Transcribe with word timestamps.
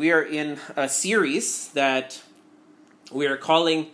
we 0.00 0.12
are 0.12 0.22
in 0.22 0.58
a 0.78 0.88
series 0.88 1.68
that 1.72 2.22
we 3.12 3.26
are 3.26 3.36
calling 3.36 3.88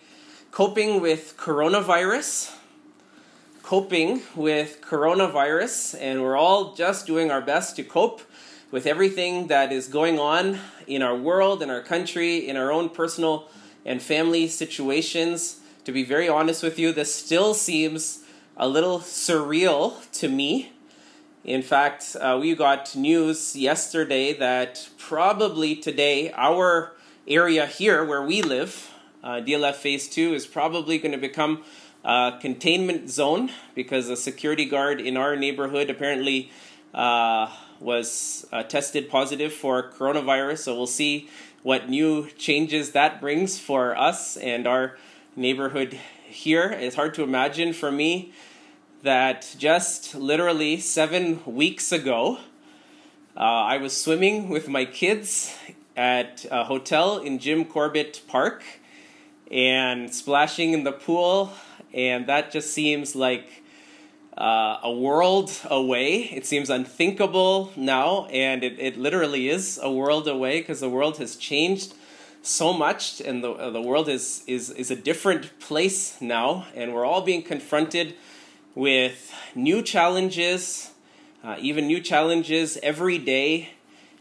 Coping 0.52 1.00
with 1.00 1.34
Coronavirus. 1.36 2.54
Coping 3.64 4.22
with 4.36 4.80
Coronavirus, 4.80 6.00
and 6.00 6.22
we're 6.22 6.36
all 6.36 6.76
just 6.76 7.08
doing 7.08 7.32
our 7.32 7.40
best 7.40 7.74
to 7.74 7.82
cope 7.82 8.22
with 8.70 8.86
everything 8.86 9.48
that 9.48 9.72
is 9.72 9.88
going 9.88 10.20
on 10.20 10.60
in 10.86 11.02
our 11.02 11.16
world, 11.16 11.60
in 11.60 11.70
our 11.70 11.82
country, 11.82 12.48
in 12.48 12.56
our 12.56 12.70
own 12.70 12.88
personal 12.88 13.48
and 13.84 14.00
family 14.00 14.46
situations. 14.46 15.58
To 15.86 15.90
be 15.90 16.04
very 16.04 16.28
honest 16.28 16.62
with 16.62 16.78
you, 16.78 16.92
this 16.92 17.12
still 17.12 17.52
seems 17.52 18.22
a 18.56 18.68
little 18.68 19.00
surreal 19.00 20.08
to 20.20 20.28
me 20.28 20.70
in 21.46 21.62
fact, 21.62 22.16
uh, 22.20 22.36
we 22.40 22.56
got 22.56 22.96
news 22.96 23.54
yesterday 23.54 24.32
that 24.32 24.88
probably 24.98 25.76
today 25.76 26.32
our 26.32 26.92
area 27.28 27.66
here 27.66 28.04
where 28.04 28.20
we 28.20 28.42
live, 28.42 28.90
uh, 29.22 29.34
DLF 29.34 29.76
Phase 29.76 30.08
2, 30.08 30.34
is 30.34 30.44
probably 30.44 30.98
going 30.98 31.12
to 31.12 31.18
become 31.18 31.62
a 32.04 32.36
containment 32.40 33.08
zone 33.10 33.52
because 33.76 34.08
a 34.08 34.16
security 34.16 34.64
guard 34.64 35.00
in 35.00 35.16
our 35.16 35.36
neighborhood 35.36 35.88
apparently 35.88 36.50
uh, 36.92 37.48
was 37.78 38.44
uh, 38.52 38.64
tested 38.64 39.08
positive 39.08 39.52
for 39.52 39.88
coronavirus. 39.92 40.58
So 40.58 40.74
we'll 40.74 40.88
see 40.88 41.28
what 41.62 41.88
new 41.88 42.28
changes 42.36 42.90
that 42.90 43.20
brings 43.20 43.56
for 43.56 43.96
us 43.96 44.36
and 44.36 44.66
our 44.66 44.98
neighborhood 45.36 45.96
here. 46.26 46.72
It's 46.72 46.96
hard 46.96 47.14
to 47.14 47.22
imagine 47.22 47.72
for 47.72 47.92
me 47.92 48.32
that 49.02 49.54
just 49.58 50.14
literally 50.14 50.78
seven 50.78 51.40
weeks 51.44 51.92
ago, 51.92 52.38
uh, 53.36 53.40
I 53.40 53.78
was 53.78 53.96
swimming 53.96 54.48
with 54.48 54.68
my 54.68 54.84
kids 54.84 55.54
at 55.96 56.46
a 56.50 56.64
hotel 56.64 57.18
in 57.18 57.38
Jim 57.38 57.64
Corbett 57.64 58.22
Park 58.26 58.62
and 59.50 60.12
splashing 60.12 60.72
in 60.72 60.84
the 60.84 60.92
pool, 60.92 61.52
and 61.92 62.26
that 62.26 62.50
just 62.50 62.72
seems 62.72 63.14
like 63.14 63.62
uh, 64.36 64.78
a 64.82 64.92
world 64.92 65.52
away. 65.70 66.24
It 66.24 66.46
seems 66.46 66.70
unthinkable 66.70 67.72
now, 67.76 68.26
and 68.26 68.64
it, 68.64 68.78
it 68.78 68.98
literally 68.98 69.48
is 69.48 69.78
a 69.82 69.90
world 69.90 70.26
away 70.28 70.60
because 70.60 70.80
the 70.80 70.90
world 70.90 71.18
has 71.18 71.36
changed 71.36 71.94
so 72.42 72.72
much, 72.72 73.20
and 73.20 73.42
the, 73.42 73.52
uh, 73.52 73.70
the 73.70 73.82
world 73.82 74.08
is, 74.08 74.42
is, 74.46 74.70
is 74.70 74.90
a 74.90 74.96
different 74.96 75.58
place 75.58 76.20
now, 76.20 76.66
and 76.74 76.94
we're 76.94 77.04
all 77.04 77.22
being 77.22 77.42
confronted 77.42 78.14
with 78.76 79.32
new 79.54 79.80
challenges, 79.80 80.90
uh, 81.42 81.56
even 81.58 81.86
new 81.86 81.98
challenges 81.98 82.78
every 82.82 83.16
day, 83.16 83.70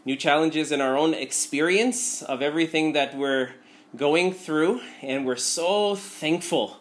new 0.06 0.16
challenges 0.16 0.72
in 0.72 0.80
our 0.80 0.96
own 0.96 1.12
experience 1.12 2.22
of 2.22 2.40
everything 2.40 2.94
that 2.94 3.14
we're 3.14 3.50
going 3.94 4.32
through. 4.32 4.80
And 5.02 5.26
we're 5.26 5.36
so 5.36 5.94
thankful 5.94 6.78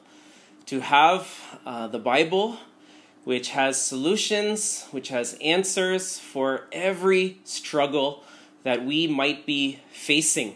to 0.67 0.79
have 0.79 1.59
uh, 1.65 1.87
the 1.87 1.99
Bible, 1.99 2.57
which 3.25 3.49
has 3.49 3.79
solutions, 3.79 4.87
which 4.91 5.09
has 5.09 5.37
answers 5.41 6.17
for 6.17 6.67
every 6.71 7.39
struggle 7.43 8.23
that 8.63 8.85
we 8.85 9.05
might 9.05 9.45
be 9.45 9.81
facing. 9.91 10.55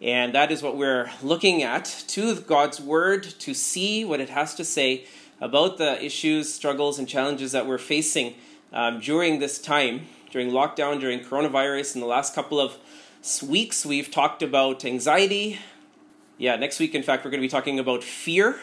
And 0.00 0.34
that 0.34 0.50
is 0.50 0.62
what 0.62 0.76
we're 0.76 1.10
looking 1.22 1.62
at 1.62 1.84
to 2.08 2.34
God's 2.40 2.80
Word 2.80 3.24
to 3.40 3.52
see 3.52 4.06
what 4.06 4.20
it 4.20 4.30
has 4.30 4.54
to 4.54 4.64
say 4.64 5.06
about 5.40 5.78
the 5.78 6.02
issues, 6.04 6.52
struggles, 6.52 6.98
and 6.98 7.08
challenges 7.08 7.52
that 7.52 7.66
we're 7.66 7.78
facing 7.78 8.34
um, 8.72 9.00
during 9.00 9.38
this 9.38 9.58
time, 9.58 10.06
during 10.30 10.50
lockdown, 10.50 11.00
during 11.00 11.20
coronavirus. 11.20 11.94
In 11.94 12.00
the 12.00 12.06
last 12.06 12.34
couple 12.34 12.60
of 12.60 12.76
weeks, 13.46 13.84
we've 13.84 14.10
talked 14.10 14.42
about 14.42 14.84
anxiety. 14.84 15.58
Yeah, 16.38 16.56
next 16.56 16.78
week, 16.78 16.94
in 16.94 17.02
fact, 17.02 17.24
we're 17.24 17.30
going 17.30 17.40
to 17.40 17.46
be 17.46 17.50
talking 17.50 17.78
about 17.78 18.02
fear. 18.02 18.58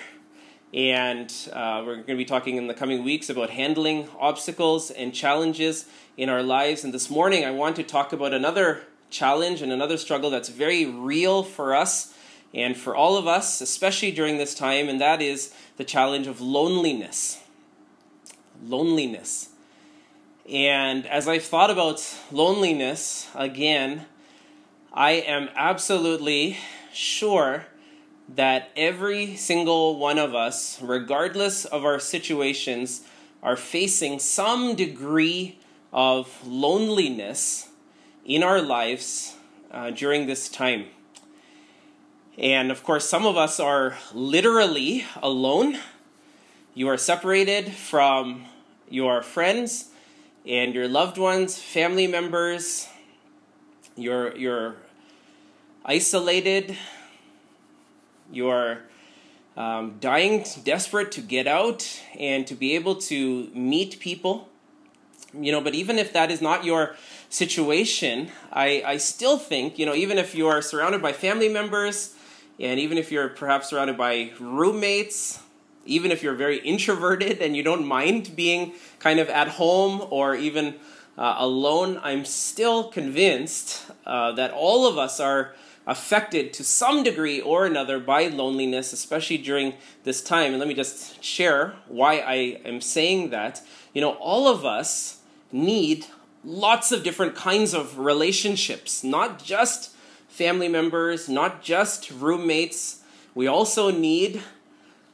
And 0.73 1.31
uh, 1.53 1.83
we're 1.85 1.95
going 1.95 2.07
to 2.07 2.15
be 2.15 2.25
talking 2.25 2.57
in 2.57 2.65
the 2.65 2.73
coming 2.73 3.03
weeks 3.03 3.29
about 3.29 3.51
handling 3.51 4.09
obstacles 4.19 4.89
and 4.89 5.13
challenges 5.13 5.85
in 6.17 6.29
our 6.29 6.41
lives. 6.41 6.83
And 6.83 6.91
this 6.91 7.11
morning, 7.11 7.45
I 7.45 7.51
want 7.51 7.75
to 7.75 7.83
talk 7.83 8.11
about 8.11 8.33
another 8.33 8.81
challenge 9.11 9.61
and 9.61 9.71
another 9.71 9.97
struggle 9.97 10.31
that's 10.31 10.49
very 10.49 10.85
real 10.85 11.43
for 11.43 11.75
us 11.75 12.12
and 12.53 12.77
for 12.77 12.95
all 12.95 13.17
of 13.17 13.27
us, 13.27 13.61
especially 13.61 14.11
during 14.11 14.37
this 14.37 14.53
time, 14.53 14.87
and 14.87 15.01
that 15.01 15.21
is 15.21 15.53
the 15.77 15.83
challenge 15.83 16.27
of 16.27 16.39
loneliness. 16.39 17.39
Loneliness. 18.63 19.49
And 20.49 21.07
as 21.07 21.27
I've 21.27 21.45
thought 21.45 21.71
about 21.71 22.05
loneliness 22.31 23.29
again, 23.33 24.05
I 24.93 25.11
am 25.11 25.49
absolutely 25.55 26.57
sure 26.93 27.65
that 28.35 28.69
every 28.75 29.35
single 29.35 29.97
one 29.97 30.19
of 30.19 30.35
us, 30.35 30.81
regardless 30.81 31.65
of 31.65 31.83
our 31.83 31.99
situations, 31.99 33.01
are 33.41 33.57
facing 33.57 34.19
some 34.19 34.75
degree 34.75 35.57
of 35.91 36.45
loneliness 36.45 37.69
in 38.25 38.43
our 38.43 38.61
lives 38.61 39.35
uh, 39.71 39.91
during 39.91 40.27
this 40.27 40.47
time. 40.47 40.85
And 42.37 42.71
of 42.71 42.83
course, 42.83 43.07
some 43.07 43.25
of 43.25 43.37
us 43.37 43.59
are 43.59 43.95
literally 44.13 45.05
alone. 45.21 45.77
You 46.73 46.87
are 46.87 46.97
separated 46.97 47.71
from 47.71 48.45
your 48.89 49.21
friends 49.21 49.89
and 50.45 50.73
your 50.73 50.87
loved 50.87 51.19
ones, 51.19 51.59
family 51.59 52.07
members. 52.07 52.87
You're, 53.95 54.35
you're 54.35 54.75
isolated. 55.85 56.75
You're 58.31 58.79
um, 59.55 59.97
dying, 59.99 60.43
desperate 60.63 61.11
to 61.11 61.21
get 61.21 61.45
out 61.45 62.01
and 62.17 62.47
to 62.47 62.55
be 62.55 62.73
able 62.73 62.95
to 62.95 63.51
meet 63.53 63.99
people. 63.99 64.49
You 65.39 65.51
know, 65.51 65.61
but 65.61 65.75
even 65.75 65.99
if 65.99 66.13
that 66.13 66.31
is 66.31 66.41
not 66.41 66.63
your 66.63 66.95
situation, 67.29 68.31
I, 68.51 68.83
I 68.85 68.97
still 68.97 69.37
think, 69.37 69.77
you 69.77 69.85
know, 69.85 69.93
even 69.93 70.17
if 70.17 70.33
you 70.33 70.47
are 70.47 70.61
surrounded 70.61 71.01
by 71.01 71.13
family 71.13 71.49
members, 71.49 72.15
and 72.59 72.79
even 72.79 72.97
if 72.97 73.11
you're 73.11 73.29
perhaps 73.29 73.69
surrounded 73.69 73.97
by 73.97 74.31
roommates, 74.39 75.39
even 75.85 76.11
if 76.11 76.23
you're 76.23 76.35
very 76.35 76.59
introverted 76.59 77.39
and 77.39 77.57
you 77.57 77.63
don't 77.63 77.85
mind 77.85 78.35
being 78.35 78.73
kind 78.99 79.19
of 79.19 79.29
at 79.29 79.47
home 79.49 80.05
or 80.09 80.35
even 80.35 80.75
uh, 81.17 81.35
alone, 81.37 81.99
I'm 82.03 82.25
still 82.25 82.85
convinced 82.85 83.85
uh, 84.05 84.31
that 84.33 84.51
all 84.51 84.87
of 84.87 84.97
us 84.97 85.19
are 85.19 85.53
affected 85.85 86.53
to 86.53 86.63
some 86.63 87.03
degree 87.03 87.41
or 87.41 87.65
another 87.65 87.99
by 87.99 88.27
loneliness, 88.27 88.93
especially 88.93 89.37
during 89.37 89.73
this 90.03 90.21
time. 90.21 90.51
And 90.51 90.59
let 90.59 90.67
me 90.67 90.73
just 90.73 91.21
share 91.23 91.73
why 91.87 92.19
I 92.19 92.35
am 92.65 92.79
saying 92.79 93.31
that. 93.31 93.61
You 93.93 94.01
know, 94.01 94.13
all 94.13 94.47
of 94.47 94.65
us 94.65 95.19
need 95.51 96.05
lots 96.43 96.91
of 96.91 97.03
different 97.03 97.35
kinds 97.35 97.73
of 97.73 97.99
relationships, 97.99 99.03
not 99.03 99.43
just 99.43 99.92
family 100.33 100.67
members, 100.67 101.29
not 101.29 101.61
just 101.61 102.09
roommates. 102.09 103.03
We 103.35 103.45
also 103.45 103.91
need 103.91 104.41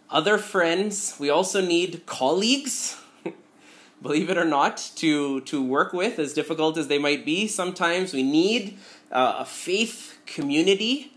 other 0.09 0.37
friends. 0.37 1.17
We 1.19 1.29
also 1.29 1.59
need 1.59 2.05
colleagues, 2.05 2.95
believe 4.01 4.29
it 4.29 4.37
or 4.37 4.45
not, 4.45 4.77
to, 4.95 5.41
to 5.41 5.61
work 5.61 5.91
with, 5.91 6.19
as 6.19 6.33
difficult 6.33 6.77
as 6.77 6.87
they 6.87 6.97
might 6.97 7.25
be 7.25 7.49
sometimes. 7.49 8.13
We 8.13 8.23
need 8.23 8.77
uh, 9.11 9.39
a 9.39 9.45
faith 9.45 10.17
community. 10.25 11.11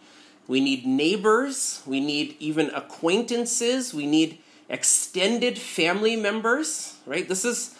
We 0.48 0.60
need 0.60 0.84
neighbors. 0.84 1.80
We 1.86 2.00
need 2.00 2.34
even 2.40 2.70
acquaintances. 2.70 3.94
We 3.94 4.06
need 4.06 4.38
extended 4.68 5.60
family 5.60 6.16
members, 6.16 6.96
right? 7.06 7.28
This 7.28 7.44
is, 7.44 7.76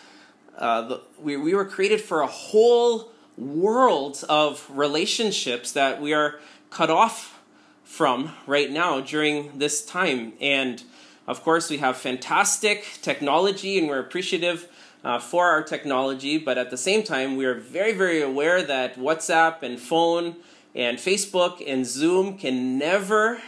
uh, 0.57 0.83
the, 0.83 1.01
we, 1.21 1.37
we 1.37 1.53
were 1.53 1.65
created 1.65 2.01
for 2.01 2.21
a 2.21 2.29
whole 2.29 3.11
world 3.37 4.25
of 4.29 4.69
relationships 4.71 5.73
that 5.73 6.01
we 6.01 6.13
are 6.13 6.39
cut 6.71 6.91
off 6.91 7.41
from 7.85 8.33
right 8.47 8.71
now 8.71 9.01
during 9.01 9.59
this 9.59 9.85
time. 9.85 10.33
And 10.41 10.83
of 11.27 11.43
course, 11.43 11.71
we 11.71 11.79
have 11.79 11.97
fantastic 11.97 12.99
technology 13.03 13.79
and 13.79 13.89
we're 13.89 14.01
appreciative 14.01 14.69
uh, 15.05 15.19
for 15.19 15.47
our 15.49 15.63
technology, 15.63 16.39
but 16.39 16.59
at 16.59 16.71
the 16.71 16.77
same 16.77 17.03
time, 17.03 17.37
we 17.37 17.45
are 17.45 17.55
very, 17.55 17.93
very 17.93 18.23
aware 18.23 18.63
that 18.63 18.97
WhatsApp 18.97 19.63
and 19.63 19.81
phone 19.81 20.37
and 20.75 20.99
Facebook 20.99 21.63
and 21.67 21.85
Zoom 21.85 22.39
can 22.39 22.79
never 22.79 23.43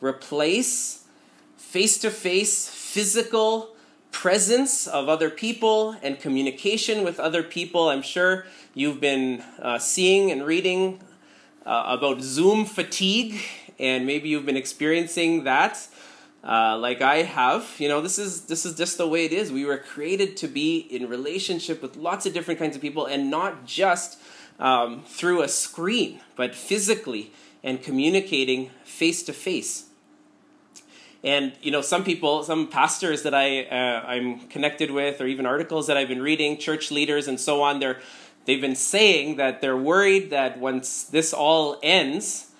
replace 0.00 1.04
face 1.56 1.98
to 1.98 2.10
face 2.10 2.68
physical 2.68 3.74
presence 4.10 4.86
of 4.86 5.08
other 5.08 5.30
people 5.30 5.96
and 6.02 6.18
communication 6.18 7.04
with 7.04 7.20
other 7.20 7.42
people. 7.42 7.88
I'm 7.88 8.02
sure 8.02 8.46
you've 8.78 9.00
been 9.00 9.42
uh, 9.60 9.78
seeing 9.78 10.30
and 10.30 10.46
reading 10.46 11.00
uh, 11.66 11.84
about 11.86 12.20
Zoom 12.22 12.64
fatigue, 12.64 13.40
and 13.78 14.06
maybe 14.06 14.28
you've 14.28 14.46
been 14.46 14.56
experiencing 14.56 15.44
that. 15.44 15.88
Uh, 16.44 16.78
like 16.78 17.02
I 17.02 17.22
have, 17.22 17.74
you 17.78 17.88
know, 17.88 18.00
this 18.00 18.18
is 18.18 18.42
this 18.42 18.64
is 18.64 18.76
just 18.76 18.96
the 18.96 19.08
way 19.08 19.24
it 19.24 19.32
is. 19.32 19.50
We 19.50 19.64
were 19.64 19.78
created 19.78 20.36
to 20.38 20.48
be 20.48 20.78
in 20.78 21.08
relationship 21.08 21.82
with 21.82 21.96
lots 21.96 22.24
of 22.26 22.32
different 22.32 22.60
kinds 22.60 22.76
of 22.76 22.82
people, 22.82 23.06
and 23.06 23.30
not 23.30 23.66
just 23.66 24.20
um, 24.60 25.02
through 25.02 25.42
a 25.42 25.48
screen, 25.48 26.20
but 26.36 26.54
physically 26.54 27.32
and 27.64 27.82
communicating 27.82 28.70
face 28.84 29.24
to 29.24 29.32
face. 29.32 29.86
And 31.24 31.52
you 31.60 31.72
know, 31.72 31.80
some 31.80 32.04
people, 32.04 32.44
some 32.44 32.68
pastors 32.68 33.24
that 33.24 33.34
I 33.34 33.64
uh, 33.64 34.04
I'm 34.06 34.46
connected 34.46 34.92
with, 34.92 35.20
or 35.20 35.26
even 35.26 35.46
articles 35.46 35.88
that 35.88 35.96
I've 35.96 36.08
been 36.08 36.22
reading, 36.22 36.56
church 36.56 36.92
leaders 36.92 37.26
and 37.26 37.40
so 37.40 37.60
on, 37.60 37.80
they're 37.80 37.98
they've 38.48 38.62
been 38.62 38.74
saying 38.74 39.36
that 39.36 39.60
they're 39.60 39.76
worried 39.76 40.30
that 40.30 40.58
once 40.58 41.04
this 41.04 41.34
all 41.34 41.78
ends, 41.82 42.50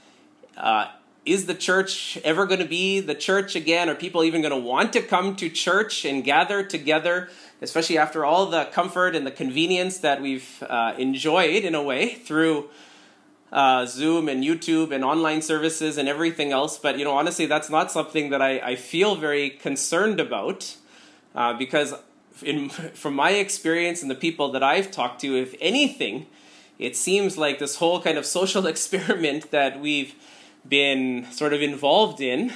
uh, 0.59 0.89
is 1.25 1.47
the 1.47 1.55
church 1.55 2.19
ever 2.25 2.45
going 2.45 2.61
to 2.61 2.67
be 2.67 3.01
the 3.01 3.15
church 3.15 3.57
again? 3.57 3.89
Are 3.89 3.95
people 3.95 4.23
even 4.23 4.43
going 4.43 4.53
to 4.53 4.61
want 4.61 4.93
to 4.93 5.01
come 5.01 5.35
to 5.37 5.49
church 5.49 6.05
and 6.05 6.23
gather 6.23 6.63
together, 6.63 7.31
especially 7.63 7.97
after 7.97 8.23
all 8.23 8.45
the 8.51 8.67
comfort 8.67 9.17
and 9.17 9.27
the 9.27 9.31
convenience 9.31 9.97
that 10.01 10.21
we've 10.21 10.63
uh, 10.63 10.93
enjoyed 10.99 11.65
in 11.65 11.75
a 11.75 11.83
way 11.83 12.17
through 12.17 12.69
uh, 13.51 13.87
Zoom 13.87 14.29
and 14.29 14.45
YouTube 14.45 14.93
and 14.93 15.03
online 15.03 15.41
services 15.41 15.97
and 15.97 16.07
everything 16.07 16.53
else. 16.53 16.77
But 16.77 16.99
you 16.99 17.05
know, 17.07 17.17
honestly, 17.17 17.47
that's 17.47 17.71
not 17.71 17.91
something 17.91 18.29
that 18.29 18.43
I, 18.43 18.59
I 18.59 18.77
feel 18.77 19.17
very 19.17 19.49
concerned 19.49 20.21
about 20.21 20.77
uh, 21.35 21.55
because, 21.55 21.95
in, 22.43 22.69
from 22.69 23.15
my 23.15 23.31
experience 23.31 24.03
and 24.03 24.11
the 24.11 24.15
people 24.15 24.51
that 24.53 24.63
I've 24.63 24.91
talked 24.91 25.21
to, 25.23 25.37
if 25.37 25.55
anything, 25.61 26.27
it 26.79 26.97
seems 26.97 27.37
like 27.37 27.59
this 27.59 27.77
whole 27.77 28.01
kind 28.01 28.19
of 28.19 28.27
social 28.27 28.67
experiment 28.73 29.51
that 29.51 29.81
we've 29.81 30.15
been 30.69 31.27
sort 31.31 31.53
of 31.53 31.63
involved 31.63 32.21
in 32.21 32.53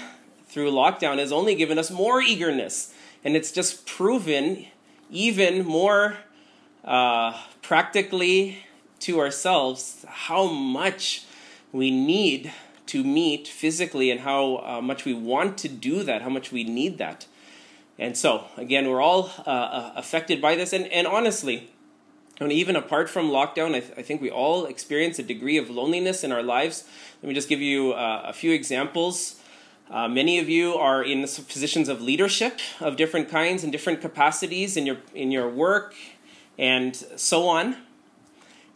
through 0.47 0.71
lockdown 0.71 1.19
has 1.19 1.33
only 1.33 1.55
given 1.55 1.79
us 1.79 1.91
more 1.91 2.21
eagerness, 2.21 2.93
and 3.25 3.35
it's 3.37 3.51
just 3.51 3.87
proven 3.87 4.67
even 5.11 5.65
more 5.65 6.17
uh, 6.85 7.39
practically 7.63 8.59
to 9.01 9.19
ourselves 9.19 10.05
how 10.09 10.47
much 10.47 11.25
we 11.73 11.91
need 11.91 12.53
to 12.87 13.03
meet 13.03 13.49
physically 13.49 14.11
and 14.11 14.21
how 14.21 14.57
uh, 14.59 14.81
much 14.81 15.05
we 15.05 15.15
want 15.15 15.57
to 15.59 15.69
do 15.69 16.03
that, 16.03 16.23
how 16.23 16.29
much 16.29 16.53
we 16.53 16.65
need 16.65 16.99
that. 16.99 17.27
And 17.99 18.17
so, 18.17 18.47
again, 18.57 18.89
we're 18.89 19.03
all 19.03 19.31
uh, 19.47 19.51
uh 19.51 19.93
affected 19.97 20.41
by 20.41 20.57
this. 20.57 20.73
And, 20.73 20.87
and 20.87 21.07
honestly, 21.07 21.71
and 22.41 22.53
even 22.53 22.77
apart 22.77 23.09
from 23.09 23.31
lockdown, 23.31 23.75
I, 23.75 23.81
th- 23.81 23.93
I, 23.97 24.03
think 24.03 24.21
we 24.21 24.31
all 24.31 24.67
experience 24.67 25.19
a 25.19 25.23
degree 25.23 25.59
of 25.59 25.71
loneliness 25.71 26.25
in 26.25 26.33
our 26.33 26.43
lives. 26.43 26.85
Let 27.23 27.29
me 27.29 27.35
just 27.35 27.49
give 27.49 27.61
you 27.61 27.93
uh, 27.93 28.23
a 28.25 28.33
few 28.33 28.53
examples. 28.53 29.41
Uh, 29.91 30.09
many 30.09 30.39
of 30.39 30.49
you 30.49 30.75
are 30.75 31.03
in 31.03 31.21
positions 31.23 31.89
of 31.89 32.01
leadership 32.01 32.61
of 32.81 32.97
different 32.97 33.29
kinds 33.29 33.63
and 33.63 33.71
different 33.71 34.01
capacities 34.01 34.77
in 34.77 34.87
your 34.87 34.97
in 35.15 35.31
your 35.31 35.49
work 35.49 35.95
and 36.59 36.97
so 37.17 37.47
on. 37.47 37.77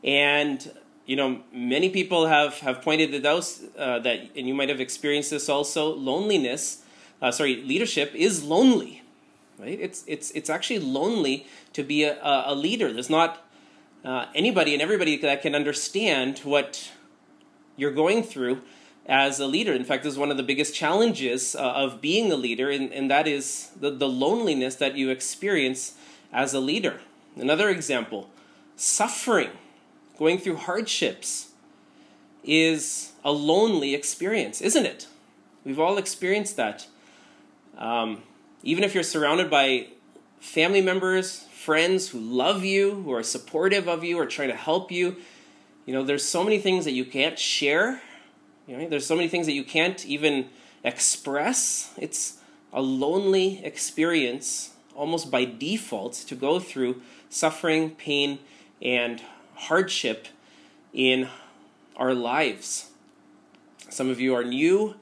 And 0.04 0.70
you 1.06 1.16
know, 1.16 1.40
many 1.52 1.88
people 1.88 2.26
have 2.26 2.58
have 2.60 2.82
pointed 2.82 3.14
it 3.14 3.24
out 3.24 3.50
uh, 3.78 3.98
that, 4.00 4.30
and 4.36 4.46
you 4.46 4.54
might 4.54 4.68
have 4.68 4.80
experienced 4.80 5.30
this 5.30 5.48
also. 5.48 5.94
Loneliness, 5.94 6.82
uh, 7.22 7.30
sorry, 7.30 7.62
leadership 7.62 8.12
is 8.14 8.44
lonely, 8.44 9.02
right? 9.58 9.78
It's 9.80 10.04
it's 10.06 10.30
it's 10.32 10.50
actually 10.50 10.80
lonely 10.80 11.46
to 11.72 11.82
be 11.82 12.04
a, 12.04 12.18
a 12.46 12.54
leader. 12.54 12.92
There's 12.92 13.10
not 13.10 13.44
uh, 14.04 14.26
anybody 14.34 14.72
and 14.72 14.82
everybody 14.82 15.16
that 15.18 15.42
can 15.42 15.54
understand 15.54 16.40
what 16.40 16.90
you're 17.76 17.92
going 17.92 18.22
through 18.22 18.62
as 19.06 19.38
a 19.38 19.46
leader. 19.46 19.72
In 19.72 19.84
fact, 19.84 20.02
this 20.02 20.14
is 20.14 20.18
one 20.18 20.30
of 20.30 20.36
the 20.36 20.42
biggest 20.42 20.74
challenges 20.74 21.54
uh, 21.54 21.60
of 21.60 22.00
being 22.00 22.32
a 22.32 22.36
leader, 22.36 22.70
and, 22.70 22.92
and 22.92 23.10
that 23.10 23.26
is 23.28 23.70
the, 23.78 23.90
the 23.90 24.08
loneliness 24.08 24.74
that 24.76 24.96
you 24.96 25.10
experience 25.10 25.94
as 26.32 26.54
a 26.54 26.60
leader. 26.60 27.00
Another 27.36 27.68
example 27.68 28.30
suffering 28.76 29.50
going 30.18 30.38
through 30.38 30.56
hardships 30.56 31.50
is 32.44 33.12
a 33.24 33.32
lonely 33.32 33.94
experience, 33.94 34.60
isn't 34.60 34.86
it? 34.86 35.06
We've 35.64 35.80
all 35.80 35.98
experienced 35.98 36.56
that. 36.56 36.86
Um, 37.76 38.22
even 38.66 38.82
if 38.82 38.94
you're 38.94 39.04
surrounded 39.04 39.48
by 39.48 39.86
family 40.40 40.80
members, 40.80 41.44
friends 41.52 42.08
who 42.08 42.18
love 42.18 42.64
you, 42.64 43.02
who 43.02 43.12
are 43.12 43.22
supportive 43.22 43.88
of 43.88 44.02
you, 44.02 44.18
or 44.18 44.26
trying 44.26 44.48
to 44.48 44.56
help 44.56 44.90
you, 44.90 45.16
you 45.86 45.94
know, 45.94 46.02
there's 46.02 46.24
so 46.24 46.42
many 46.42 46.58
things 46.58 46.84
that 46.84 46.90
you 46.90 47.04
can't 47.04 47.38
share. 47.38 48.02
You 48.66 48.76
know, 48.76 48.88
there's 48.88 49.06
so 49.06 49.14
many 49.14 49.28
things 49.28 49.46
that 49.46 49.52
you 49.52 49.62
can't 49.62 50.04
even 50.04 50.48
express. 50.82 51.94
It's 51.96 52.38
a 52.72 52.82
lonely 52.82 53.64
experience, 53.64 54.74
almost 54.96 55.30
by 55.30 55.44
default, 55.44 56.14
to 56.26 56.34
go 56.34 56.58
through 56.58 57.02
suffering, 57.30 57.90
pain, 57.90 58.40
and 58.82 59.22
hardship 59.54 60.26
in 60.92 61.28
our 61.96 62.14
lives. 62.14 62.90
Some 63.90 64.10
of 64.10 64.18
you 64.18 64.34
are 64.34 64.42
new 64.42 64.96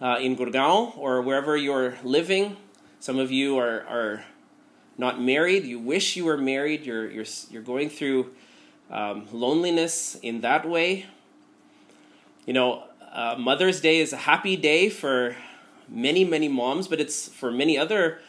uh, 0.00 0.16
in 0.22 0.36
Gurgaon 0.36 0.96
or 0.96 1.20
wherever 1.20 1.54
you're 1.54 1.98
living. 2.02 2.56
Some 3.00 3.18
of 3.18 3.32
you 3.32 3.58
are, 3.58 3.80
are 3.88 4.24
not 4.98 5.20
married. 5.20 5.64
You 5.64 5.78
wish 5.78 6.16
you 6.16 6.26
were 6.26 6.36
married. 6.36 6.84
You're, 6.84 7.10
you're, 7.10 7.24
you're 7.50 7.62
going 7.62 7.88
through 7.88 8.32
um, 8.90 9.26
loneliness 9.32 10.16
in 10.22 10.42
that 10.42 10.68
way. 10.68 11.06
You 12.44 12.52
know, 12.52 12.84
uh, 13.10 13.36
Mother's 13.38 13.80
Day 13.80 14.00
is 14.00 14.12
a 14.12 14.18
happy 14.18 14.54
day 14.54 14.90
for 14.90 15.34
many, 15.88 16.24
many 16.24 16.48
moms, 16.48 16.88
but 16.88 17.00
it's 17.00 17.28
for 17.28 17.50
many 17.50 17.78
other 17.78 18.20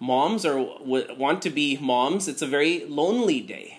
moms 0.00 0.44
or 0.44 0.76
w- 0.78 1.06
want 1.16 1.40
to 1.42 1.50
be 1.50 1.76
moms, 1.78 2.28
it's 2.28 2.42
a 2.42 2.46
very 2.46 2.84
lonely 2.84 3.40
day. 3.40 3.78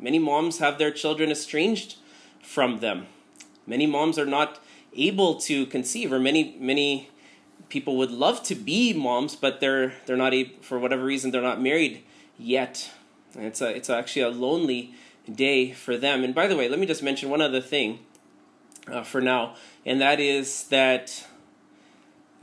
Many 0.00 0.18
moms 0.18 0.58
have 0.58 0.78
their 0.78 0.90
children 0.90 1.30
estranged 1.30 1.96
from 2.42 2.80
them. 2.80 3.06
Many 3.66 3.86
moms 3.86 4.18
are 4.18 4.26
not 4.26 4.60
able 4.96 5.36
to 5.40 5.66
conceive, 5.66 6.12
or 6.12 6.18
many 6.18 6.56
many 6.58 7.10
people 7.74 7.96
would 7.96 8.12
love 8.12 8.40
to 8.44 8.54
be 8.54 8.92
moms, 8.92 9.34
but 9.34 9.58
they're 9.58 9.94
they're 10.06 10.16
not 10.16 10.32
able, 10.32 10.54
for 10.62 10.78
whatever 10.78 11.04
reason 11.04 11.32
they're 11.32 11.42
not 11.42 11.60
married 11.60 12.04
yet. 12.38 12.88
And 13.34 13.44
it's 13.46 13.60
a 13.60 13.74
it's 13.74 13.90
actually 13.90 14.22
a 14.22 14.30
lonely 14.30 14.94
day 15.30 15.72
for 15.72 15.96
them. 15.96 16.22
And 16.22 16.32
by 16.32 16.46
the 16.46 16.56
way, 16.56 16.68
let 16.68 16.78
me 16.78 16.86
just 16.86 17.02
mention 17.02 17.30
one 17.30 17.42
other 17.42 17.60
thing 17.60 17.98
uh, 18.86 19.02
for 19.02 19.20
now, 19.20 19.56
and 19.84 20.00
that 20.00 20.20
is 20.20 20.68
that 20.68 21.26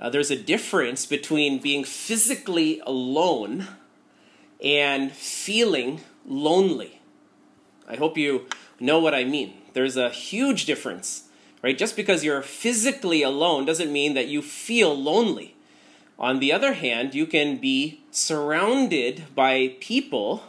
uh, 0.01 0.09
there's 0.09 0.31
a 0.31 0.35
difference 0.35 1.05
between 1.05 1.61
being 1.61 1.85
physically 1.85 2.81
alone 2.85 3.67
and 4.61 5.13
feeling 5.13 6.01
lonely. 6.25 6.99
I 7.87 7.95
hope 7.95 8.17
you 8.17 8.47
know 8.81 8.99
what 8.99 9.15
I 9.15 9.23
mean. 9.23 9.53
There's 9.71 9.95
a 9.95 10.09
huge 10.09 10.65
difference, 10.65 11.29
right? 11.61 11.77
Just 11.77 11.95
because 11.95 12.23
you're 12.23 12.41
physically 12.41 13.21
alone 13.21 13.65
doesn't 13.65 13.91
mean 13.91 14.13
that 14.13 14.27
you 14.27 14.41
feel 14.41 14.95
lonely. 14.97 15.55
On 16.17 16.39
the 16.39 16.53
other 16.53 16.73
hand, 16.73 17.15
you 17.15 17.25
can 17.25 17.57
be 17.57 18.01
surrounded 18.11 19.23
by 19.33 19.75
people 19.79 20.43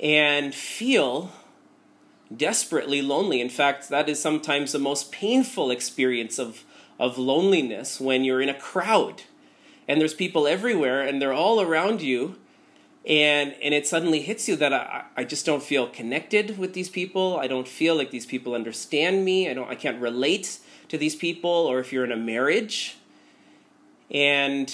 and 0.00 0.54
feel 0.54 1.32
desperately 2.34 3.02
lonely. 3.02 3.40
In 3.40 3.48
fact, 3.48 3.88
that 3.88 4.08
is 4.08 4.20
sometimes 4.20 4.72
the 4.72 4.78
most 4.78 5.12
painful 5.12 5.70
experience 5.70 6.38
of, 6.38 6.64
of 6.98 7.18
loneliness 7.18 8.00
when 8.00 8.24
you're 8.24 8.42
in 8.42 8.48
a 8.48 8.58
crowd 8.58 9.22
and 9.88 10.00
there's 10.00 10.14
people 10.14 10.46
everywhere 10.46 11.00
and 11.00 11.20
they're 11.20 11.32
all 11.32 11.60
around 11.60 12.02
you 12.02 12.36
and 13.08 13.54
and 13.62 13.72
it 13.72 13.86
suddenly 13.86 14.20
hits 14.20 14.48
you 14.48 14.56
that 14.56 14.72
I, 14.72 15.04
I 15.16 15.24
just 15.24 15.46
don't 15.46 15.62
feel 15.62 15.86
connected 15.88 16.58
with 16.58 16.74
these 16.74 16.90
people. 16.90 17.38
I 17.38 17.46
don't 17.46 17.66
feel 17.66 17.96
like 17.96 18.10
these 18.10 18.26
people 18.26 18.54
understand 18.54 19.24
me. 19.24 19.48
I 19.48 19.54
don't 19.54 19.68
i 19.68 19.74
can't 19.74 20.00
relate 20.00 20.58
to 20.88 20.98
these 20.98 21.16
people 21.16 21.50
or 21.50 21.80
if 21.80 21.92
you're 21.92 22.04
in 22.04 22.12
a 22.12 22.16
marriage. 22.16 22.98
And 24.10 24.72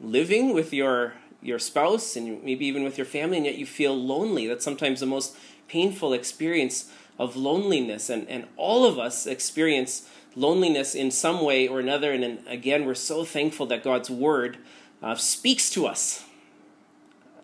living 0.00 0.54
with 0.54 0.72
your 0.72 1.14
your 1.42 1.58
spouse 1.58 2.14
and 2.14 2.42
maybe 2.44 2.64
even 2.64 2.84
with 2.84 2.96
your 2.96 3.04
family 3.04 3.36
and 3.36 3.46
yet 3.46 3.56
you 3.56 3.66
feel 3.66 3.96
lonely 3.96 4.46
that's 4.46 4.64
sometimes 4.64 5.00
the 5.00 5.06
most 5.06 5.36
painful 5.66 6.12
experience 6.12 6.92
of 7.18 7.34
loneliness. 7.34 8.08
And 8.08 8.28
and 8.28 8.46
all 8.56 8.84
of 8.84 9.00
us 9.00 9.26
experience 9.26 10.08
loneliness 10.36 10.94
in 10.94 11.10
some 11.10 11.44
way 11.44 11.66
or 11.66 11.80
another. 11.80 12.12
And, 12.12 12.22
and 12.22 12.46
again 12.46 12.86
we're 12.86 12.94
so 12.94 13.24
thankful 13.24 13.66
that 13.66 13.82
god's 13.82 14.10
word 14.10 14.58
uh, 15.02 15.16
speaks 15.16 15.68
to 15.70 15.86
us 15.86 16.24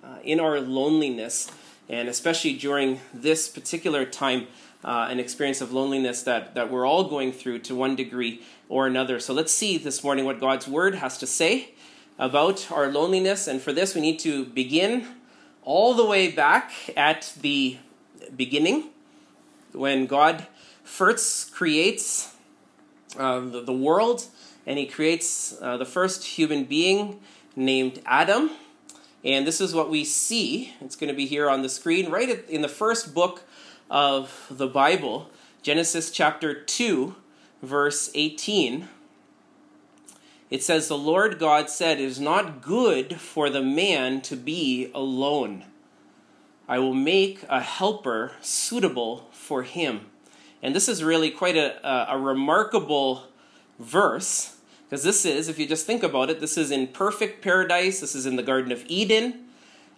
uh, 0.09 0.19
in 0.25 0.41
our 0.41 0.59
loneliness, 0.59 1.51
and 1.89 2.09
especially 2.09 2.55
during 2.55 3.01
this 3.13 3.47
particular 3.47 4.07
time, 4.07 4.47
uh, 4.83 5.09
an 5.11 5.21
experience 5.21 5.61
of 5.61 5.73
loneliness 5.73 6.23
that, 6.23 6.55
that 6.55 6.71
we're 6.71 6.87
all 6.87 7.05
going 7.05 7.31
through 7.31 7.59
to 7.59 7.75
one 7.75 7.95
degree 7.95 8.41
or 8.71 8.87
another. 8.87 9.21
So 9.21 9.35
let's 9.35 9.53
see 9.53 9.77
this 9.77 10.03
morning 10.03 10.25
what 10.25 10.41
God's 10.41 10.67
Word 10.67 10.95
has 10.95 11.19
to 11.19 11.27
say 11.27 11.75
about 12.19 12.71
our 12.73 12.91
loneliness. 12.91 13.47
And 13.47 13.61
for 13.61 13.73
this, 13.73 13.95
we 13.95 14.01
need 14.01 14.19
to 14.21 14.47
begin 14.47 15.07
all 15.63 15.93
the 15.93 16.05
way 16.05 16.31
back 16.31 16.73
at 16.97 17.35
the 17.41 17.77
beginning 18.35 18.91
when 19.73 20.07
God 20.07 20.47
first 20.85 21.53
creates 21.53 22.35
uh, 23.19 23.41
the, 23.41 23.61
the, 23.61 23.73
world 23.73 24.25
and 24.67 24.79
He 24.79 24.87
creates 24.87 25.55
uh, 25.61 25.77
the 25.77 25.85
first 25.85 26.25
human 26.25 26.65
being 26.65 27.21
named 27.55 28.01
Adam. 28.07 28.51
And 29.25 29.47
this 29.47 29.61
is 29.61 29.75
what 29.75 29.91
we 29.91 30.05
see. 30.05 30.75
It's 30.81 30.97
going 30.97 31.09
to 31.09 31.17
be 31.17 31.27
here 31.27 31.51
on 31.51 31.63
the 31.63 31.69
screen, 31.69 32.11
right 32.11 32.49
in 32.49 32.63
the 32.63 32.69
first 32.69 33.15
book 33.15 33.43
of 33.91 34.47
the 34.51 34.69
Bible, 34.69 35.31
Genesis 35.63 36.11
chapter 36.11 36.55
2, 36.55 37.15
verse 37.63 38.11
18, 38.15 38.89
it 40.51 40.63
says, 40.63 40.89
The 40.89 40.97
Lord 40.97 41.39
God 41.39 41.69
said, 41.69 41.99
It 41.99 42.05
is 42.05 42.21
not 42.21 42.63
good 42.63 43.21
for 43.21 43.51
the 43.51 43.63
man 43.63 44.21
to 44.23 44.37
be 44.37 44.91
alone. 44.95 45.65
I 46.69 46.79
will 46.79 46.95
make 46.95 47.45
a 47.49 47.61
helper 47.61 48.33
suitable 48.41 49.29
for 49.33 49.63
him. 49.63 50.07
And 50.63 50.75
this 50.75 50.89
is 50.89 51.03
really 51.03 51.31
quite 51.31 51.57
a, 51.57 51.87
a, 51.87 52.17
a 52.17 52.19
remarkable 52.19 53.25
verse 53.79 54.57
because 54.89 55.05
this 55.05 55.27
is, 55.27 55.49
if 55.49 55.59
you 55.59 55.67
just 55.67 55.85
think 55.85 56.03
about 56.03 56.31
it, 56.31 56.41
this 56.41 56.57
is 56.57 56.71
in 56.71 56.87
perfect 56.87 57.43
paradise. 57.43 58.01
This 58.01 58.15
is 58.15 58.25
in 58.25 58.37
the 58.37 58.43
Garden 58.43 58.73
of 58.73 58.85
Eden. 58.89 59.45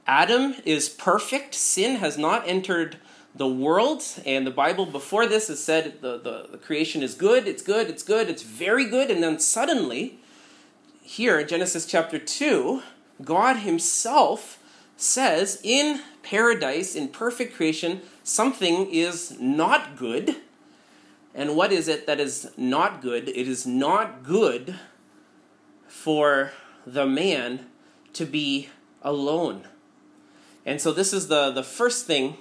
Adam 0.05 0.57
is 0.65 0.89
perfect. 0.89 1.55
Sin 1.55 1.97
has 1.97 2.19
not 2.19 2.49
entered 2.49 2.97
the 3.33 3.47
world. 3.47 4.03
And 4.27 4.45
the 4.45 4.51
Bible 4.51 4.87
before 4.87 5.27
this 5.27 5.47
has 5.47 5.63
said 5.63 6.01
the, 6.01 6.19
the, 6.19 6.49
the 6.51 6.59
creation 6.59 7.05
is 7.05 7.15
good, 7.15 7.47
it's 7.47 7.63
good, 7.63 7.89
it's 7.89 8.03
good, 8.03 8.29
it's 8.29 8.43
very 8.43 8.85
good. 8.85 9.13
And 9.13 9.23
then 9.23 9.39
suddenly, 9.39 10.19
here 11.03 11.39
in 11.39 11.47
Genesis 11.47 11.87
chapter 11.87 12.19
2, 12.19 12.83
God 13.23 13.59
Himself 13.59 14.59
says 14.97 15.61
in 15.63 16.01
paradise, 16.25 16.97
in 16.97 17.09
perfect 17.09 17.55
creation, 17.55 18.01
something 18.25 18.91
is 18.91 19.39
not 19.41 19.97
good. 19.97 20.37
And 21.35 21.57
what 21.57 21.73
is 21.73 21.89
it 21.89 22.07
that 22.07 22.19
is 22.19 22.51
not 22.57 23.01
good? 23.01 23.29
It 23.29 23.49
is 23.49 23.67
not 23.67 24.23
good 24.23 24.77
for 25.87 26.53
the 26.87 27.07
man 27.07 27.67
to 28.15 28.25
be 28.25 28.69
alone. 29.03 29.69
And 30.67 30.81
so, 30.81 30.93
this 30.93 31.13
is 31.13 31.29
the, 31.29 31.51
the 31.51 31.63
first 31.63 32.07
thing 32.07 32.37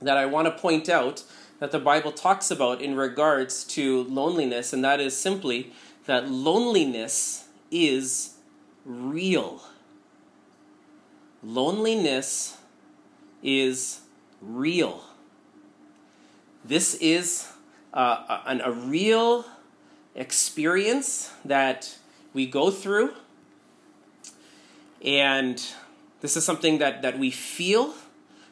that 0.00 0.16
I 0.16 0.26
want 0.26 0.46
to 0.46 0.50
point 0.50 0.88
out 0.88 1.22
that 1.58 1.70
the 1.70 1.78
Bible 1.78 2.12
talks 2.12 2.50
about 2.50 2.82
in 2.82 2.96
regards 2.96 3.64
to 3.64 4.04
loneliness, 4.04 4.72
and 4.72 4.84
that 4.84 5.00
is 5.00 5.16
simply 5.16 5.72
that 6.06 6.30
loneliness 6.30 7.48
is 7.70 8.34
real. 8.84 9.62
Loneliness 11.42 12.58
is 13.42 14.00
real. 14.40 15.04
This 16.64 16.94
is 16.96 17.52
uh, 17.96 18.42
a, 18.46 18.60
a 18.68 18.72
real 18.72 19.46
experience 20.14 21.32
that 21.44 21.96
we 22.34 22.46
go 22.46 22.70
through. 22.70 23.14
And 25.02 25.62
this 26.20 26.36
is 26.36 26.44
something 26.44 26.78
that, 26.78 27.00
that 27.02 27.18
we 27.18 27.30
feel. 27.30 27.94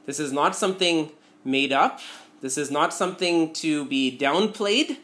This 0.07 0.19
is 0.19 0.33
not 0.33 0.57
something 0.57 1.11
made 1.45 1.73
up. 1.73 2.01
This 2.41 2.57
is 2.57 2.71
not 2.71 2.95
something 2.95 3.53
to 3.55 3.85
be 3.85 4.17
downplayed 4.17 4.99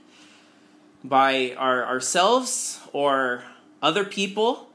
by 1.04 1.54
our, 1.56 1.84
ourselves 1.84 2.80
or 2.92 3.44
other 3.82 4.04
people 4.04 4.70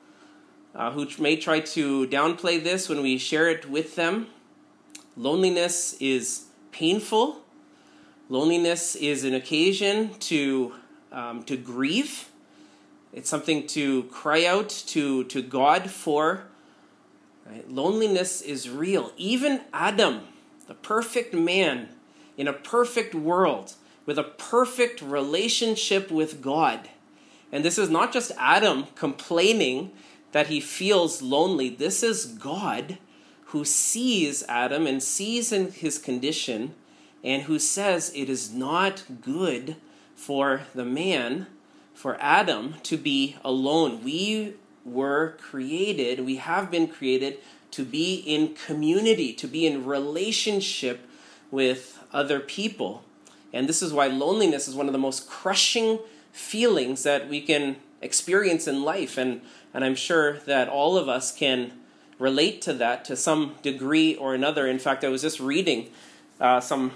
uh, 0.76 0.92
who 0.92 1.08
may 1.20 1.38
try 1.38 1.60
to 1.60 2.08
downplay 2.08 2.64
this 2.64 2.88
when 2.88 3.02
we 3.02 3.18
share 3.18 3.50
it 3.50 3.70
with 3.70 3.96
them. 3.96 4.28
Loneliness 5.18 5.96
is 6.00 6.46
painful. 6.72 7.45
Loneliness 8.28 8.96
is 8.96 9.24
an 9.24 9.36
occasion 9.36 10.16
to, 10.16 10.74
um, 11.12 11.44
to 11.44 11.56
grieve. 11.56 12.30
It's 13.14 13.30
something 13.30 13.68
to 13.68 14.04
cry 14.04 14.46
out 14.46 14.70
to, 14.88 15.26
to 15.26 15.42
God 15.42 15.92
for. 15.92 16.46
Right? 17.46 17.70
Loneliness 17.70 18.42
is 18.42 18.70
real. 18.70 19.12
Even 19.16 19.62
Adam, 19.72 20.22
the 20.68 20.74
perfect 20.74 21.34
man 21.34 21.90
in 22.36 22.48
a 22.48 22.54
perfect 22.54 23.14
world, 23.14 23.74
with 24.06 24.18
a 24.18 24.24
perfect 24.24 25.02
relationship 25.02 26.10
with 26.12 26.42
God. 26.42 26.90
And 27.52 27.64
this 27.64 27.78
is 27.78 27.90
not 27.90 28.12
just 28.12 28.32
Adam 28.38 28.88
complaining 28.96 29.92
that 30.32 30.48
he 30.48 30.60
feels 30.60 31.22
lonely. 31.22 31.70
This 31.70 32.04
is 32.04 32.26
God 32.26 32.98
who 33.46 33.64
sees 33.64 34.44
Adam 34.50 34.88
and 34.88 35.02
sees 35.02 35.52
in 35.52 35.72
his 35.72 35.98
condition 35.98 36.74
and 37.26 37.44
who 37.44 37.58
says 37.58 38.12
it 38.16 38.30
is 38.30 38.54
not 38.54 39.04
good 39.20 39.76
for 40.16 40.62
the 40.76 40.86
man, 40.86 41.48
for 41.94 42.16
Adam, 42.22 42.76
to 42.84 42.96
be 42.96 43.36
alone. 43.44 44.04
We 44.04 44.54
were 44.86 45.36
created, 45.40 46.20
we 46.20 46.36
have 46.36 46.70
been 46.70 46.88
created 46.88 47.40
to 47.72 47.84
be 47.84 48.16
in 48.16 48.54
community, 48.54 49.34
to 49.34 49.48
be 49.48 49.66
in 49.66 49.86
relationship 49.86 51.10
with 51.50 52.00
other 52.14 52.40
people. 52.40 53.04
And 53.52 53.68
this 53.68 53.82
is 53.82 53.92
why 53.92 54.08
loneliness 54.08 54.68
is 54.68 54.76
one 54.76 54.86
of 54.86 54.94
the 54.94 55.00
most 55.00 55.28
crushing 55.28 56.00
feelings 56.32 57.04
that 57.04 57.28
we 57.28 57.42
can 57.42 57.78
experience 58.02 58.68
in 58.68 58.84
life. 58.84 59.18
And, 59.18 59.42
and 59.74 59.84
I'm 59.84 59.96
sure 59.96 60.40
that 60.46 60.70
all 60.70 60.96
of 60.96 61.10
us 61.10 61.36
can 61.36 61.72
relate 62.20 62.62
to 62.62 62.74
that 62.74 63.04
to 63.06 63.16
some 63.16 63.56
degree 63.64 64.16
or 64.16 64.36
another. 64.36 64.68
In 64.68 64.80
fact, 64.80 65.04
I 65.04 65.10
was 65.10 65.24
just 65.24 65.40
reading 65.40 65.90
uh, 66.40 66.60
some 66.60 66.92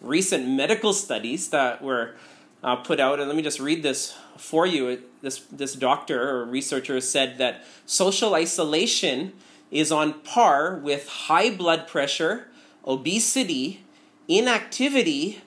recent 0.00 0.48
medical 0.48 0.92
studies 0.92 1.50
that 1.50 1.82
were 1.82 2.14
uh, 2.62 2.76
put 2.76 3.00
out, 3.00 3.18
and 3.18 3.28
let 3.28 3.36
me 3.36 3.42
just 3.42 3.60
read 3.60 3.82
this 3.82 4.16
for 4.36 4.66
you. 4.66 5.02
This 5.22 5.40
this 5.50 5.74
doctor 5.74 6.28
or 6.30 6.44
researcher 6.44 7.00
said 7.00 7.38
that 7.38 7.64
social 7.86 8.34
isolation 8.34 9.32
is 9.70 9.92
on 9.92 10.20
par 10.20 10.76
with 10.76 11.08
high 11.08 11.54
blood 11.54 11.86
pressure, 11.86 12.48
obesity, 12.86 13.84
inactivity, 14.28 15.42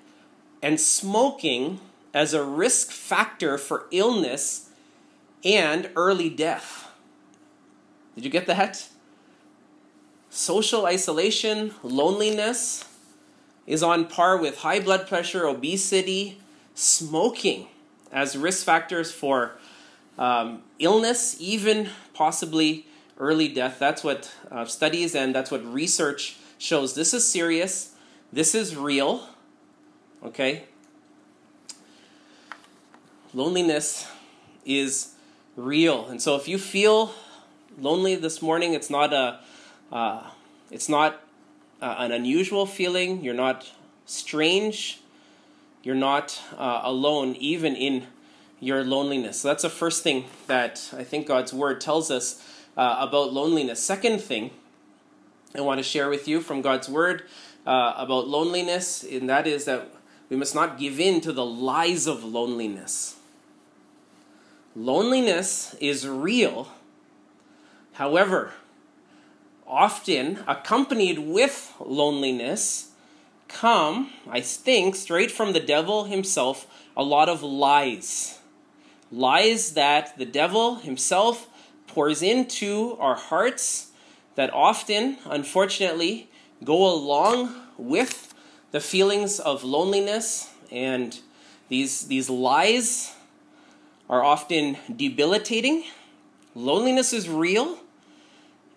and 0.61 0.79
smoking 0.79 1.79
as 2.13 2.33
a 2.33 2.43
risk 2.43 2.91
factor 2.91 3.57
for 3.57 3.87
illness 3.91 4.69
and 5.43 5.89
early 5.95 6.29
death. 6.29 6.89
Did 8.15 8.23
you 8.23 8.29
get 8.29 8.47
that? 8.47 8.87
Social 10.29 10.85
isolation, 10.85 11.73
loneliness, 11.83 12.85
is 13.65 13.81
on 13.81 14.05
par 14.07 14.37
with 14.37 14.59
high 14.59 14.79
blood 14.79 15.07
pressure, 15.07 15.47
obesity, 15.47 16.39
smoking 16.75 17.67
as 18.11 18.37
risk 18.37 18.65
factors 18.65 19.11
for 19.11 19.53
um, 20.17 20.61
illness, 20.79 21.35
even 21.39 21.89
possibly 22.13 22.85
early 23.19 23.47
death. 23.47 23.79
That's 23.79 24.03
what 24.03 24.31
uh, 24.51 24.65
studies 24.65 25.15
and 25.15 25.33
that's 25.33 25.51
what 25.51 25.63
research 25.65 26.37
shows. 26.57 26.93
This 26.93 27.13
is 27.13 27.27
serious, 27.27 27.95
this 28.31 28.53
is 28.55 28.75
real. 28.75 29.27
Okay? 30.23 30.63
Loneliness 33.33 34.07
is 34.65 35.13
real. 35.55 36.07
And 36.07 36.21
so 36.21 36.35
if 36.35 36.47
you 36.47 36.57
feel 36.57 37.13
lonely 37.79 38.15
this 38.15 38.41
morning, 38.41 38.73
it's 38.73 38.89
not 38.89 39.13
a 39.13 39.39
uh, 39.91 40.29
it's 40.71 40.89
not 40.89 41.22
uh, 41.83 41.95
an 41.99 42.13
unusual 42.13 42.65
feeling. 42.65 43.21
You're 43.23 43.33
not 43.33 43.69
strange. 44.05 45.01
You're 45.83 45.95
not 45.95 46.41
uh, 46.57 46.79
alone, 46.83 47.35
even 47.35 47.75
in 47.75 48.07
your 48.61 48.85
loneliness. 48.85 49.41
So 49.41 49.49
that's 49.49 49.63
the 49.63 49.69
first 49.69 50.01
thing 50.01 50.25
that 50.47 50.89
I 50.97 51.03
think 51.03 51.27
God's 51.27 51.53
Word 51.53 51.81
tells 51.81 52.09
us 52.09 52.41
uh, 52.77 52.95
about 52.99 53.33
loneliness. 53.33 53.83
Second 53.83 54.21
thing 54.21 54.51
I 55.53 55.59
want 55.59 55.79
to 55.79 55.83
share 55.83 56.09
with 56.09 56.25
you 56.25 56.39
from 56.39 56.61
God's 56.61 56.87
Word 56.87 57.23
uh, 57.67 57.93
about 57.97 58.29
loneliness, 58.29 59.03
and 59.03 59.29
that 59.29 59.45
is 59.45 59.65
that 59.65 59.89
we 60.29 60.37
must 60.37 60.55
not 60.55 60.79
give 60.79 61.01
in 61.01 61.19
to 61.19 61.33
the 61.33 61.45
lies 61.45 62.07
of 62.07 62.23
loneliness. 62.23 63.17
Loneliness 64.73 65.75
is 65.81 66.07
real. 66.07 66.69
However, 67.93 68.53
often 69.73 70.39
accompanied 70.47 71.17
with 71.17 71.73
loneliness, 71.79 72.91
come, 73.47 74.11
I 74.29 74.39
think, 74.39 74.95
straight 74.95 75.31
from 75.31 75.53
the 75.53 75.59
devil 75.59 76.03
himself, 76.03 76.67
a 76.95 77.01
lot 77.01 77.27
of 77.27 77.41
lies. 77.41 78.37
Lies 79.11 79.73
that 79.73 80.15
the 80.17 80.25
devil 80.25 80.75
himself 80.75 81.49
pours 81.87 82.21
into 82.21 82.95
our 82.99 83.15
hearts 83.15 83.91
that 84.35 84.53
often, 84.53 85.17
unfortunately, 85.25 86.29
go 86.63 86.85
along 86.93 87.55
with 87.77 88.33
the 88.71 88.79
feelings 88.79 89.39
of 89.39 89.63
loneliness. 89.63 90.51
And 90.71 91.19
these, 91.69 92.07
these 92.07 92.29
lies 92.29 93.15
are 94.07 94.23
often 94.23 94.77
debilitating. 94.95 95.83
Loneliness 96.53 97.11
is 97.11 97.27
real. 97.27 97.79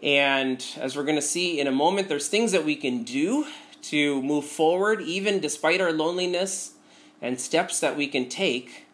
And 0.02 0.64
as 0.76 0.96
we're 0.96 1.04
going 1.04 1.16
to 1.16 1.22
see 1.22 1.58
in 1.58 1.66
a 1.66 1.72
moment, 1.72 2.08
there's 2.08 2.28
things 2.28 2.52
that 2.52 2.64
we 2.64 2.76
can 2.76 3.02
do 3.02 3.46
to 3.82 4.22
move 4.22 4.44
forward, 4.44 5.00
even 5.00 5.40
despite 5.40 5.80
our 5.80 5.92
loneliness, 5.92 6.72
and 7.22 7.40
steps 7.40 7.80
that 7.80 7.96
we 7.96 8.06
can 8.06 8.28
take. 8.28 8.86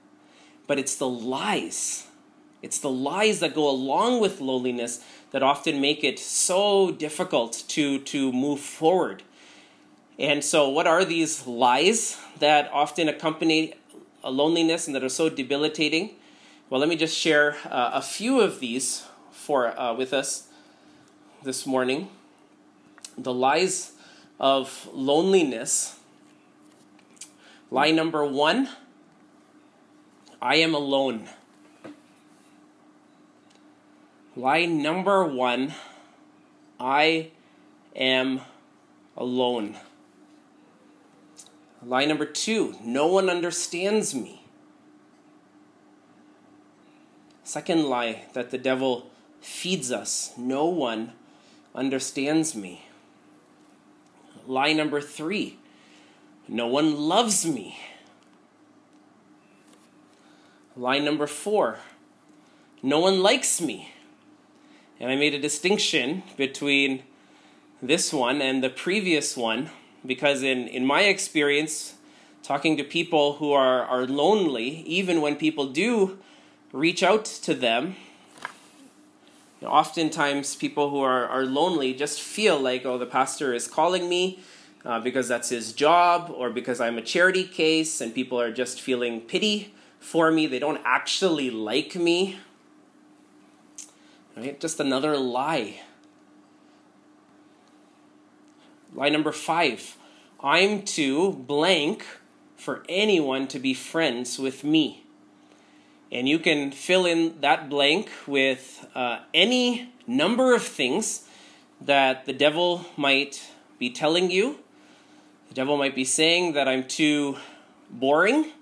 But 0.67 0.79
it's 0.79 0.97
the 0.97 1.09
lies. 1.09 2.07
It's 2.63 2.79
the 2.79 2.91
lies 2.91 3.41
that 3.41 3.55
go 3.55 3.69
along 3.69 4.21
with 4.21 4.41
loneliness 4.41 5.05
that 5.33 5.43
often 5.43 5.81
make 5.81 6.05
it 6.05 6.19
so 6.19 6.93
difficult 6.93 7.65
to, 7.69 7.99
to 8.01 8.33
move 8.33 8.61
forward. 8.61 9.23
And 10.19 10.45
so, 10.45 10.69
what 10.69 10.87
are 10.87 11.05
these 11.05 11.47
lies 11.47 12.19
that 12.39 12.71
often 12.73 13.09
accompany 13.09 13.75
a 14.23 14.31
loneliness 14.31 14.87
and 14.87 14.95
that 14.95 15.03
are 15.03 15.09
so 15.09 15.29
debilitating? 15.29 16.11
Well, 16.71 16.79
let 16.79 16.89
me 16.89 16.97
just 16.97 17.17
share 17.17 17.57
uh, 17.65 17.91
a 17.95 18.03
few 18.03 18.41
of 18.41 18.61
these 18.61 19.05
for 19.33 19.79
uh, 19.79 19.95
with 19.95 20.13
us 20.13 20.49
this 21.45 21.67
morning. 21.67 22.09
The 23.19 23.35
lies 23.35 23.93
of 24.39 24.89
loneliness. 24.93 25.99
Lie 27.71 27.91
number 27.91 28.25
one 28.25 28.69
I 30.41 30.57
am 30.57 30.75
alone. 30.75 31.29
Lie 34.37 34.67
number 34.67 35.25
one 35.25 35.75
I 36.79 37.31
am 37.97 38.41
alone. 39.17 39.77
Lie 41.85 42.05
number 42.05 42.27
two 42.27 42.77
no 42.85 43.07
one 43.07 43.29
understands 43.29 44.15
me. 44.15 44.45
Second 47.43 47.85
lie 47.85 48.27
that 48.33 48.51
the 48.51 48.59
devil 48.59 49.11
feeds 49.41 49.91
us 49.91 50.33
no 50.39 50.67
one 50.67 51.13
understands 51.75 52.55
me. 52.55 52.87
Lie 54.47 54.73
number 54.73 55.01
three 55.01 55.59
no 56.49 56.67
one 56.67 56.97
loves 56.97 57.47
me. 57.47 57.79
Line 60.77 61.05
number 61.05 61.27
four 61.27 61.79
no 62.83 62.99
one 62.99 63.23
likes 63.23 63.61
me. 63.61 63.93
And 64.99 65.11
I 65.11 65.17
made 65.17 65.35
a 65.35 65.39
distinction 65.39 66.23
between 66.37 67.03
this 67.81 68.13
one 68.13 68.41
and 68.41 68.63
the 68.63 68.71
previous 68.71 69.37
one 69.37 69.71
because, 70.07 70.43
in, 70.43 70.69
in 70.69 70.85
my 70.87 71.03
experience, 71.03 71.95
talking 72.43 72.77
to 72.77 72.85
people 72.85 73.35
who 73.35 73.53
are, 73.53 73.85
are 73.85 74.07
lonely, 74.07 74.81
even 74.87 75.21
when 75.21 75.37
people 75.37 75.67
do 75.67 76.19
reach 76.73 77.03
out 77.03 77.25
to 77.25 77.55
them, 77.55 77.97
you 79.63 79.69
know, 79.69 79.75
oftentimes 79.75 80.57
people 80.57 80.91
who 80.91 81.01
are, 81.03 81.25
are 81.29 81.47
lonely 81.47 81.95
just 81.95 82.21
feel 82.21 82.59
like, 82.59 82.85
oh, 82.85 82.99
the 82.99 83.07
pastor 83.07 83.55
is 83.55 83.69
calling 83.69 84.09
me 84.09 84.41
uh, 84.85 84.99
because 84.99 85.29
that's 85.29 85.51
his 85.51 85.73
job 85.73 86.33
or 86.35 86.51
because 86.51 86.81
I'm 86.81 86.99
a 86.99 87.01
charity 87.01 87.45
case 87.45 88.01
and 88.01 88.13
people 88.13 88.41
are 88.41 88.51
just 88.51 88.81
feeling 88.81 89.21
pity 89.21 89.73
for 90.01 90.33
me. 90.33 90.49
They 90.49 90.59
don't 90.59 90.81
actually 90.85 91.49
like 91.49 91.95
me. 91.95 92.41
Right? 94.37 94.59
Just 94.59 94.81
another 94.81 95.17
lie. 95.17 95.83
Lie 98.93 99.11
number 99.11 99.31
five 99.31 99.97
I'm 100.41 100.83
too 100.83 101.35
blank 101.35 102.05
for 102.57 102.83
anyone 102.89 103.47
to 103.47 103.61
be 103.61 103.75
friends 103.75 104.41
with 104.41 104.65
me. 104.65 105.02
And 106.13 106.29
you 106.29 106.39
can 106.39 106.73
fill 106.73 107.07
in 107.07 107.41
that 107.41 107.71
blank 107.71 108.11
with 108.27 108.87
uh, 108.95 109.21
any 109.33 109.89
number 110.07 110.55
of 110.55 110.63
things 110.63 111.27
that 111.81 112.27
the 112.27 112.35
devil 112.35 112.85
might 112.99 113.51
be 113.79 113.89
telling 113.89 114.31
you. 114.31 114.59
The 115.49 115.55
devil 115.55 115.79
might 115.79 115.95
be 115.95 116.05
saying 116.05 116.53
that 116.53 116.69
I'm 116.69 116.85
too 116.85 117.39
boring 117.89 118.53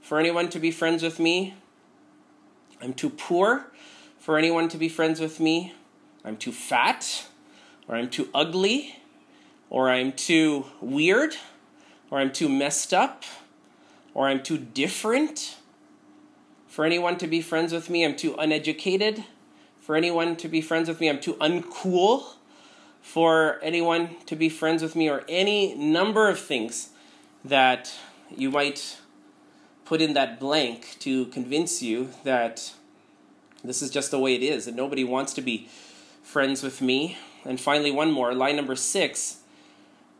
for 0.00 0.18
anyone 0.18 0.48
to 0.48 0.58
be 0.58 0.70
friends 0.70 1.02
with 1.02 1.20
me. 1.20 1.54
I'm 2.80 2.94
too 2.94 3.10
poor 3.10 3.66
for 4.18 4.38
anyone 4.38 4.68
to 4.70 4.78
be 4.78 4.88
friends 4.88 5.20
with 5.20 5.38
me. 5.38 5.74
I'm 6.24 6.38
too 6.38 6.52
fat, 6.52 7.26
or 7.86 7.96
I'm 7.96 8.08
too 8.08 8.30
ugly, 8.34 8.96
or 9.68 9.90
I'm 9.90 10.12
too 10.12 10.64
weird, 10.80 11.36
or 12.10 12.20
I'm 12.20 12.32
too 12.32 12.48
messed 12.48 12.94
up, 12.94 13.24
or 14.14 14.28
I'm 14.28 14.42
too 14.42 14.56
different 14.56 15.56
for 16.76 16.84
anyone 16.84 17.16
to 17.16 17.26
be 17.26 17.40
friends 17.40 17.72
with 17.72 17.88
me. 17.88 18.04
I'm 18.04 18.14
too 18.14 18.34
uneducated 18.34 19.24
for 19.80 19.96
anyone 19.96 20.36
to 20.36 20.46
be 20.46 20.60
friends 20.60 20.90
with 20.90 21.00
me. 21.00 21.08
I'm 21.08 21.20
too 21.20 21.32
uncool 21.36 22.34
for 23.00 23.58
anyone 23.62 24.16
to 24.26 24.36
be 24.36 24.50
friends 24.50 24.82
with 24.82 24.94
me, 24.94 25.08
or 25.08 25.24
any 25.26 25.74
number 25.74 26.28
of 26.28 26.38
things 26.38 26.90
that 27.42 27.94
you 28.36 28.50
might 28.50 28.98
put 29.86 30.02
in 30.02 30.12
that 30.12 30.38
blank 30.38 30.96
to 30.98 31.24
convince 31.26 31.82
you 31.82 32.10
that 32.24 32.74
this 33.64 33.80
is 33.80 33.88
just 33.88 34.10
the 34.10 34.18
way 34.18 34.34
it 34.34 34.42
is 34.42 34.66
and 34.66 34.76
nobody 34.76 35.02
wants 35.02 35.32
to 35.32 35.40
be 35.40 35.70
friends 36.22 36.62
with 36.62 36.82
me. 36.82 37.16
And 37.46 37.58
finally, 37.58 37.90
one 37.90 38.12
more, 38.12 38.34
line 38.34 38.56
number 38.56 38.76
six. 38.76 39.38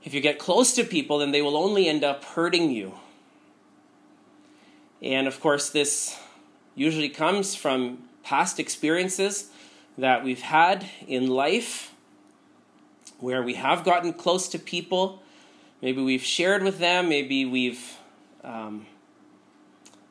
If 0.05 0.15
you 0.15 0.23
get 0.23 0.39
close 0.39 0.73
to 0.77 0.85
people, 0.85 1.19
then 1.19 1.33
they 1.33 1.43
will 1.43 1.59
only 1.59 1.87
end 1.87 2.03
up 2.03 2.25
hurting 2.25 2.71
you. 2.71 2.95
And 5.03 5.27
of 5.27 5.39
course, 5.39 5.69
this 5.69 6.19
usually 6.77 7.09
comes 7.09 7.57
from 7.57 7.99
past 8.23 8.61
experiences 8.61 9.51
that 9.99 10.23
we've 10.23 10.43
had 10.43 10.87
in 11.09 11.27
life 11.27 11.93
where 13.19 13.43
we 13.43 13.55
have 13.55 13.83
gotten 13.83 14.13
close 14.13 14.49
to 14.51 14.59
people. 14.59 15.23
Maybe 15.83 16.03
we've 16.03 16.23
shared 16.23 16.63
with 16.63 16.79
them, 16.79 17.09
maybe 17.09 17.45
we've 17.45 17.97
um, 18.45 18.87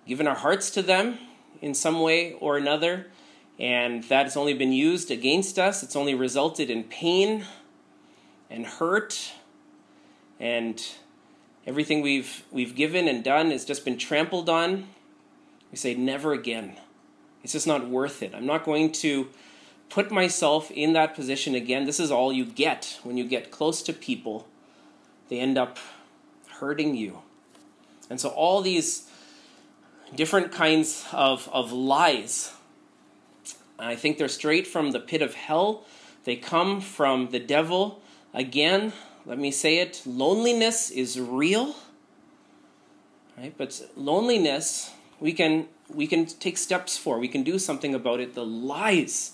given 0.08 0.28
our 0.28 0.36
hearts 0.36 0.70
to 0.72 0.82
them 0.82 1.20
in 1.62 1.74
some 1.74 2.02
way 2.02 2.34
or 2.34 2.58
another, 2.58 3.08
and 3.60 4.04
that 4.06 4.24
has 4.24 4.36
only 4.36 4.54
been 4.54 4.74
used 4.74 5.12
against 5.12 5.58
us. 5.60 5.84
It's 5.84 5.96
only 5.96 6.16
resulted 6.16 6.70
in 6.70 6.84
pain 6.84 7.46
and 8.50 8.66
hurt, 8.66 9.34
and 10.40 10.84
everything 11.66 12.02
we've 12.02 12.44
we've 12.52 12.76
given 12.76 13.08
and 13.08 13.24
done 13.24 13.52
has 13.52 13.66
just 13.66 13.86
been 13.86 13.98
trampled 13.98 14.50
on. 14.50 14.88
We 15.72 15.78
say 15.78 15.96
never 15.96 16.34
again. 16.34 16.78
It's 17.44 17.54
just 17.54 17.68
not 17.68 17.88
worth 17.88 18.24
it. 18.24 18.34
I'm 18.34 18.46
not 18.46 18.64
going 18.64 18.92
to 18.94 19.28
put 19.90 20.12
myself 20.12 20.72
in 20.72 20.94
that 20.94 21.16
position 21.16 21.56
again. 21.56 21.86
This 21.86 22.00
is 22.00 22.12
all 22.12 22.34
you 22.34 22.46
get 22.46 23.00
when 23.04 23.18
you 23.18 23.24
get 23.26 23.52
close 23.52 23.82
to 23.84 23.94
people. 23.94 24.48
They 25.30 25.40
end 25.40 25.58
up 25.58 25.78
hurting 26.60 26.96
you. 26.96 27.20
And 28.10 28.20
so 28.20 28.30
all 28.30 28.62
these 28.62 29.10
different 30.16 30.52
kinds 30.52 31.06
of, 31.12 31.50
of 31.52 31.72
lies. 31.72 32.54
I 33.78 33.96
think 33.96 34.18
they're 34.18 34.28
straight 34.28 34.68
from 34.68 34.92
the 34.92 35.00
pit 35.00 35.22
of 35.22 35.34
hell. 35.34 35.86
They 36.24 36.36
come 36.36 36.82
from 36.82 37.30
the 37.32 37.40
devil. 37.40 38.02
Again, 38.34 38.94
let 39.26 39.38
me 39.38 39.52
say 39.52 39.80
it 39.80 40.02
loneliness 40.06 40.90
is 40.90 41.20
real. 41.20 41.76
Right? 43.38 43.54
But 43.58 43.82
loneliness, 43.96 44.92
we 45.26 45.34
can 45.34 45.68
we 45.90 46.06
can 46.06 46.28
take 46.28 46.58
steps 46.58 46.98
for. 46.98 47.18
We 47.20 47.28
can 47.28 47.44
do 47.44 47.58
something 47.58 47.96
about 47.96 48.20
it. 48.20 48.36
The 48.36 48.46
lies. 48.46 49.32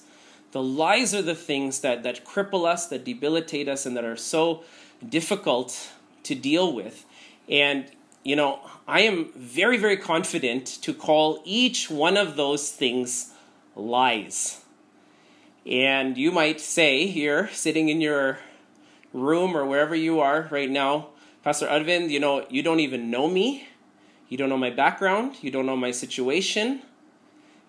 The 0.53 0.63
lies 0.63 1.13
are 1.13 1.21
the 1.21 1.35
things 1.35 1.81
that, 1.81 2.03
that 2.03 2.25
cripple 2.25 2.65
us, 2.65 2.87
that 2.87 3.05
debilitate 3.05 3.67
us, 3.67 3.85
and 3.85 3.95
that 3.95 4.03
are 4.03 4.17
so 4.17 4.63
difficult 5.07 5.91
to 6.23 6.33
deal 6.33 6.73
with. 6.73 7.05
And 7.49 7.91
you 8.23 8.35
know, 8.37 8.59
I 8.87 9.01
am 9.01 9.31
very, 9.35 9.77
very 9.77 9.97
confident 9.97 10.65
to 10.83 10.93
call 10.93 11.41
each 11.43 11.89
one 11.89 12.15
of 12.15 12.37
those 12.37 12.69
things 12.69 13.33
lies. 13.75 14.61
And 15.65 16.17
you 16.17 16.31
might 16.31 16.61
say 16.61 17.07
here, 17.07 17.49
sitting 17.51 17.89
in 17.89 17.99
your 17.99 18.39
room 19.13 19.57
or 19.57 19.65
wherever 19.65 19.95
you 19.95 20.21
are 20.21 20.47
right 20.51 20.69
now, 20.69 21.09
Pastor 21.43 21.67
Arvind, 21.67 22.09
you 22.09 22.19
know, 22.19 22.45
you 22.49 22.63
don't 22.63 22.79
even 22.79 23.11
know 23.11 23.27
me. 23.27 23.67
You 24.31 24.37
don't 24.37 24.47
know 24.47 24.57
my 24.57 24.69
background. 24.69 25.35
You 25.41 25.51
don't 25.51 25.65
know 25.65 25.75
my 25.75 25.91
situation. 25.91 26.83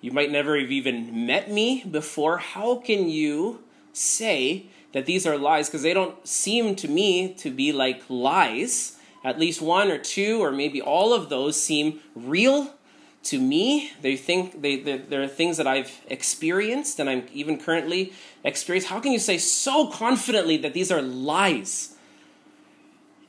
You 0.00 0.12
might 0.12 0.30
never 0.30 0.56
have 0.56 0.70
even 0.70 1.26
met 1.26 1.50
me 1.50 1.82
before. 1.82 2.38
How 2.38 2.76
can 2.76 3.08
you 3.08 3.64
say 3.92 4.66
that 4.92 5.04
these 5.04 5.26
are 5.26 5.36
lies? 5.36 5.68
Because 5.68 5.82
they 5.82 5.92
don't 5.92 6.24
seem 6.24 6.76
to 6.76 6.86
me 6.86 7.34
to 7.34 7.50
be 7.50 7.72
like 7.72 8.04
lies 8.08 8.96
at 9.24 9.40
least 9.40 9.60
one 9.60 9.90
or 9.90 9.98
two 9.98 10.40
or 10.40 10.52
maybe 10.52 10.80
all 10.80 11.12
of 11.12 11.30
those 11.30 11.60
seem 11.60 11.98
real 12.14 12.72
to 13.24 13.40
me. 13.40 13.90
They 14.00 14.16
think 14.16 14.62
they, 14.62 14.76
they 14.76 14.98
there 14.98 15.20
are 15.20 15.28
things 15.28 15.56
that 15.56 15.66
I've 15.66 16.00
experienced 16.06 17.00
and 17.00 17.10
I'm 17.10 17.26
even 17.32 17.58
currently 17.58 18.12
experiencing. 18.44 18.90
How 18.90 19.00
can 19.00 19.10
you 19.10 19.18
say 19.18 19.36
so 19.36 19.88
confidently 19.88 20.58
that 20.58 20.74
these 20.74 20.92
are 20.92 21.02
lies? 21.02 21.91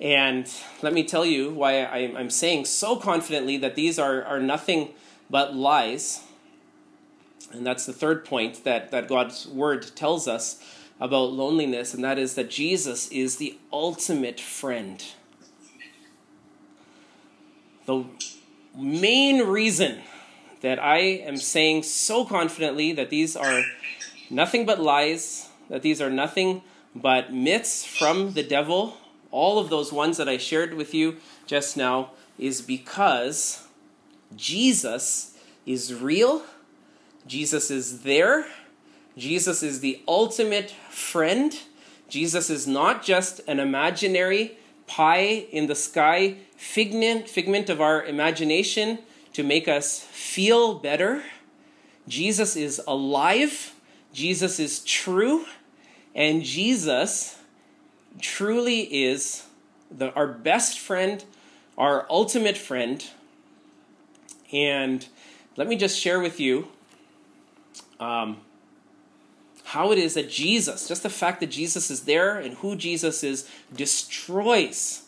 And 0.03 0.47
let 0.83 0.93
me 0.93 1.03
tell 1.03 1.25
you 1.25 1.51
why 1.51 1.85
I'm 1.85 2.29
saying 2.29 2.65
so 2.65 2.97
confidently 2.97 3.57
that 3.57 3.73
these 3.73 3.97
are, 3.97 4.23
are 4.23 4.39
nothing 4.39 4.89
but 5.29 5.55
lies. 5.55 6.21
And 7.51 7.65
that's 7.65 7.87
the 7.87 7.93
third 7.93 8.25
point 8.25 8.63
that, 8.63 8.91
that 8.91 9.07
God's 9.07 9.47
word 9.47 9.95
tells 9.95 10.27
us 10.27 10.61
about 10.99 11.31
loneliness, 11.31 11.95
and 11.95 12.03
that 12.03 12.19
is 12.19 12.35
that 12.35 12.51
Jesus 12.51 13.07
is 13.09 13.37
the 13.37 13.57
ultimate 13.71 14.39
friend 14.39 15.03
the 17.85 18.05
main 18.75 19.45
reason 19.47 20.01
that 20.61 20.79
I 20.79 20.97
am 20.99 21.37
saying 21.37 21.83
so 21.83 22.25
confidently 22.25 22.93
that 22.93 23.09
these 23.09 23.35
are 23.35 23.63
nothing 24.29 24.65
but 24.65 24.79
lies, 24.79 25.49
that 25.69 25.81
these 25.81 26.01
are 26.01 26.09
nothing 26.09 26.61
but 26.95 27.33
myths 27.33 27.85
from 27.85 28.33
the 28.33 28.43
devil, 28.43 28.97
all 29.33 29.57
of 29.57 29.69
those 29.69 29.91
ones 29.91 30.17
that 30.17 30.29
I 30.29 30.37
shared 30.37 30.75
with 30.75 30.93
you 30.93 31.17
just 31.47 31.75
now 31.75 32.11
is 32.37 32.61
because 32.61 33.67
Jesus 34.35 35.35
is 35.65 35.93
real, 35.93 36.43
Jesus 37.25 37.71
is 37.71 38.03
there, 38.03 38.45
Jesus 39.17 39.63
is 39.63 39.79
the 39.79 40.01
ultimate 40.07 40.71
friend. 40.89 41.53
Jesus 42.09 42.49
is 42.49 42.67
not 42.67 43.03
just 43.03 43.41
an 43.47 43.59
imaginary 43.59 44.57
pie 44.85 45.47
in 45.51 45.67
the 45.67 45.75
sky 45.75 46.37
figment, 46.55 47.27
figment 47.27 47.69
of 47.69 47.81
our 47.81 48.03
imagination 48.03 48.99
to 49.33 49.43
make 49.43 49.67
us 49.67 49.99
feel 49.99 50.75
better. 50.75 51.23
Jesus 52.07 52.55
is 52.55 52.81
alive, 52.87 53.73
Jesus 54.13 54.59
is 54.59 54.83
true, 54.83 55.45
and 56.13 56.43
Jesus 56.43 57.37
truly 58.19 58.81
is 58.81 59.45
the, 59.91 60.13
our 60.13 60.27
best 60.27 60.79
friend, 60.79 61.23
our 61.77 62.05
ultimate 62.09 62.57
friend. 62.57 63.05
And 64.51 65.05
let 65.55 65.67
me 65.67 65.75
just 65.75 65.99
share 65.99 66.19
with 66.19 66.39
you 66.39 66.67
um, 67.99 68.37
how 69.65 69.91
it 69.91 69.97
is 69.97 70.13
that 70.13 70.29
Jesus, 70.29 70.87
just 70.87 71.03
the 71.03 71.09
fact 71.09 71.39
that 71.39 71.47
Jesus 71.47 71.89
is 71.89 72.01
there 72.01 72.37
and 72.37 72.55
who 72.55 72.75
Jesus 72.75 73.23
is, 73.23 73.49
destroys 73.75 75.03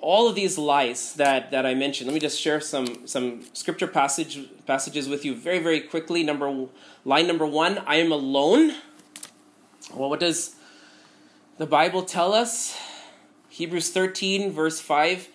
all 0.00 0.28
of 0.28 0.34
these 0.34 0.56
lies 0.56 1.14
that, 1.14 1.50
that 1.50 1.66
I 1.66 1.74
mentioned. 1.74 2.08
Let 2.08 2.14
me 2.14 2.20
just 2.20 2.40
share 2.40 2.60
some, 2.60 3.06
some 3.06 3.42
scripture 3.52 3.88
passage, 3.88 4.48
passages 4.66 5.08
with 5.08 5.24
you 5.24 5.34
very, 5.34 5.58
very 5.58 5.80
quickly. 5.80 6.22
Number 6.22 6.68
line 7.04 7.26
number 7.26 7.46
one, 7.46 7.78
I 7.78 7.96
am 7.96 8.12
alone. 8.12 8.74
Well, 9.94 10.10
what 10.10 10.20
does 10.20 10.54
the 11.58 11.66
Bible 11.66 12.04
tell 12.04 12.32
us? 12.32 12.78
Hebrews 13.48 13.90
13, 13.90 14.52
verse 14.52 14.80
5. 14.80 15.28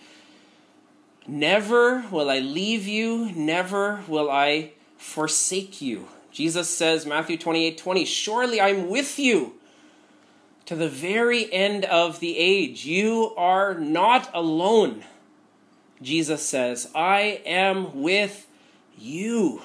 Never 1.28 2.06
will 2.10 2.30
I 2.30 2.40
leave 2.40 2.88
you, 2.88 3.32
never 3.36 4.02
will 4.08 4.32
I 4.32 4.72
forsake 4.98 5.82
you. 5.82 6.08
Jesus 6.32 6.70
says, 6.70 7.06
Matthew 7.06 7.38
28 7.38 7.78
20, 7.78 8.06
Surely 8.06 8.60
I'm 8.60 8.90
with 8.90 9.20
you 9.20 9.54
to 10.66 10.76
the 10.76 10.90
very 10.90 11.52
end 11.54 11.86
of 11.86 12.20
the 12.20 12.38
age. 12.38 12.86
You 12.86 13.34
are 13.38 13.76
not 13.76 14.30
alone. 14.34 15.04
Jesus 16.02 16.46
says, 16.46 16.90
I 16.96 17.42
am 17.46 18.02
with 18.02 18.48
you. 18.98 19.62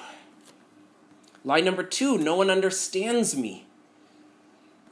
Line 1.45 1.65
number 1.65 1.83
two, 1.83 2.17
no 2.17 2.35
one 2.35 2.49
understands 2.49 3.35
me. 3.35 3.65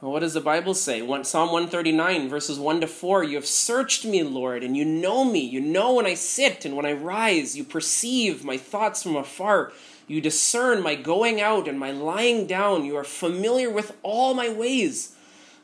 Well, 0.00 0.12
what 0.12 0.20
does 0.20 0.34
the 0.34 0.40
Bible 0.40 0.74
say? 0.74 1.00
Psalm 1.00 1.50
139, 1.50 2.28
verses 2.28 2.56
1 2.58 2.82
to 2.82 2.86
4 2.86 3.24
You 3.24 3.34
have 3.34 3.46
searched 3.46 4.04
me, 4.04 4.22
Lord, 4.22 4.62
and 4.62 4.76
you 4.76 4.84
know 4.84 5.24
me. 5.24 5.40
You 5.40 5.60
know 5.60 5.94
when 5.94 6.06
I 6.06 6.14
sit 6.14 6.64
and 6.64 6.76
when 6.76 6.86
I 6.86 6.92
rise. 6.92 7.56
You 7.56 7.64
perceive 7.64 8.44
my 8.44 8.56
thoughts 8.56 9.02
from 9.02 9.16
afar. 9.16 9.72
You 10.06 10.20
discern 10.20 10.82
my 10.82 10.94
going 10.94 11.40
out 11.40 11.66
and 11.66 11.80
my 11.80 11.90
lying 11.90 12.46
down. 12.46 12.84
You 12.84 12.96
are 12.96 13.04
familiar 13.04 13.70
with 13.70 13.96
all 14.04 14.34
my 14.34 14.48
ways. 14.48 15.16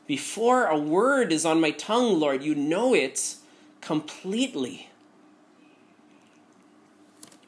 Before 0.05 0.65
a 0.65 0.77
word 0.77 1.31
is 1.31 1.45
on 1.45 1.61
my 1.61 1.71
tongue, 1.71 2.19
Lord, 2.19 2.43
you 2.43 2.55
know 2.55 2.93
it 2.93 3.35
completely. 3.79 4.89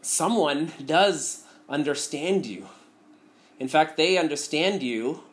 Someone 0.02 0.72
does 0.84 1.44
understand 1.68 2.46
you. 2.46 2.70
In 3.60 3.68
fact, 3.68 3.98
they 3.98 4.18
understand 4.18 4.82
you 4.82 5.24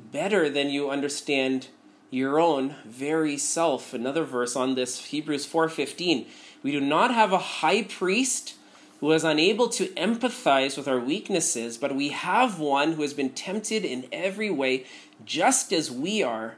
better 0.00 0.48
than 0.48 0.70
you 0.70 0.90
understand 0.90 1.68
your 2.10 2.40
own 2.40 2.74
very 2.84 3.36
self. 3.36 3.94
Another 3.94 4.24
verse 4.24 4.56
on 4.56 4.74
this, 4.74 5.06
Hebrews 5.06 5.46
4:15. 5.46 6.26
We 6.62 6.72
do 6.72 6.80
not 6.80 7.14
have 7.14 7.32
a 7.32 7.38
high 7.38 7.82
priest 7.82 8.54
who 9.00 9.12
is 9.12 9.24
unable 9.24 9.68
to 9.68 9.86
empathize 9.88 10.76
with 10.76 10.86
our 10.86 11.00
weaknesses, 11.00 11.78
but 11.78 11.96
we 11.96 12.10
have 12.10 12.58
one 12.58 12.92
who 12.92 13.02
has 13.02 13.14
been 13.14 13.30
tempted 13.30 13.84
in 13.84 14.06
every 14.12 14.50
way 14.50 14.84
just 15.24 15.72
as 15.72 15.90
we 15.90 16.22
are, 16.22 16.56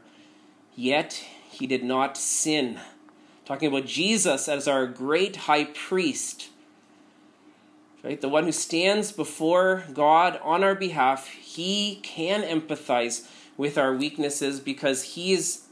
yet 0.75 1.25
he 1.51 1.67
did 1.67 1.85
not 1.85 2.17
sin. 2.17 2.81
Talking 3.45 3.69
about 3.69 3.87
Jesus 3.87 4.49
as 4.49 4.67
our 4.67 4.87
great 4.87 5.37
high 5.37 5.65
priest. 5.65 6.49
Right? 8.03 8.21
The 8.21 8.29
one 8.29 8.45
who 8.45 8.53
stands 8.53 9.13
before 9.13 9.85
God 9.93 10.41
on 10.43 10.65
our 10.65 10.75
behalf, 10.75 11.29
he 11.29 12.01
can 12.03 12.43
empathize 12.43 13.29
with 13.57 13.79
our 13.79 13.95
weaknesses 13.95 14.59
because 14.59 15.03
he's 15.15 15.67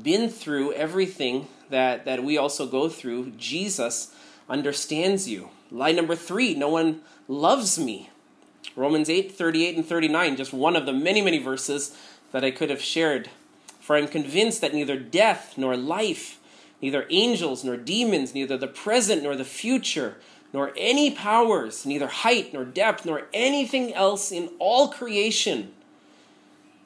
been 0.00 0.30
through 0.30 0.72
everything 0.72 1.48
that, 1.68 2.04
that 2.04 2.24
we 2.24 2.38
also 2.38 2.66
go 2.66 2.88
through. 2.88 3.32
Jesus 3.36 4.14
understands 4.48 5.28
you. 5.28 5.50
Lie 5.70 5.92
number 5.92 6.14
three 6.14 6.54
no 6.54 6.68
one 6.68 7.02
loves 7.28 7.78
me. 7.78 8.10
Romans 8.74 9.10
8 9.10 9.32
38 9.32 9.76
and 9.76 9.86
39, 9.86 10.36
just 10.36 10.52
one 10.52 10.76
of 10.76 10.86
the 10.86 10.92
many, 10.92 11.20
many 11.20 11.38
verses 11.38 11.96
that 12.32 12.44
I 12.44 12.50
could 12.50 12.70
have 12.70 12.82
shared 12.82 13.28
for 13.86 13.94
I 13.94 14.00
am 14.00 14.08
convinced 14.08 14.62
that 14.62 14.74
neither 14.74 14.98
death 14.98 15.54
nor 15.56 15.76
life, 15.76 16.40
neither 16.82 17.06
angels 17.08 17.62
nor 17.62 17.76
demons, 17.76 18.34
neither 18.34 18.56
the 18.56 18.66
present 18.66 19.22
nor 19.22 19.36
the 19.36 19.44
future, 19.44 20.16
nor 20.56 20.72
any 20.78 21.10
powers, 21.10 21.84
neither 21.84 22.06
height 22.06 22.54
nor 22.54 22.64
depth, 22.64 23.04
nor 23.04 23.26
anything 23.34 23.92
else 23.92 24.32
in 24.32 24.48
all 24.58 24.88
creation 24.88 25.70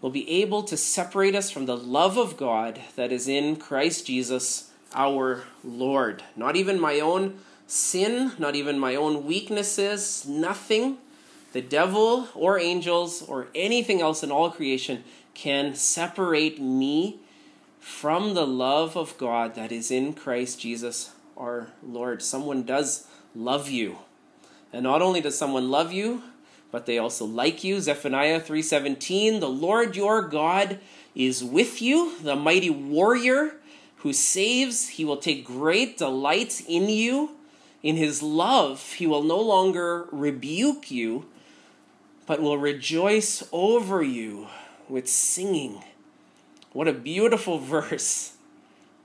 will 0.01 0.11
be 0.11 0.29
able 0.29 0.65
to 0.65 0.77
separate 0.77 1.37
us 1.37 1.53
from 1.53 1.67
the 1.67 1.77
love 1.77 2.19
of 2.19 2.37
God 2.37 2.81
that 2.97 3.13
is 3.13 3.29
in 3.29 3.55
Christ 3.55 4.09
Jesus 4.09 4.73
our 4.93 5.45
Lord. 5.63 6.25
Not 6.35 6.57
even 6.57 6.81
my 6.81 6.99
own 6.99 7.39
sin, 7.69 8.33
not 8.41 8.57
even 8.57 8.77
my 8.77 8.97
own 8.97 9.25
weaknesses, 9.25 10.27
nothing, 10.27 10.99
the 11.53 11.63
devil 11.63 12.27
or 12.35 12.59
angels 12.59 13.23
or 13.23 13.47
anything 13.55 14.01
else 14.01 14.25
in 14.25 14.33
all 14.33 14.51
creation 14.51 15.05
can 15.35 15.77
separate 15.77 16.61
me 16.61 17.21
from 17.79 18.35
the 18.35 18.49
love 18.49 18.97
of 18.97 19.17
God 19.17 19.55
that 19.55 19.71
is 19.71 19.93
in 19.93 20.13
Christ 20.13 20.59
Jesus 20.59 21.13
our 21.37 21.69
Lord. 21.85 22.21
Someone 22.21 22.65
does 22.65 23.07
love 23.35 23.69
you. 23.69 23.99
And 24.73 24.85
not 24.85 25.03
only 25.03 25.21
does 25.21 25.37
someone 25.37 25.71
love 25.71 25.93
you, 25.93 26.23
but 26.71 26.87
they 26.87 26.99
also 26.99 27.25
like 27.25 27.65
you. 27.65 27.81
Zephaniah 27.81 28.41
3:17, 28.41 29.41
"The 29.41 29.49
Lord 29.49 29.97
your 29.97 30.23
God 30.23 30.79
is 31.15 31.43
with 31.43 31.83
you, 31.83 32.13
the 32.23 32.37
mighty 32.37 32.71
warrior 32.71 33.61
who 33.97 34.13
saves. 34.13 34.89
He 34.89 35.05
will 35.05 35.17
take 35.17 35.45
great 35.45 35.99
delight 35.99 36.63
in 36.67 36.89
you. 36.89 37.37
In 37.83 37.97
his 37.97 38.23
love, 38.23 38.95
he 38.95 39.07
will 39.07 39.23
no 39.23 39.41
longer 39.41 40.07
rebuke 40.11 40.91
you, 40.91 41.27
but 42.27 42.41
will 42.41 42.59
rejoice 42.59 43.43
over 43.53 44.03
you 44.03 44.49
with 44.89 45.09
singing. 45.09 45.83
What 46.73 46.89
a 46.89 46.93
beautiful 46.93 47.59
verse. 47.77 48.33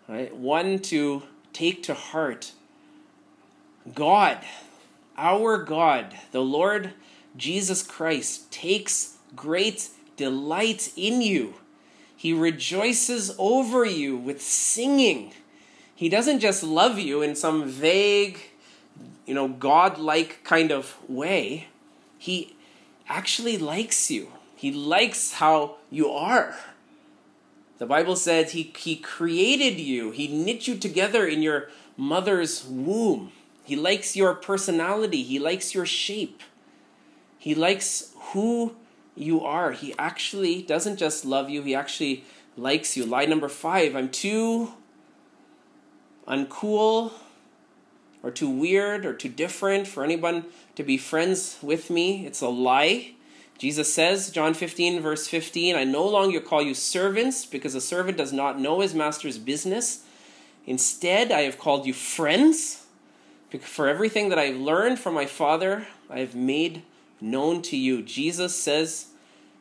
Right? 0.08 0.36
One 0.36 0.80
to 0.80 1.24
take 1.54 1.84
to 1.84 1.94
heart. 1.94 2.52
God, 3.94 4.40
our 5.18 5.64
God, 5.64 6.16
the 6.32 6.42
Lord 6.42 6.94
Jesus 7.38 7.84
Christ, 7.84 8.52
takes 8.52 9.18
great 9.36 9.90
delight 10.18 10.92
in 10.96 11.22
you. 11.22 11.56
He 12.16 12.34
rejoices 12.34 13.36
over 13.38 13.86
you 13.86 14.18
with 14.18 14.42
singing. 14.42 15.34
He 15.94 16.10
doesn't 16.10 16.40
just 16.40 16.64
love 16.64 16.98
you 16.98 17.22
in 17.22 17.36
some 17.36 17.68
vague, 17.68 18.40
you 19.26 19.34
know, 19.34 19.48
God-like 19.48 20.44
kind 20.44 20.72
of 20.72 20.98
way. 21.08 21.68
He 22.18 22.56
actually 23.08 23.58
likes 23.58 24.10
you. 24.10 24.30
He 24.56 24.72
likes 24.72 25.34
how 25.34 25.76
you 25.92 26.10
are. 26.10 26.56
The 27.78 27.86
Bible 27.86 28.16
says 28.16 28.52
he, 28.52 28.74
he 28.78 28.96
created 28.96 29.80
you, 29.80 30.12
He 30.12 30.28
knit 30.28 30.68
you 30.68 30.78
together 30.78 31.28
in 31.28 31.42
your 31.42 31.70
mother's 31.98 32.66
womb. 32.66 33.32
He 33.66 33.76
likes 33.76 34.16
your 34.16 34.34
personality, 34.36 35.24
He 35.24 35.40
likes 35.40 35.74
your 35.74 35.86
shape, 35.86 36.42
He 37.38 37.56
likes 37.56 38.14
who 38.32 38.76
you 39.16 39.42
are. 39.42 39.72
He 39.72 39.94
actually 39.98 40.62
doesn't 40.62 40.98
just 40.98 41.26
love 41.26 41.50
you, 41.50 41.64
He 41.64 41.76
actually 41.76 42.24
likes 42.56 42.96
you. 42.96 43.06
Lie 43.06 43.26
number 43.26 43.50
five 43.50 43.96
I'm 43.96 44.10
too 44.10 44.74
uncool 46.28 47.12
or 48.24 48.32
too 48.32 48.50
weird 48.50 49.06
or 49.06 49.14
too 49.14 49.30
different 49.30 49.88
for 49.88 50.04
anyone 50.04 50.46
to 50.76 50.84
be 50.84 50.98
friends 50.98 51.58
with 51.62 51.90
me. 51.90 52.26
It's 52.26 52.42
a 52.42 52.48
lie. 52.48 53.12
Jesus 53.58 53.94
says, 53.94 54.32
John 54.32 54.54
15, 54.54 55.02
verse 55.02 55.28
15, 55.28 55.76
I 55.76 55.86
no 55.86 56.06
longer 56.06 56.42
call 56.42 56.62
you 56.62 56.74
servants 56.74 57.46
because 57.46 57.74
a 57.74 57.82
servant 57.82 58.18
does 58.18 58.34
not 58.34 58.60
know 58.60 58.82
his 58.82 58.94
master's 58.94 59.38
business. 59.38 60.04
Instead, 60.66 61.32
I 61.32 61.42
have 61.42 61.58
called 61.58 61.86
you 61.86 61.94
friends. 61.94 62.85
For 63.62 63.88
everything 63.88 64.30
that 64.30 64.40
I've 64.40 64.58
learned 64.58 65.00
from 65.00 65.14
my 65.14 65.26
Father, 65.26 65.88
I 66.10 66.20
have 66.20 66.36
made 66.36 66.84
known 67.22 67.62
to 67.64 67.78
you. 67.78 68.02
Jesus 68.02 68.56
says 68.56 69.08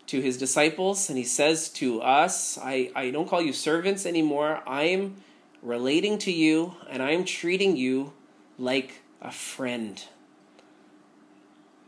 to 0.07 0.21
his 0.21 0.37
disciples, 0.37 1.09
and 1.09 1.19
he 1.19 1.25
says 1.25 1.69
to 1.71 2.01
us, 2.03 2.59
I, 2.59 2.91
I 2.95 3.11
don't 3.11 3.29
call 3.29 3.41
you 3.41 3.53
servants 3.53 4.07
anymore. 4.07 4.63
I'm 4.67 5.17
relating 5.63 6.19
to 6.19 6.33
you 6.33 6.75
and 6.91 7.03
I'm 7.03 7.25
treating 7.25 7.77
you 7.77 8.13
like 8.59 9.03
a 9.21 9.31
friend. 9.31 10.03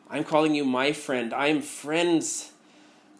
I'm 0.08 0.24
calling 0.24 0.54
you 0.54 0.64
my 0.64 0.92
friend. 0.92 1.34
I'm 1.34 1.60
friends 1.60 2.52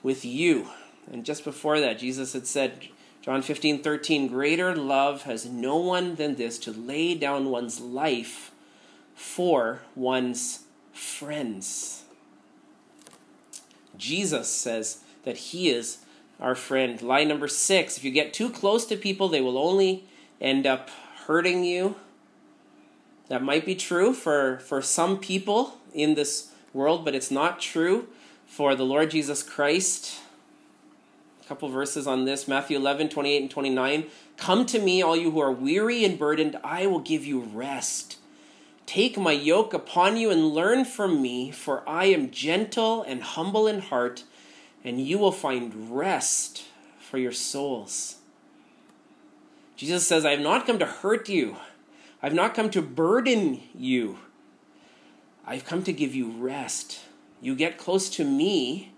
with 0.03 0.25
you. 0.25 0.69
And 1.11 1.25
just 1.25 1.45
before 1.45 1.81
that, 1.81 1.99
Jesus 1.99 2.33
had 2.33 2.47
said, 2.47 2.89
John 3.23 3.43
15, 3.43 3.83
13, 3.83 4.29
greater 4.29 4.75
love 4.75 5.23
has 5.23 5.47
no 5.47 5.77
one 5.77 6.15
than 6.15 6.37
this 6.37 6.59
to 6.61 6.71
lay 6.73 7.15
down 7.15 7.51
one's 7.51 7.81
life 7.81 8.53
for 9.17 9.81
one's 9.97 10.61
friends. 10.93 12.05
Jesus 13.97 14.49
says 14.49 15.01
that 15.25 15.39
he 15.39 15.71
is 15.71 15.99
our 16.39 16.55
friend. 16.55 17.01
Lie 17.01 17.25
number 17.25 17.49
six 17.49 17.97
if 17.97 18.05
you 18.05 18.11
get 18.13 18.33
too 18.33 18.51
close 18.51 18.87
to 18.87 18.97
people, 18.97 19.29
they 19.29 19.41
will 19.41 19.59
only 19.59 20.05
end 20.41 20.67
up 20.67 20.91
hurting 21.27 21.65
you. 21.65 21.97
That 23.29 23.43
might 23.43 23.67
be 23.67 23.75
true 23.75 24.13
for, 24.13 24.59
for 24.59 24.81
some 24.81 25.19
people 25.19 25.79
in 25.93 26.15
this 26.15 26.53
world, 26.73 27.05
but 27.05 27.15
it's 27.15 27.31
not 27.31 27.61
true 27.61 28.07
for 28.47 28.77
the 28.77 28.85
Lord 28.85 29.11
Jesus 29.11 29.43
Christ. 29.43 30.21
A 31.43 31.49
couple 31.49 31.69
verses 31.69 32.07
on 32.07 32.27
this 32.27 32.47
Matthew 32.47 32.77
11, 32.77 33.09
28 33.09 33.43
and 33.43 33.51
29. 33.51 34.05
Come 34.37 34.67
to 34.67 34.79
me, 34.79 35.03
all 35.03 35.17
you 35.17 35.31
who 35.31 35.41
are 35.41 35.51
weary 35.51 36.05
and 36.05 36.19
burdened, 36.19 36.57
I 36.63 36.87
will 36.87 37.01
give 37.01 37.25
you 37.25 37.41
rest. 37.41 38.19
Take 38.87 39.19
my 39.19 39.33
yoke 39.33 39.75
upon 39.75 40.17
you 40.17 40.31
and 40.31 40.55
learn 40.55 40.85
from 40.85 41.21
me, 41.21 41.51
for 41.51 41.87
I 41.89 42.05
am 42.07 42.31
gentle 42.31 43.03
and 43.03 43.23
humble 43.23 43.67
in 43.67 43.81
heart, 43.81 44.23
and 44.85 45.01
you 45.01 45.19
will 45.19 45.33
find 45.33 45.97
rest 45.97 46.65
for 47.01 47.19
your 47.19 47.33
souls. 47.33 48.17
Jesus 49.77 50.07
says, 50.07 50.25
I 50.25 50.31
have 50.31 50.41
not 50.41 50.67
come 50.67 50.79
to 50.79 50.87
hurt 50.87 51.29
you. 51.29 51.57
I've 52.23 52.33
not 52.33 52.55
come 52.55 52.71
to 52.71 52.81
burden 52.81 53.61
you. 53.75 54.19
I've 55.47 55.65
come 55.65 55.83
to 55.83 55.93
give 55.93 56.15
you 56.15 56.31
rest. 56.31 57.01
You 57.41 57.55
get 57.55 57.79
close 57.79 58.09
to 58.11 58.25
me, 58.25 58.93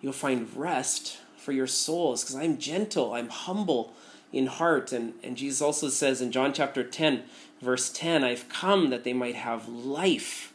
you'll 0.00 0.12
find 0.12 0.48
rest 0.56 1.18
for 1.36 1.52
your 1.52 1.66
souls 1.66 2.22
because 2.22 2.36
I'm 2.36 2.58
gentle, 2.58 3.12
I'm 3.12 3.28
humble 3.28 3.92
in 4.32 4.46
heart. 4.46 4.92
And, 4.92 5.14
and 5.22 5.36
Jesus 5.36 5.60
also 5.60 5.88
says 5.88 6.20
in 6.20 6.32
John 6.32 6.52
chapter 6.52 6.82
10, 6.82 7.22
verse 7.60 7.90
10, 7.90 8.24
I've 8.24 8.48
come 8.48 8.90
that 8.90 9.04
they 9.04 9.12
might 9.12 9.36
have 9.36 9.68
life 9.68 10.52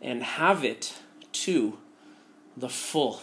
and 0.00 0.22
have 0.22 0.64
it 0.64 0.94
to 1.32 1.78
the 2.56 2.68
full. 2.68 3.22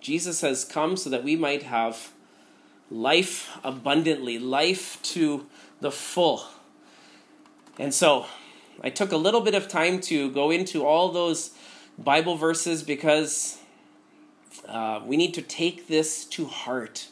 Jesus 0.00 0.40
has 0.40 0.64
come 0.64 0.96
so 0.96 1.10
that 1.10 1.24
we 1.24 1.36
might 1.36 1.64
have 1.64 2.12
life 2.90 3.58
abundantly, 3.62 4.38
life 4.38 5.00
to 5.02 5.46
the 5.80 5.90
full. 5.90 6.44
And 7.78 7.92
so 7.94 8.26
I 8.82 8.90
took 8.90 9.12
a 9.12 9.16
little 9.16 9.40
bit 9.40 9.54
of 9.54 9.68
time 9.68 10.00
to 10.02 10.30
go 10.30 10.50
into 10.50 10.84
all 10.84 11.10
those 11.10 11.52
Bible 11.98 12.36
verses 12.36 12.82
because 12.82 13.58
uh, 14.66 15.00
we 15.04 15.16
need 15.16 15.34
to 15.34 15.42
take 15.42 15.86
this 15.86 16.24
to 16.26 16.46
heart. 16.46 17.08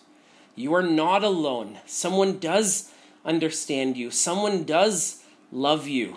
You 0.54 0.74
are 0.74 0.82
not 0.82 1.22
alone. 1.22 1.78
Someone 1.86 2.38
does 2.38 2.90
understand 3.28 3.96
you, 3.96 4.10
someone 4.10 4.64
does 4.64 5.22
love 5.52 5.86
you. 5.86 6.16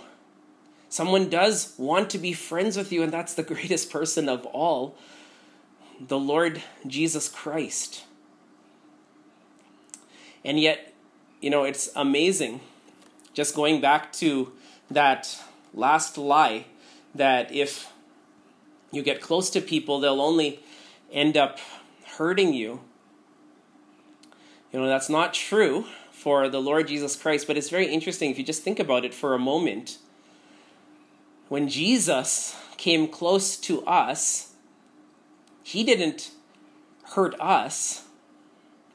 Someone 0.90 1.30
does 1.30 1.76
want 1.78 2.10
to 2.12 2.18
be 2.18 2.34
friends 2.34 2.78
with 2.78 2.92
you, 2.92 3.04
and 3.04 3.12
that's 3.12 3.34
the 3.34 3.44
greatest 3.54 3.92
person 3.92 4.30
of 4.30 4.46
all 4.48 4.96
the 6.00 6.18
Lord 6.18 6.64
Jesus 6.88 7.30
Christ. 7.30 8.06
And 10.44 10.60
yet, 10.60 10.94
you 11.42 11.50
know, 11.50 11.64
it's 11.64 11.90
amazing. 11.96 12.62
Just 13.34 13.56
going 13.56 13.82
back 13.82 14.12
to 14.14 14.54
that 14.90 15.38
last 15.74 16.18
lie 16.18 16.66
that 17.14 17.54
if 17.54 17.92
you 18.92 19.04
get 19.04 19.22
close 19.22 19.50
to 19.52 19.62
people, 19.62 20.00
they'll 20.00 20.22
only 20.22 20.60
end 21.12 21.38
up 21.38 21.60
hurting 22.18 22.54
you. 22.54 22.82
You 24.74 24.80
know, 24.80 24.88
that's 24.88 25.10
not 25.10 25.34
true 25.34 25.86
for 26.22 26.50
the 26.50 26.62
Lord 26.62 26.88
Jesus 26.88 27.16
Christ, 27.16 27.48
but 27.48 27.58
it's 27.58 27.70
very 27.70 27.88
interesting 27.88 28.30
if 28.30 28.38
you 28.38 28.44
just 28.44 28.64
think 28.64 28.80
about 28.80 29.06
it 29.06 29.14
for 29.14 29.34
a 29.34 29.40
moment. 29.40 29.98
When 31.50 31.68
Jesus 31.68 32.56
came 32.78 33.08
close 33.08 33.58
to 33.58 33.84
us, 33.86 34.54
he 35.64 35.84
didn't 35.84 36.32
hurt 37.14 37.40
us 37.40 38.04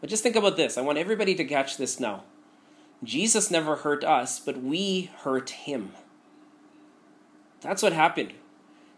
but 0.00 0.10
just 0.10 0.22
think 0.22 0.36
about 0.36 0.56
this. 0.56 0.76
I 0.76 0.82
want 0.82 0.98
everybody 0.98 1.34
to 1.34 1.44
catch 1.44 1.76
this 1.76 1.98
now. 1.98 2.22
Jesus 3.02 3.50
never 3.50 3.76
hurt 3.76 4.04
us, 4.04 4.38
but 4.38 4.62
we 4.62 5.10
hurt 5.18 5.50
him. 5.50 5.92
That's 7.60 7.82
what 7.82 7.92
happened. 7.92 8.32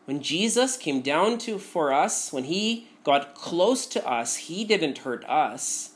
When 0.04 0.22
Jesus 0.22 0.76
came 0.76 1.00
down 1.00 1.38
to 1.38 1.58
for 1.58 1.92
us, 1.92 2.32
when 2.32 2.44
he 2.44 2.88
got 3.04 3.34
close 3.34 3.86
to 3.86 4.06
us, 4.06 4.36
he 4.36 4.64
didn't 4.64 4.98
hurt 4.98 5.24
us. 5.24 5.92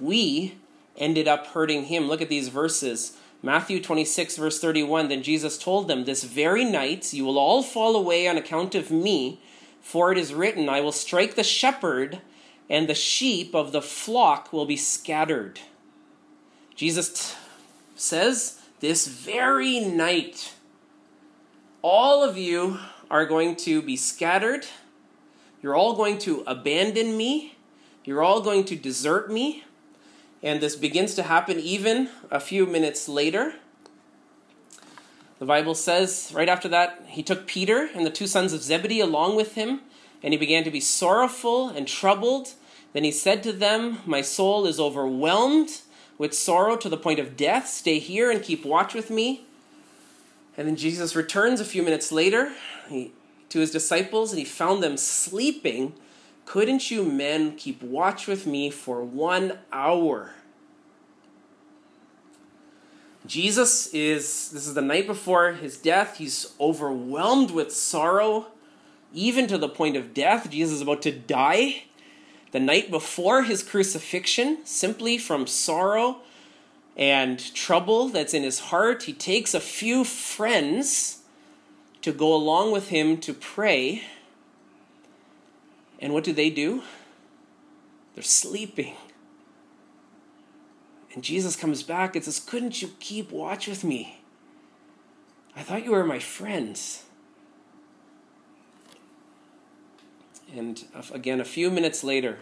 We 0.00 0.56
ended 0.96 1.28
up 1.28 1.48
hurting 1.48 1.84
him. 1.84 2.08
Look 2.08 2.22
at 2.22 2.28
these 2.28 2.48
verses. 2.48 3.16
Matthew 3.42 3.82
26, 3.82 4.36
verse 4.36 4.60
31. 4.60 5.08
Then 5.08 5.22
Jesus 5.22 5.58
told 5.58 5.88
them, 5.88 6.04
This 6.04 6.24
very 6.24 6.64
night 6.64 7.12
you 7.12 7.24
will 7.24 7.38
all 7.38 7.62
fall 7.62 7.96
away 7.96 8.26
on 8.26 8.36
account 8.36 8.74
of 8.74 8.90
me, 8.90 9.40
for 9.80 10.10
it 10.10 10.18
is 10.18 10.34
written, 10.34 10.68
I 10.68 10.80
will 10.80 10.92
strike 10.92 11.34
the 11.34 11.44
shepherd 11.44 12.20
and 12.68 12.88
the 12.88 12.94
sheep 12.94 13.54
of 13.54 13.72
the 13.72 13.82
flock 13.82 14.52
will 14.52 14.66
be 14.66 14.76
scattered. 14.76 15.60
Jesus 16.74 17.08
t- 17.12 17.36
says, 17.94 18.60
This 18.80 19.06
very 19.06 19.80
night, 19.80 20.54
all 21.82 22.24
of 22.24 22.36
you 22.36 22.78
are 23.10 23.24
going 23.24 23.56
to 23.56 23.80
be 23.80 23.96
scattered. 23.96 24.66
You're 25.62 25.76
all 25.76 25.94
going 25.94 26.18
to 26.20 26.42
abandon 26.46 27.16
me. 27.16 27.56
You're 28.04 28.22
all 28.22 28.40
going 28.40 28.64
to 28.64 28.76
desert 28.76 29.30
me. 29.30 29.64
And 30.42 30.60
this 30.60 30.76
begins 30.76 31.14
to 31.14 31.22
happen 31.22 31.58
even 31.58 32.10
a 32.30 32.40
few 32.40 32.66
minutes 32.66 33.08
later. 33.08 33.54
The 35.38 35.46
Bible 35.46 35.74
says, 35.74 36.32
right 36.34 36.48
after 36.48 36.68
that, 36.68 37.04
he 37.08 37.22
took 37.22 37.46
Peter 37.46 37.88
and 37.94 38.06
the 38.06 38.10
two 38.10 38.26
sons 38.26 38.52
of 38.52 38.62
Zebedee 38.62 39.00
along 39.00 39.36
with 39.36 39.54
him 39.54 39.80
and 40.22 40.32
he 40.32 40.38
began 40.38 40.64
to 40.64 40.70
be 40.70 40.80
sorrowful 40.80 41.68
and 41.68 41.86
troubled. 41.86 42.54
Then 42.92 43.04
he 43.04 43.12
said 43.12 43.42
to 43.42 43.52
them, 43.52 43.98
My 44.06 44.22
soul 44.22 44.66
is 44.66 44.80
overwhelmed 44.80 45.80
with 46.18 46.34
sorrow 46.34 46.76
to 46.76 46.88
the 46.88 46.96
point 46.96 47.18
of 47.18 47.36
death. 47.36 47.68
Stay 47.68 47.98
here 47.98 48.30
and 48.30 48.42
keep 48.42 48.64
watch 48.64 48.94
with 48.94 49.10
me. 49.10 49.44
And 50.56 50.66
then 50.66 50.76
Jesus 50.76 51.14
returns 51.14 51.60
a 51.60 51.64
few 51.64 51.82
minutes 51.82 52.10
later 52.10 52.52
to 52.88 53.60
his 53.60 53.70
disciples 53.70 54.32
and 54.32 54.38
he 54.38 54.44
found 54.44 54.82
them 54.82 54.96
sleeping. 54.96 55.92
Couldn't 56.46 56.90
you 56.90 57.04
men 57.04 57.56
keep 57.56 57.82
watch 57.82 58.26
with 58.26 58.46
me 58.46 58.70
for 58.70 59.04
one 59.04 59.58
hour? 59.72 60.30
Jesus 63.26 63.88
is, 63.88 64.50
this 64.50 64.66
is 64.66 64.74
the 64.74 64.80
night 64.80 65.06
before 65.06 65.52
his 65.52 65.76
death. 65.76 66.18
He's 66.18 66.54
overwhelmed 66.60 67.50
with 67.50 67.72
sorrow 67.72 68.46
even 69.12 69.46
to 69.48 69.58
the 69.58 69.68
point 69.68 69.96
of 69.96 70.14
death. 70.14 70.48
Jesus 70.48 70.76
is 70.76 70.80
about 70.82 71.02
to 71.02 71.12
die 71.12 71.84
the 72.52 72.60
night 72.60 72.90
before 72.90 73.42
his 73.42 73.62
crucifixion, 73.62 74.58
simply 74.64 75.18
from 75.18 75.46
sorrow 75.46 76.20
and 76.96 77.52
trouble 77.54 78.08
that's 78.08 78.32
in 78.32 78.44
his 78.44 78.60
heart. 78.60 79.02
He 79.02 79.12
takes 79.12 79.52
a 79.52 79.60
few 79.60 80.04
friends 80.04 81.22
to 82.02 82.12
go 82.12 82.32
along 82.32 82.70
with 82.70 82.88
him 82.88 83.18
to 83.18 83.34
pray. 83.34 84.02
And 85.98 86.12
what 86.12 86.24
do 86.24 86.32
they 86.32 86.50
do? 86.50 86.82
They're 88.14 88.22
sleeping. 88.22 88.94
And 91.14 91.24
Jesus 91.24 91.56
comes 91.56 91.82
back 91.82 92.14
and 92.14 92.24
says, 92.24 92.38
Couldn't 92.38 92.82
you 92.82 92.90
keep 93.00 93.30
watch 93.30 93.66
with 93.66 93.84
me? 93.84 94.18
I 95.56 95.62
thought 95.62 95.84
you 95.84 95.92
were 95.92 96.04
my 96.04 96.18
friends. 96.18 97.04
And 100.54 100.84
again, 101.12 101.40
a 101.40 101.44
few 101.44 101.70
minutes 101.70 102.04
later, 102.04 102.38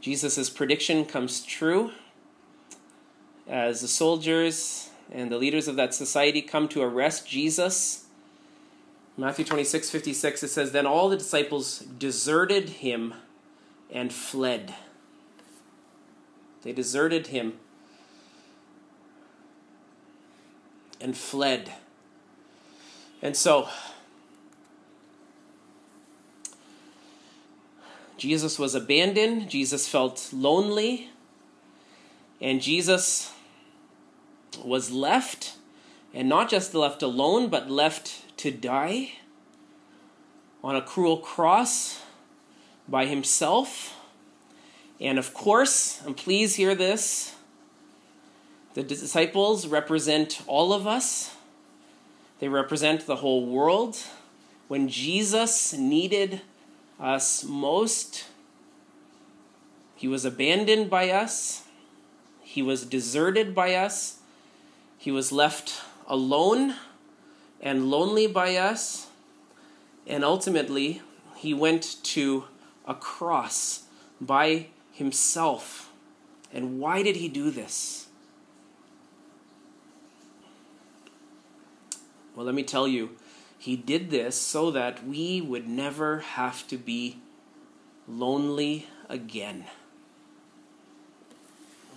Jesus' 0.00 0.50
prediction 0.50 1.04
comes 1.04 1.44
true 1.44 1.92
as 3.46 3.80
the 3.80 3.88
soldiers 3.88 4.90
and 5.10 5.30
the 5.30 5.38
leaders 5.38 5.68
of 5.68 5.76
that 5.76 5.94
society 5.94 6.42
come 6.42 6.68
to 6.68 6.82
arrest 6.82 7.28
Jesus. 7.28 8.06
Matthew 9.16 9.44
26, 9.44 9.90
56, 9.90 10.42
it 10.42 10.48
says, 10.48 10.72
Then 10.72 10.86
all 10.86 11.08
the 11.08 11.16
disciples 11.16 11.80
deserted 11.80 12.68
him 12.68 13.14
and 13.90 14.12
fled. 14.12 14.74
They 16.62 16.72
deserted 16.72 17.26
him 17.26 17.54
and 21.00 21.16
fled. 21.16 21.72
And 23.20 23.36
so, 23.36 23.68
Jesus 28.16 28.58
was 28.58 28.74
abandoned, 28.74 29.50
Jesus 29.50 29.88
felt 29.88 30.30
lonely, 30.32 31.10
And 32.40 32.62
Jesus 32.62 33.32
was 34.64 34.90
left, 34.90 35.56
and 36.14 36.28
not 36.28 36.48
just 36.48 36.74
left 36.74 37.02
alone, 37.02 37.48
but 37.48 37.70
left 37.70 38.31
to 38.42 38.50
die 38.50 39.12
on 40.64 40.74
a 40.74 40.82
cruel 40.82 41.16
cross 41.16 42.02
by 42.88 43.06
himself. 43.06 43.96
And 45.00 45.16
of 45.16 45.32
course, 45.32 46.02
and 46.04 46.16
please 46.16 46.56
hear 46.56 46.74
this, 46.74 47.36
the 48.74 48.82
disciples 48.82 49.68
represent 49.68 50.42
all 50.48 50.72
of 50.72 50.88
us. 50.88 51.36
They 52.40 52.48
represent 52.48 53.06
the 53.06 53.16
whole 53.16 53.46
world. 53.46 53.96
When 54.66 54.88
Jesus 54.88 55.72
needed 55.72 56.40
us 56.98 57.44
most, 57.44 58.24
he 59.94 60.08
was 60.08 60.24
abandoned 60.24 60.90
by 60.90 61.10
us. 61.10 61.62
He 62.40 62.60
was 62.60 62.84
deserted 62.84 63.54
by 63.54 63.76
us. 63.76 64.18
He 64.98 65.12
was 65.12 65.30
left 65.30 65.80
alone 66.08 66.74
and 67.62 67.90
lonely 67.90 68.26
by 68.26 68.56
us. 68.56 69.06
And 70.06 70.24
ultimately, 70.24 71.00
he 71.36 71.54
went 71.54 72.02
to 72.04 72.44
a 72.86 72.94
cross 72.94 73.84
by 74.20 74.66
himself. 74.92 75.92
And 76.52 76.80
why 76.80 77.02
did 77.02 77.16
he 77.16 77.28
do 77.28 77.50
this? 77.50 78.08
Well, 82.34 82.46
let 82.46 82.54
me 82.54 82.62
tell 82.62 82.88
you, 82.88 83.10
he 83.58 83.76
did 83.76 84.10
this 84.10 84.36
so 84.36 84.70
that 84.72 85.06
we 85.06 85.40
would 85.40 85.68
never 85.68 86.20
have 86.20 86.66
to 86.68 86.76
be 86.76 87.18
lonely 88.08 88.88
again. 89.08 89.66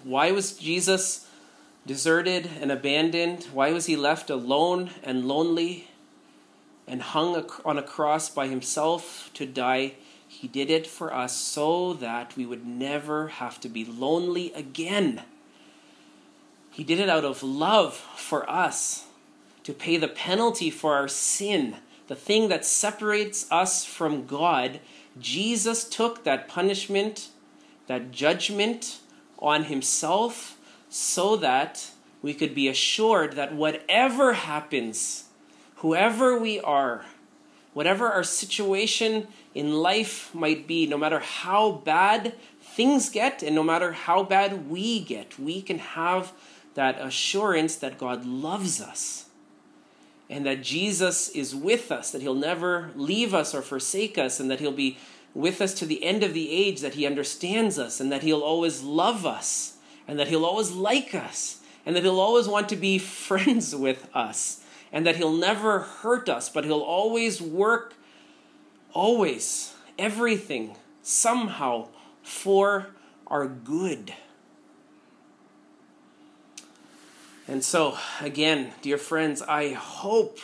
Why 0.03 0.31
was 0.31 0.57
Jesus 0.57 1.27
deserted 1.85 2.49
and 2.59 2.71
abandoned? 2.71 3.45
Why 3.53 3.71
was 3.71 3.85
he 3.85 3.95
left 3.95 4.29
alone 4.29 4.91
and 5.03 5.27
lonely 5.27 5.89
and 6.87 7.01
hung 7.01 7.49
on 7.63 7.77
a 7.77 7.83
cross 7.83 8.29
by 8.29 8.47
himself 8.47 9.29
to 9.35 9.45
die? 9.45 9.93
He 10.27 10.47
did 10.47 10.69
it 10.69 10.87
for 10.87 11.13
us 11.13 11.35
so 11.35 11.93
that 11.93 12.35
we 12.35 12.45
would 12.45 12.65
never 12.65 13.27
have 13.27 13.59
to 13.61 13.69
be 13.69 13.85
lonely 13.85 14.51
again. 14.53 15.21
He 16.71 16.83
did 16.83 16.99
it 16.99 17.09
out 17.09 17.23
of 17.23 17.41
love 17.41 17.95
for 17.95 18.49
us 18.49 19.05
to 19.63 19.73
pay 19.73 19.97
the 19.97 20.07
penalty 20.07 20.69
for 20.69 20.93
our 20.93 21.07
sin, 21.07 21.77
the 22.07 22.15
thing 22.15 22.49
that 22.49 22.65
separates 22.65 23.49
us 23.49 23.85
from 23.85 24.25
God. 24.25 24.79
Jesus 25.19 25.87
took 25.87 26.23
that 26.23 26.47
punishment, 26.47 27.29
that 27.87 28.11
judgment 28.11 28.99
on 29.39 29.65
himself 29.65 30.57
so 30.95 31.35
that 31.35 31.91
we 32.21 32.33
could 32.33 32.55
be 32.55 32.69
assured 32.69 33.33
that 33.33 33.53
whatever 33.53 34.31
happens, 34.31 35.25
whoever 35.75 36.39
we 36.39 36.57
are, 36.61 37.03
whatever 37.73 38.07
our 38.07 38.23
situation 38.23 39.27
in 39.53 39.73
life 39.73 40.33
might 40.33 40.65
be, 40.65 40.87
no 40.87 40.97
matter 40.97 41.19
how 41.19 41.69
bad 41.69 42.33
things 42.61 43.09
get 43.09 43.43
and 43.43 43.53
no 43.53 43.61
matter 43.61 43.91
how 43.91 44.23
bad 44.23 44.69
we 44.69 45.01
get, 45.01 45.37
we 45.37 45.61
can 45.61 45.79
have 45.79 46.31
that 46.75 46.97
assurance 47.01 47.75
that 47.75 47.97
God 47.97 48.25
loves 48.25 48.79
us 48.79 49.25
and 50.29 50.45
that 50.45 50.63
Jesus 50.63 51.27
is 51.27 51.53
with 51.53 51.91
us, 51.91 52.11
that 52.11 52.21
He'll 52.21 52.33
never 52.33 52.91
leave 52.95 53.33
us 53.33 53.53
or 53.53 53.61
forsake 53.61 54.17
us, 54.17 54.39
and 54.39 54.49
that 54.49 54.61
He'll 54.61 54.71
be 54.71 54.97
with 55.33 55.59
us 55.59 55.73
to 55.73 55.85
the 55.85 56.05
end 56.05 56.23
of 56.23 56.33
the 56.33 56.49
age, 56.49 56.79
that 56.79 56.93
He 56.93 57.05
understands 57.05 57.77
us, 57.77 57.99
and 57.99 58.09
that 58.13 58.23
He'll 58.23 58.41
always 58.41 58.81
love 58.81 59.25
us, 59.25 59.74
and 60.07 60.19
that 60.19 60.27
He'll 60.27 60.45
always 60.45 60.71
like 60.71 61.13
us, 61.15 61.61
and 61.85 61.95
that 61.95 62.03
He'll 62.03 62.19
always 62.19 62.47
want 62.47 62.69
to 62.69 62.75
be 62.75 62.97
friends 62.99 63.75
with 63.75 64.09
us 64.13 64.61
and 64.95 65.05
that 65.05 65.17
He'll 65.17 65.33
never 65.33 65.79
hurt 65.79 66.29
us, 66.29 66.47
but 66.47 66.63
He'll 66.63 66.79
always 66.79 67.41
work, 67.41 67.95
always, 68.93 69.73
everything, 69.99 70.77
somehow, 71.03 71.89
for 72.23 72.87
our 73.27 73.45
good. 73.45 74.13
And 77.45 77.61
so, 77.61 77.97
again, 78.21 78.71
dear 78.81 78.97
friends, 78.97 79.41
I 79.41 79.73
hope, 79.73 80.39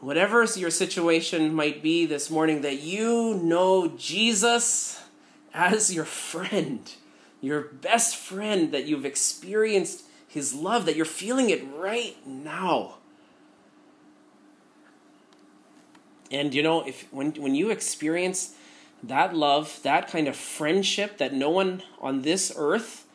whatever 0.00 0.44
your 0.44 0.70
situation 0.70 1.54
might 1.54 1.82
be 1.82 2.04
this 2.04 2.30
morning, 2.30 2.60
that 2.60 2.80
you 2.80 3.40
know 3.42 3.88
Jesus 3.88 5.02
as 5.54 5.94
your 5.94 6.04
friend, 6.04 6.92
your 7.40 7.60
best 7.62 8.16
friend, 8.16 8.72
that 8.72 8.86
you've 8.86 9.04
experienced 9.04 10.04
his 10.28 10.54
love, 10.54 10.86
that 10.86 10.96
you're 10.96 11.04
feeling 11.04 11.50
it 11.50 11.62
right 11.76 12.16
now. 12.26 12.94
And 16.30 16.54
you 16.54 16.62
know, 16.62 16.86
if 16.86 17.12
when 17.12 17.32
when 17.32 17.54
you 17.54 17.70
experience 17.70 18.54
that 19.02 19.34
love, 19.34 19.80
that 19.82 20.08
kind 20.08 20.28
of 20.28 20.36
friendship 20.36 21.18
that 21.18 21.32
no 21.32 21.50
one 21.50 21.82
on 22.00 22.22
this 22.22 22.52
earth 22.56 23.06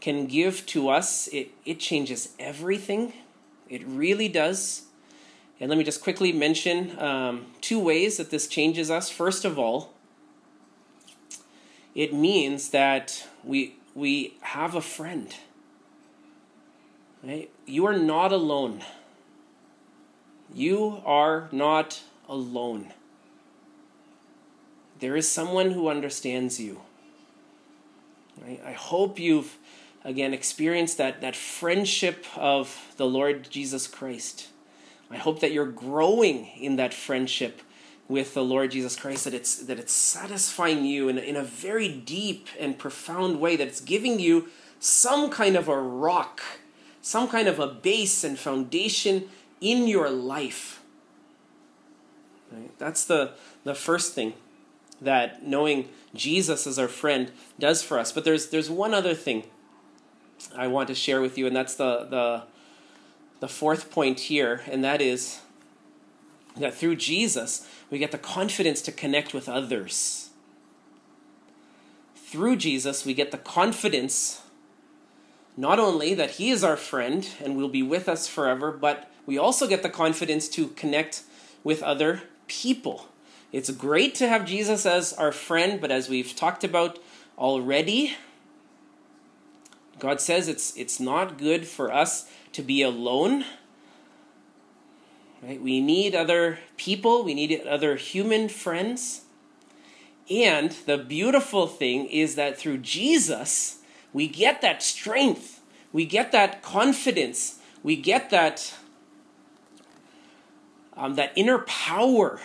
can 0.00 0.26
give 0.26 0.66
to 0.66 0.90
us, 0.90 1.28
it, 1.28 1.50
it 1.64 1.80
changes 1.80 2.34
everything. 2.38 3.14
It 3.70 3.82
really 3.86 4.28
does. 4.28 4.82
And 5.58 5.70
let 5.70 5.78
me 5.78 5.84
just 5.84 6.02
quickly 6.02 6.30
mention 6.30 6.98
um, 6.98 7.46
two 7.62 7.80
ways 7.80 8.18
that 8.18 8.30
this 8.30 8.46
changes 8.46 8.90
us. 8.90 9.08
First 9.08 9.46
of 9.46 9.58
all, 9.58 9.93
it 11.94 12.12
means 12.12 12.70
that 12.70 13.26
we, 13.44 13.76
we 13.94 14.34
have 14.40 14.74
a 14.74 14.80
friend. 14.80 15.34
Right? 17.22 17.50
You 17.66 17.86
are 17.86 17.96
not 17.96 18.32
alone. 18.32 18.82
You 20.52 21.00
are 21.04 21.48
not 21.52 22.02
alone. 22.28 22.92
There 25.00 25.16
is 25.16 25.30
someone 25.30 25.70
who 25.70 25.88
understands 25.88 26.60
you. 26.60 26.80
Right? 28.42 28.60
I 28.64 28.72
hope 28.72 29.18
you've, 29.18 29.56
again, 30.04 30.34
experienced 30.34 30.98
that, 30.98 31.20
that 31.20 31.36
friendship 31.36 32.26
of 32.36 32.92
the 32.96 33.06
Lord 33.06 33.48
Jesus 33.50 33.86
Christ. 33.86 34.48
I 35.10 35.16
hope 35.16 35.40
that 35.40 35.52
you're 35.52 35.66
growing 35.66 36.46
in 36.58 36.76
that 36.76 36.92
friendship 36.92 37.62
with 38.08 38.34
the 38.34 38.44
Lord 38.44 38.72
Jesus 38.72 38.96
Christ, 38.96 39.24
that 39.24 39.34
it's, 39.34 39.56
that 39.56 39.78
it's 39.78 39.92
satisfying 39.92 40.84
you 40.84 41.08
in, 41.08 41.18
in 41.18 41.36
a 41.36 41.42
very 41.42 41.88
deep 41.88 42.48
and 42.58 42.78
profound 42.78 43.40
way, 43.40 43.56
that 43.56 43.66
it's 43.66 43.80
giving 43.80 44.20
you 44.20 44.48
some 44.78 45.30
kind 45.30 45.56
of 45.56 45.68
a 45.68 45.78
rock, 45.78 46.42
some 47.00 47.28
kind 47.28 47.48
of 47.48 47.58
a 47.58 47.66
base 47.66 48.22
and 48.22 48.38
foundation 48.38 49.28
in 49.60 49.88
your 49.88 50.10
life. 50.10 50.82
Right? 52.52 52.78
That's 52.78 53.04
the, 53.04 53.32
the 53.64 53.74
first 53.74 54.12
thing 54.14 54.34
that 55.00 55.46
knowing 55.46 55.88
Jesus 56.14 56.66
as 56.66 56.78
our 56.78 56.88
friend 56.88 57.32
does 57.58 57.82
for 57.82 57.98
us. 57.98 58.12
But 58.12 58.24
there's, 58.24 58.48
there's 58.48 58.70
one 58.70 58.94
other 58.94 59.14
thing 59.14 59.44
I 60.54 60.66
want 60.66 60.88
to 60.88 60.94
share 60.94 61.20
with 61.20 61.38
you, 61.38 61.46
and 61.46 61.56
that's 61.56 61.74
the, 61.74 62.04
the, 62.04 62.42
the 63.40 63.48
fourth 63.48 63.90
point 63.90 64.20
here, 64.20 64.62
and 64.70 64.84
that 64.84 65.00
is 65.00 65.40
that 66.56 66.74
through 66.74 66.96
Jesus, 66.96 67.68
we 67.90 67.98
get 67.98 68.12
the 68.12 68.18
confidence 68.18 68.80
to 68.82 68.92
connect 68.92 69.34
with 69.34 69.48
others. 69.48 70.30
Through 72.16 72.56
Jesus, 72.56 73.04
we 73.04 73.14
get 73.14 73.30
the 73.30 73.38
confidence 73.38 74.42
not 75.56 75.78
only 75.78 76.14
that 76.14 76.32
He 76.32 76.50
is 76.50 76.64
our 76.64 76.76
friend 76.76 77.28
and 77.42 77.56
will 77.56 77.68
be 77.68 77.82
with 77.82 78.08
us 78.08 78.26
forever, 78.26 78.72
but 78.72 79.10
we 79.26 79.38
also 79.38 79.66
get 79.66 79.82
the 79.82 79.88
confidence 79.88 80.48
to 80.50 80.68
connect 80.68 81.22
with 81.62 81.82
other 81.82 82.22
people. 82.46 83.08
It's 83.52 83.70
great 83.70 84.14
to 84.16 84.28
have 84.28 84.46
Jesus 84.46 84.84
as 84.84 85.12
our 85.12 85.30
friend, 85.30 85.80
but 85.80 85.92
as 85.92 86.08
we've 86.08 86.34
talked 86.34 86.64
about 86.64 86.98
already, 87.38 88.16
God 89.98 90.20
says 90.20 90.48
it's 90.48 90.76
it's 90.76 90.98
not 90.98 91.38
good 91.38 91.66
for 91.66 91.92
us 91.92 92.28
to 92.52 92.62
be 92.62 92.82
alone. 92.82 93.44
Right? 95.46 95.60
We 95.60 95.80
need 95.80 96.14
other 96.14 96.58
people, 96.78 97.22
we 97.22 97.34
need 97.34 97.66
other 97.66 97.96
human 97.96 98.48
friends. 98.48 99.22
And 100.30 100.70
the 100.86 100.96
beautiful 100.96 101.66
thing 101.66 102.06
is 102.06 102.34
that 102.36 102.56
through 102.56 102.78
Jesus, 102.78 103.80
we 104.14 104.26
get 104.26 104.62
that 104.62 104.82
strength, 104.82 105.60
we 105.92 106.06
get 106.06 106.32
that 106.32 106.62
confidence, 106.62 107.58
we 107.82 107.94
get 107.94 108.30
that 108.30 108.74
um, 110.96 111.16
that 111.16 111.32
inner 111.36 111.58
power 111.58 112.40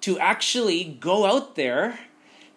to 0.00 0.18
actually 0.18 0.82
go 0.84 1.26
out 1.26 1.54
there 1.54 2.00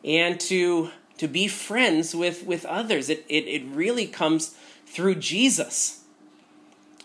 and 0.03 0.39
to 0.39 0.89
to 1.17 1.27
be 1.27 1.47
friends 1.47 2.15
with 2.15 2.43
with 2.45 2.65
others. 2.65 3.09
It 3.09 3.23
it, 3.29 3.45
it 3.45 3.63
really 3.65 4.07
comes 4.07 4.55
through 4.87 5.15
Jesus. 5.15 6.01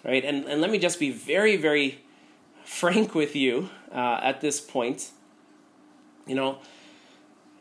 Right? 0.02 0.24
And 0.24 0.46
and 0.46 0.62
let 0.62 0.70
me 0.70 0.78
just 0.78 0.98
be 0.98 1.10
very, 1.10 1.56
very 1.56 2.00
frank 2.70 3.14
with 3.14 3.34
you 3.34 3.68
uh, 3.92 4.20
at 4.22 4.40
this 4.40 4.60
point. 4.60 5.10
You 6.26 6.36
know, 6.36 6.58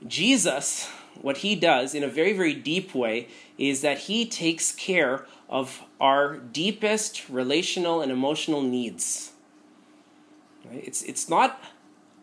Jesus 0.08 0.90
what 1.22 1.38
he 1.38 1.56
does 1.56 1.94
in 1.94 2.04
a 2.04 2.08
very, 2.08 2.34
very 2.34 2.54
deep 2.54 2.96
way 2.96 3.28
is 3.58 3.82
that 3.82 4.00
he 4.00 4.26
takes 4.26 4.72
care 4.72 5.26
of 5.50 5.84
our 6.00 6.38
deepest 6.38 7.28
relational 7.30 8.02
and 8.02 8.12
emotional 8.12 8.62
needs. 8.62 9.32
Right? 10.66 10.84
It's, 10.86 11.02
it's 11.04 11.30
not 11.30 11.62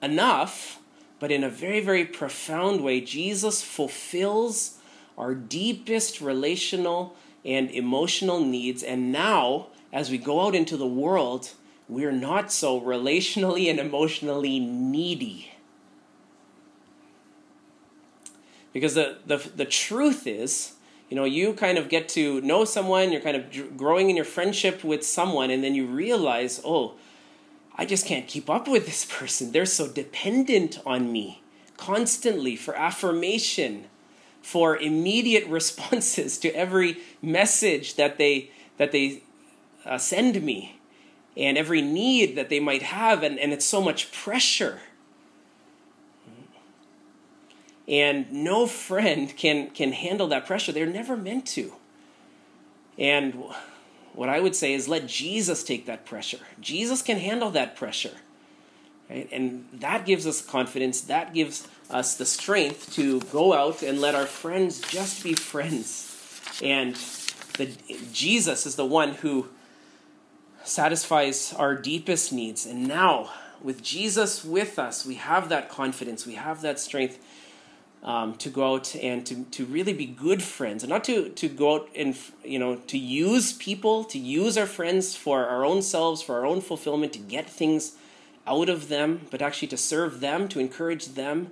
enough, 0.02 0.78
but 1.18 1.30
in 1.30 1.44
a 1.44 1.50
very, 1.50 1.80
very 1.80 2.04
profound 2.04 2.82
way, 2.82 3.00
Jesus 3.00 3.62
fulfills 3.62 4.78
our 5.18 5.34
deepest 5.34 6.20
relational 6.20 7.14
and 7.44 7.70
emotional 7.70 8.40
needs. 8.40 8.82
And 8.82 9.12
now, 9.12 9.68
as 9.92 10.10
we 10.10 10.18
go 10.18 10.46
out 10.46 10.54
into 10.54 10.76
the 10.76 10.86
world, 10.86 11.52
we're 11.88 12.12
not 12.12 12.50
so 12.52 12.80
relationally 12.80 13.70
and 13.70 13.78
emotionally 13.78 14.58
needy. 14.58 15.52
Because 18.72 18.94
the, 18.94 19.18
the, 19.24 19.36
the 19.54 19.64
truth 19.64 20.26
is, 20.26 20.72
you 21.08 21.16
know, 21.16 21.24
you 21.24 21.52
kind 21.54 21.78
of 21.78 21.88
get 21.88 22.08
to 22.10 22.40
know 22.42 22.64
someone, 22.64 23.12
you're 23.12 23.20
kind 23.20 23.36
of 23.36 23.76
growing 23.76 24.10
in 24.10 24.16
your 24.16 24.24
friendship 24.24 24.82
with 24.82 25.06
someone, 25.06 25.50
and 25.50 25.62
then 25.62 25.74
you 25.74 25.86
realize, 25.86 26.60
oh, 26.64 26.94
I 27.76 27.84
just 27.84 28.06
can't 28.06 28.26
keep 28.26 28.50
up 28.50 28.66
with 28.66 28.86
this 28.86 29.04
person. 29.04 29.52
They're 29.52 29.66
so 29.66 29.88
dependent 29.88 30.80
on 30.84 31.12
me 31.12 31.42
constantly 31.76 32.56
for 32.56 32.74
affirmation, 32.74 33.84
for 34.42 34.76
immediate 34.76 35.46
responses 35.48 36.38
to 36.38 36.50
every 36.50 36.98
message 37.22 37.94
that 37.94 38.18
they 38.18 38.50
that 38.78 38.92
they 38.92 39.22
uh, 39.86 39.96
send 39.96 40.42
me, 40.42 40.75
and 41.36 41.58
every 41.58 41.82
need 41.82 42.36
that 42.36 42.48
they 42.48 42.60
might 42.60 42.82
have, 42.82 43.22
and, 43.22 43.38
and 43.38 43.52
it's 43.52 43.66
so 43.66 43.80
much 43.80 44.10
pressure. 44.12 44.80
And 47.88 48.32
no 48.32 48.66
friend 48.66 49.36
can 49.36 49.70
can 49.70 49.92
handle 49.92 50.26
that 50.28 50.46
pressure. 50.46 50.72
They're 50.72 50.86
never 50.86 51.16
meant 51.16 51.46
to. 51.48 51.74
And 52.98 53.44
what 54.12 54.28
I 54.28 54.40
would 54.40 54.56
say 54.56 54.72
is 54.72 54.88
let 54.88 55.06
Jesus 55.06 55.62
take 55.62 55.86
that 55.86 56.04
pressure. 56.04 56.40
Jesus 56.60 57.02
can 57.02 57.18
handle 57.18 57.50
that 57.50 57.76
pressure. 57.76 58.16
Right? 59.08 59.28
And 59.30 59.68
that 59.74 60.04
gives 60.04 60.26
us 60.26 60.40
confidence, 60.44 61.02
that 61.02 61.32
gives 61.32 61.68
us 61.90 62.16
the 62.16 62.26
strength 62.26 62.92
to 62.94 63.20
go 63.20 63.52
out 63.52 63.82
and 63.82 64.00
let 64.00 64.14
our 64.14 64.26
friends 64.26 64.80
just 64.80 65.22
be 65.22 65.34
friends. 65.34 66.12
And 66.62 66.96
the, 67.58 67.70
Jesus 68.12 68.66
is 68.66 68.74
the 68.74 68.86
one 68.86 69.10
who 69.10 69.48
satisfies 70.66 71.52
our 71.52 71.74
deepest 71.74 72.32
needs. 72.32 72.66
And 72.66 72.86
now, 72.86 73.30
with 73.62 73.82
Jesus 73.82 74.44
with 74.44 74.78
us, 74.78 75.06
we 75.06 75.14
have 75.14 75.48
that 75.48 75.68
confidence, 75.68 76.26
we 76.26 76.34
have 76.34 76.62
that 76.62 76.78
strength 76.78 77.18
um, 78.06 78.34
to 78.36 78.48
go 78.48 78.74
out 78.74 78.94
and 78.94 79.26
to, 79.26 79.44
to 79.44 79.64
really 79.64 79.92
be 79.92 80.06
good 80.06 80.42
friends. 80.42 80.82
And 80.82 80.90
not 80.90 81.04
to, 81.04 81.28
to 81.30 81.48
go 81.48 81.74
out 81.74 81.88
and 81.94 82.16
you 82.44 82.58
know 82.58 82.76
to 82.76 82.96
use 82.96 83.52
people 83.52 84.04
to 84.04 84.18
use 84.18 84.56
our 84.56 84.66
friends 84.66 85.16
for 85.16 85.46
our 85.46 85.64
own 85.64 85.82
selves 85.82 86.22
for 86.22 86.38
our 86.38 86.46
own 86.46 86.60
fulfillment 86.60 87.12
to 87.14 87.18
get 87.18 87.50
things 87.50 87.96
out 88.46 88.68
of 88.68 88.88
them 88.88 89.22
but 89.30 89.42
actually 89.42 89.68
to 89.68 89.76
serve 89.76 90.20
them 90.20 90.46
to 90.48 90.60
encourage 90.60 91.08
them 91.08 91.50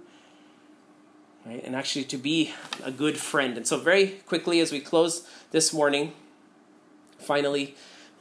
right? 1.45 1.63
And 1.65 1.75
actually 1.75 2.05
to 2.05 2.17
be 2.17 2.53
a 2.83 2.93
good 2.93 3.19
friend. 3.19 3.57
And 3.57 3.67
so 3.67 3.79
very 3.79 4.07
quickly 4.27 4.61
as 4.61 4.71
we 4.71 4.81
close 4.81 5.29
this 5.51 5.73
morning 5.73 6.13
finally 7.19 7.75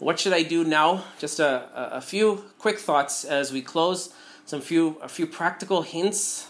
what 0.04 0.20
should 0.20 0.34
i 0.34 0.44
do 0.44 0.64
now 0.64 1.04
just 1.20 1.40
a, 1.40 1.70
a 1.76 2.02
few 2.02 2.44
quick 2.60 2.80
thoughts 2.80 3.24
as 3.24 3.52
we 3.52 3.62
close 3.62 4.14
some 4.46 4.62
few 4.62 4.98
a 5.02 5.08
few 5.08 5.26
practical 5.26 5.82
hints 5.82 6.48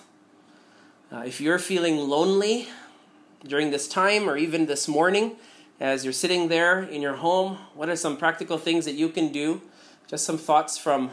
uh, 1.13 1.19
if 1.19 1.39
you're 1.39 1.59
feeling 1.59 1.97
lonely 2.09 2.67
during 3.45 3.69
this 3.69 3.87
time 3.87 4.27
or 4.27 4.35
even 4.35 4.65
this 4.65 4.87
morning, 4.87 5.35
as 5.79 6.03
you're 6.03 6.13
sitting 6.13 6.47
there 6.47 6.81
in 6.81 7.03
your 7.03 7.17
home, 7.17 7.57
what 7.75 7.87
are 7.87 7.95
some 7.95 8.17
practical 8.17 8.57
things 8.57 8.85
that 8.85 8.93
you 8.93 9.09
can 9.09 9.31
do? 9.31 9.61
Just 10.07 10.25
some 10.25 10.39
thoughts 10.39 10.77
from 10.77 11.11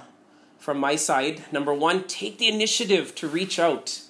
from 0.59 0.79
my 0.79 0.95
side. 0.95 1.43
Number 1.53 1.73
one, 1.73 2.05
take 2.05 2.39
the 2.39 2.47
initiative 2.47 3.15
to 3.15 3.27
reach 3.27 3.59
out. 3.59 4.03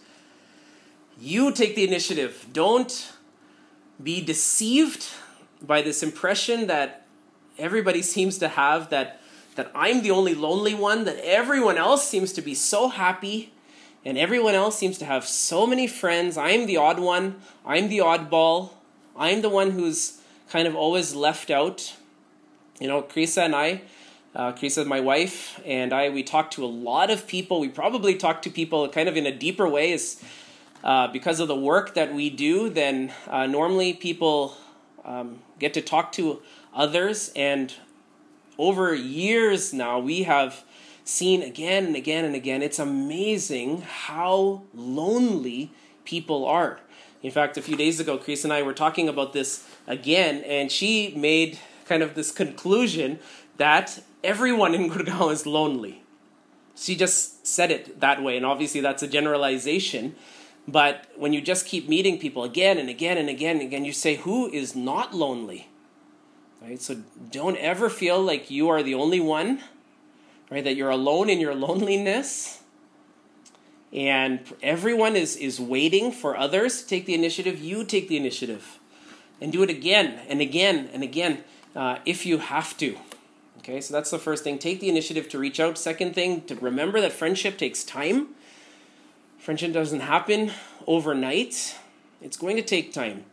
You 1.18 1.52
take 1.52 1.76
the 1.76 1.84
initiative. 1.84 2.46
Don't 2.52 3.12
be 4.02 4.20
deceived 4.20 5.06
by 5.62 5.80
this 5.82 6.02
impression 6.02 6.66
that 6.66 6.99
everybody 7.61 8.02
seems 8.02 8.38
to 8.38 8.48
have 8.48 8.90
that 8.90 9.20
that 9.56 9.70
I'm 9.74 10.02
the 10.02 10.11
only 10.11 10.34
lonely 10.34 10.74
one, 10.74 11.04
that 11.04 11.18
everyone 11.24 11.76
else 11.76 12.08
seems 12.08 12.32
to 12.34 12.42
be 12.42 12.54
so 12.54 12.88
happy 12.88 13.52
and 14.04 14.16
everyone 14.16 14.54
else 14.54 14.78
seems 14.78 14.96
to 14.98 15.04
have 15.04 15.26
so 15.26 15.66
many 15.66 15.86
friends. 15.86 16.38
I'm 16.38 16.66
the 16.66 16.78
odd 16.78 16.98
one. 16.98 17.40
I'm 17.66 17.88
the 17.88 17.98
oddball. 17.98 18.70
I'm 19.16 19.42
the 19.42 19.50
one 19.50 19.72
who's 19.72 20.20
kind 20.48 20.66
of 20.66 20.74
always 20.74 21.14
left 21.14 21.50
out. 21.50 21.94
You 22.80 22.88
know, 22.88 23.02
Krisa 23.02 23.44
and 23.44 23.54
I, 23.54 23.82
uh, 24.34 24.52
Krisa, 24.52 24.86
my 24.86 25.00
wife, 25.00 25.61
and 25.66 25.92
I, 25.92 26.08
we 26.08 26.22
talk 26.22 26.50
to 26.52 26.64
a 26.64 26.66
lot 26.66 27.11
of 27.11 27.26
people. 27.26 27.61
We 27.61 27.68
probably 27.68 28.14
talk 28.14 28.40
to 28.42 28.50
people 28.50 28.88
kind 28.88 29.08
of 29.08 29.18
in 29.18 29.26
a 29.26 29.36
deeper 29.36 29.68
way, 29.68 29.98
uh, 30.82 31.08
because 31.08 31.40
of 31.40 31.48
the 31.48 31.56
work 31.56 31.92
that 31.94 32.14
we 32.14 32.30
do. 32.30 32.70
Then 32.70 33.12
uh, 33.28 33.46
normally 33.46 33.92
people 33.92 34.56
um, 35.04 35.40
get 35.58 35.74
to 35.74 35.82
talk 35.82 36.12
to 36.12 36.40
others, 36.74 37.32
and 37.34 37.74
over 38.58 38.94
years 38.94 39.72
now 39.72 39.98
we 39.98 40.24
have 40.24 40.64
seen 41.04 41.42
again 41.42 41.86
and 41.86 41.96
again 41.96 42.24
and 42.24 42.34
again. 42.34 42.62
It's 42.62 42.78
amazing 42.78 43.82
how 43.82 44.62
lonely 44.74 45.72
people 46.04 46.46
are. 46.46 46.80
In 47.22 47.30
fact, 47.30 47.56
a 47.56 47.62
few 47.62 47.76
days 47.76 48.00
ago, 48.00 48.16
Chris 48.16 48.44
and 48.44 48.52
I 48.52 48.62
were 48.62 48.72
talking 48.72 49.08
about 49.08 49.32
this 49.32 49.66
again, 49.86 50.42
and 50.44 50.70
she 50.72 51.12
made 51.16 51.58
kind 51.86 52.02
of 52.02 52.14
this 52.14 52.30
conclusion 52.32 53.18
that 53.56 54.02
everyone 54.24 54.74
in 54.74 54.88
Gurgaon 54.90 55.32
is 55.32 55.44
lonely. 55.46 56.02
She 56.76 56.96
just 56.96 57.46
said 57.46 57.70
it 57.70 58.00
that 58.00 58.22
way, 58.22 58.36
and 58.36 58.46
obviously 58.46 58.80
that's 58.80 59.02
a 59.02 59.08
generalization. 59.08 60.14
But 60.66 61.06
when 61.16 61.32
you 61.32 61.42
just 61.42 61.66
keep 61.66 61.88
meeting 61.88 62.18
people 62.18 62.44
again 62.44 62.78
and 62.78 62.88
again 62.88 63.18
and 63.18 63.28
again 63.28 63.56
and 63.56 63.66
again, 63.66 63.84
you 63.84 63.92
say, 63.92 64.16
Who 64.16 64.48
is 64.50 64.74
not 64.76 65.14
lonely? 65.14 65.69
Right? 66.62 66.80
So 66.80 67.02
don't 67.30 67.56
ever 67.56 67.88
feel 67.88 68.20
like 68.20 68.50
you 68.50 68.68
are 68.68 68.82
the 68.82 68.94
only 68.94 69.20
one 69.20 69.61
right? 70.50 70.64
That 70.64 70.76
you're 70.76 70.90
alone 70.90 71.30
in 71.30 71.40
your 71.40 71.54
loneliness. 71.54 72.62
And 73.92 74.40
everyone 74.62 75.16
is, 75.16 75.36
is 75.36 75.61
waiting 75.61 76.12
for 76.12 76.36
others 76.36 76.82
to 76.82 76.88
take 76.88 77.06
the 77.06 77.14
initiative. 77.14 77.58
You 77.61 77.84
take 77.84 78.08
the 78.08 78.16
initiative 78.16 78.78
and 79.40 79.50
do 79.50 79.62
it 79.62 79.70
again 79.70 80.20
and 80.28 80.40
again 80.40 80.90
and 80.92 81.02
again 81.02 81.44
uh, 81.74 81.98
if 82.04 82.26
you 82.26 82.38
have 82.38 82.76
to. 82.78 82.96
Okay, 83.58 83.80
so 83.80 83.92
that's 83.92 84.11
the 84.11 84.18
first 84.18 84.44
thing. 84.44 84.58
Take 84.58 84.80
the 84.80 84.88
initiative 84.88 85.28
to 85.30 85.38
reach 85.38 85.61
out. 85.61 85.76
Second 85.76 86.14
thing, 86.14 86.42
to 86.42 86.54
remember 86.56 87.00
that 87.00 87.12
friendship 87.12 87.58
takes 87.58 87.84
time. 87.84 88.28
Friendship 89.38 89.72
doesn't 89.72 90.00
happen 90.00 90.52
overnight, 90.86 91.76
it's 92.20 92.36
going 92.36 92.56
to 92.56 92.62
take 92.62 92.92
time. 92.92 93.24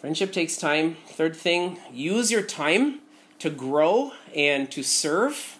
Friendship 0.00 0.32
takes 0.32 0.56
time. 0.56 0.96
Third 1.08 1.36
thing, 1.36 1.78
use 1.92 2.30
your 2.30 2.40
time 2.40 3.00
to 3.38 3.50
grow 3.50 4.12
and 4.34 4.70
to 4.70 4.82
serve. 4.82 5.58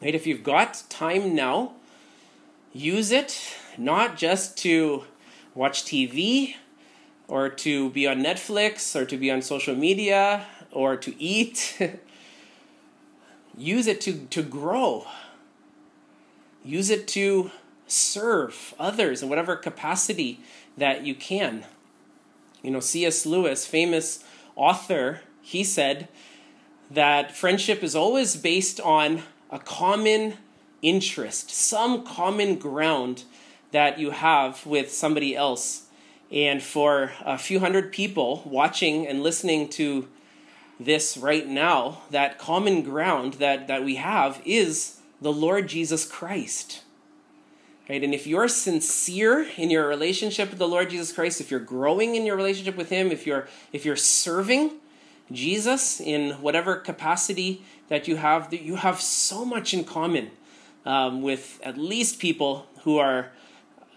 Right? 0.00 0.14
If 0.14 0.28
you've 0.28 0.44
got 0.44 0.84
time 0.88 1.34
now, 1.34 1.72
use 2.72 3.10
it 3.10 3.56
not 3.76 4.16
just 4.16 4.56
to 4.58 5.06
watch 5.56 5.82
TV 5.82 6.54
or 7.26 7.48
to 7.48 7.90
be 7.90 8.06
on 8.06 8.22
Netflix 8.22 8.94
or 8.94 9.04
to 9.06 9.16
be 9.16 9.28
on 9.28 9.42
social 9.42 9.74
media 9.74 10.46
or 10.70 10.96
to 10.98 11.20
eat. 11.20 11.80
use 13.58 13.88
it 13.88 14.00
to, 14.02 14.24
to 14.26 14.44
grow. 14.44 15.08
Use 16.64 16.90
it 16.90 17.08
to 17.08 17.50
serve 17.88 18.72
others 18.78 19.20
in 19.20 19.28
whatever 19.28 19.56
capacity 19.56 20.38
that 20.76 21.04
you 21.04 21.16
can. 21.16 21.64
You 22.62 22.70
know, 22.70 22.80
C.S. 22.80 23.26
Lewis, 23.26 23.66
famous 23.66 24.24
author, 24.56 25.20
he 25.40 25.64
said 25.64 26.08
that 26.90 27.34
friendship 27.34 27.82
is 27.82 27.96
always 27.96 28.36
based 28.36 28.80
on 28.80 29.22
a 29.50 29.58
common 29.58 30.34
interest, 30.80 31.50
some 31.50 32.04
common 32.04 32.56
ground 32.56 33.24
that 33.72 33.98
you 33.98 34.10
have 34.10 34.64
with 34.66 34.92
somebody 34.92 35.34
else. 35.34 35.86
And 36.30 36.62
for 36.62 37.12
a 37.24 37.36
few 37.36 37.60
hundred 37.60 37.92
people 37.92 38.42
watching 38.46 39.06
and 39.06 39.22
listening 39.22 39.68
to 39.70 40.08
this 40.78 41.16
right 41.16 41.46
now, 41.46 42.02
that 42.10 42.38
common 42.38 42.82
ground 42.82 43.34
that, 43.34 43.68
that 43.68 43.84
we 43.84 43.96
have 43.96 44.40
is 44.44 44.98
the 45.20 45.32
Lord 45.32 45.68
Jesus 45.68 46.04
Christ. 46.04 46.82
Right? 47.88 48.02
And 48.02 48.14
if 48.14 48.26
you're 48.26 48.48
sincere 48.48 49.46
in 49.56 49.70
your 49.70 49.88
relationship 49.88 50.50
with 50.50 50.58
the 50.58 50.68
Lord 50.68 50.90
Jesus 50.90 51.12
Christ, 51.12 51.40
if 51.40 51.50
you're 51.50 51.60
growing 51.60 52.14
in 52.14 52.24
your 52.24 52.36
relationship 52.36 52.76
with 52.76 52.90
Him, 52.90 53.10
if 53.10 53.26
you're 53.26 53.48
if 53.72 53.84
you're 53.84 53.96
serving, 53.96 54.72
Jesus 55.30 56.00
in 56.00 56.32
whatever 56.42 56.76
capacity 56.76 57.62
that 57.88 58.06
you 58.06 58.16
have, 58.16 58.50
that 58.50 58.62
you 58.62 58.76
have 58.76 59.00
so 59.00 59.44
much 59.44 59.74
in 59.74 59.84
common 59.84 60.30
um, 60.84 61.22
with 61.22 61.60
at 61.62 61.78
least 61.78 62.18
people 62.18 62.66
who 62.82 62.98
are 62.98 63.30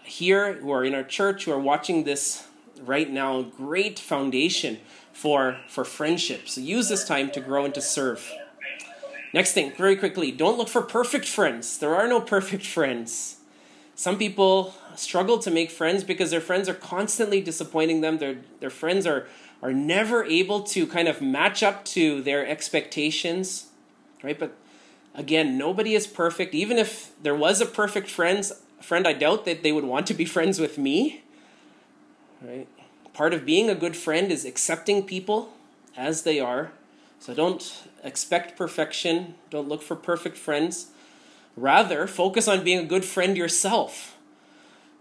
here, 0.02 0.54
who 0.54 0.70
are 0.70 0.84
in 0.84 0.94
our 0.94 1.02
church, 1.02 1.44
who 1.44 1.52
are 1.52 1.58
watching 1.58 2.04
this 2.04 2.46
right 2.80 3.10
now, 3.10 3.42
great 3.42 3.98
foundation 3.98 4.78
for, 5.12 5.58
for 5.68 5.84
friendship. 5.84 6.48
So 6.48 6.60
use 6.60 6.88
this 6.88 7.04
time 7.04 7.30
to 7.32 7.40
grow 7.40 7.64
and 7.64 7.74
to 7.74 7.80
serve. 7.80 8.30
Next 9.32 9.52
thing, 9.52 9.72
very 9.76 9.96
quickly, 9.96 10.30
don't 10.30 10.56
look 10.56 10.68
for 10.68 10.82
perfect 10.82 11.26
friends. 11.26 11.78
There 11.78 11.94
are 11.94 12.06
no 12.06 12.20
perfect 12.20 12.64
friends. 12.64 13.35
Some 13.96 14.18
people 14.18 14.74
struggle 14.94 15.38
to 15.38 15.50
make 15.50 15.70
friends 15.70 16.04
because 16.04 16.30
their 16.30 16.40
friends 16.40 16.68
are 16.68 16.74
constantly 16.74 17.40
disappointing 17.40 18.02
them. 18.02 18.18
Their, 18.18 18.36
their 18.60 18.70
friends 18.70 19.06
are, 19.06 19.26
are 19.62 19.72
never 19.72 20.22
able 20.24 20.60
to 20.64 20.86
kind 20.86 21.08
of 21.08 21.22
match 21.22 21.62
up 21.62 21.82
to 21.86 22.20
their 22.20 22.46
expectations, 22.46 23.68
right? 24.22 24.38
But 24.38 24.52
again, 25.14 25.56
nobody 25.56 25.94
is 25.94 26.06
perfect. 26.06 26.54
Even 26.54 26.76
if 26.76 27.10
there 27.22 27.34
was 27.34 27.62
a 27.62 27.66
perfect 27.66 28.10
friends, 28.10 28.52
friend, 28.82 29.08
I 29.08 29.14
doubt 29.14 29.46
that 29.46 29.62
they 29.62 29.72
would 29.72 29.84
want 29.84 30.06
to 30.08 30.14
be 30.14 30.24
friends 30.36 30.60
with 30.60 30.76
me, 30.76 31.22
right? 32.42 32.68
Part 33.14 33.32
of 33.32 33.46
being 33.46 33.70
a 33.70 33.74
good 33.74 33.96
friend 33.96 34.30
is 34.30 34.44
accepting 34.44 35.04
people 35.04 35.54
as 35.96 36.22
they 36.22 36.38
are. 36.38 36.70
So 37.18 37.32
don't 37.32 37.82
expect 38.04 38.58
perfection. 38.58 39.36
Don't 39.48 39.68
look 39.70 39.80
for 39.80 39.96
perfect 39.96 40.36
friends. 40.36 40.88
Rather, 41.56 42.06
focus 42.06 42.46
on 42.48 42.62
being 42.62 42.78
a 42.78 42.84
good 42.84 43.04
friend 43.04 43.36
yourself. 43.36 44.16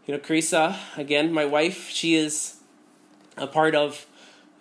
You 0.07 0.13
know, 0.13 0.19
Carissa, 0.19 0.77
again, 0.97 1.33
my 1.33 1.45
wife, 1.45 1.89
she 1.89 2.15
is 2.15 2.57
a 3.37 3.47
part 3.47 3.75
of 3.75 4.05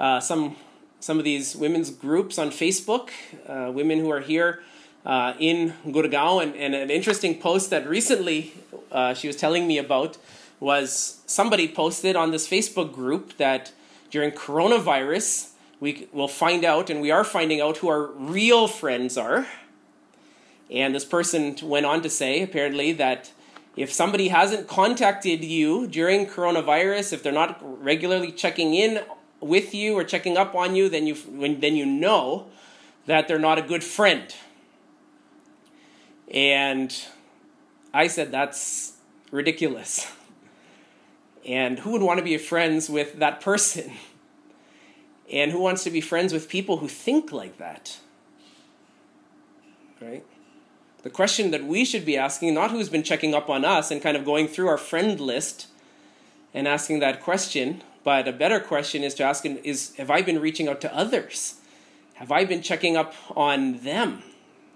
uh, 0.01 0.21
some 0.21 0.57
some 1.05 1.19
of 1.19 1.25
these 1.25 1.55
women's 1.55 1.91
groups 1.91 2.39
on 2.39 2.49
Facebook, 2.49 3.11
uh, 3.47 3.71
women 3.71 3.99
who 3.99 4.11
are 4.11 4.21
here 4.21 4.63
uh, 5.05 5.35
in 5.39 5.75
Gurgaon. 5.87 6.43
And, 6.43 6.57
and, 6.57 6.75
an 6.75 6.91
interesting 6.91 7.39
post 7.39 7.69
that 7.69 7.87
recently 7.87 8.55
uh, 8.91 9.13
she 9.13 9.27
was 9.27 9.37
telling 9.37 9.67
me 9.67 9.77
about 9.77 10.17
was 10.61 11.21
somebody 11.27 11.69
posted 11.69 12.17
on 12.17 12.31
this 12.31 12.49
Facebook 12.49 12.95
group 12.95 13.37
that 13.37 13.71
during 14.11 14.31
coronavirus, 14.31 15.51
we 15.79 16.09
will 16.11 16.29
find 16.29 16.65
out, 16.65 16.89
and 16.89 17.03
we 17.03 17.11
are 17.11 17.25
finding 17.25 17.61
out 17.61 17.77
who 17.79 17.89
our 17.89 18.07
real 18.07 18.67
friends 18.67 19.19
are. 19.19 19.47
And 20.71 20.95
this 20.95 21.05
person 21.05 21.57
went 21.63 21.87
on 21.87 22.03
to 22.03 22.11
say, 22.11 22.43
apparently, 22.43 22.93
that 22.93 23.33
if 23.77 23.93
somebody 23.93 24.29
hasn't 24.29 24.69
contacted 24.69 25.45
you 25.45 25.87
during 25.87 26.27
coronavirus, 26.27 27.13
if 27.13 27.23
they're 27.23 27.33
not 27.33 27.59
regularly 27.83 28.33
checking 28.33 28.75
in 28.75 29.01
with 29.41 29.75
you 29.75 29.95
or 29.95 30.05
checking 30.05 30.37
up 30.37 30.55
on 30.55 30.75
you, 30.75 30.89
then 30.89 31.07
you 31.07 31.15
then 31.15 31.77
you 31.77 31.85
know 31.85 32.47
that 33.07 33.29
they're 33.29 33.39
not 33.39 33.59
a 33.59 33.63
good 33.63 33.85
friend. 33.85 34.35
And 36.29 36.95
I 37.93 38.07
said 38.07 38.33
that's 38.33 38.95
ridiculous. 39.31 40.11
And 41.45 41.81
who 41.81 41.91
would 41.91 42.03
want 42.03 42.19
to 42.19 42.25
be 42.25 42.39
friends 42.39 42.89
with 42.89 43.19
that 43.19 43.41
person? 43.41 43.93
And 45.31 45.53
who 45.53 45.59
wants 45.59 45.85
to 45.85 45.91
be 45.91 46.01
friends 46.01 46.33
with 46.33 46.49
people 46.49 46.79
who 46.79 46.89
think 46.89 47.33
like 47.33 47.59
that? 47.59 47.99
Right? 50.01 50.25
The 51.05 51.11
question 51.11 51.51
that 51.51 51.65
we 51.65 51.85
should 51.85 52.07
be 52.07 52.17
asking, 52.17 52.55
not 52.55 52.71
who's 52.71 52.89
been 52.89 53.03
checking 53.03 53.35
up 53.35 53.51
on 53.51 53.63
us 53.63 53.91
and 53.91 54.01
kind 54.01 54.17
of 54.17 54.25
going 54.25 54.49
through 54.49 54.69
our 54.69 54.79
friend 54.79 55.21
list 55.21 55.67
and 56.55 56.67
asking 56.67 57.01
that 57.01 57.23
question, 57.23 57.83
but 58.03 58.27
a 58.27 58.33
better 58.33 58.59
question 58.59 59.03
is 59.03 59.13
to 59.17 59.23
ask 59.23 59.45
is 59.45 59.95
have 59.97 60.11
I 60.11 60.23
been 60.23 60.41
reaching 60.41 60.67
out 60.67 60.81
to 60.81 60.97
others? 60.97 61.57
Have 62.15 62.33
I 62.33 62.47
been 62.47 62.63
checking 62.63 62.97
up 62.97 63.13
on 63.37 63.81
them? 63.81 64.23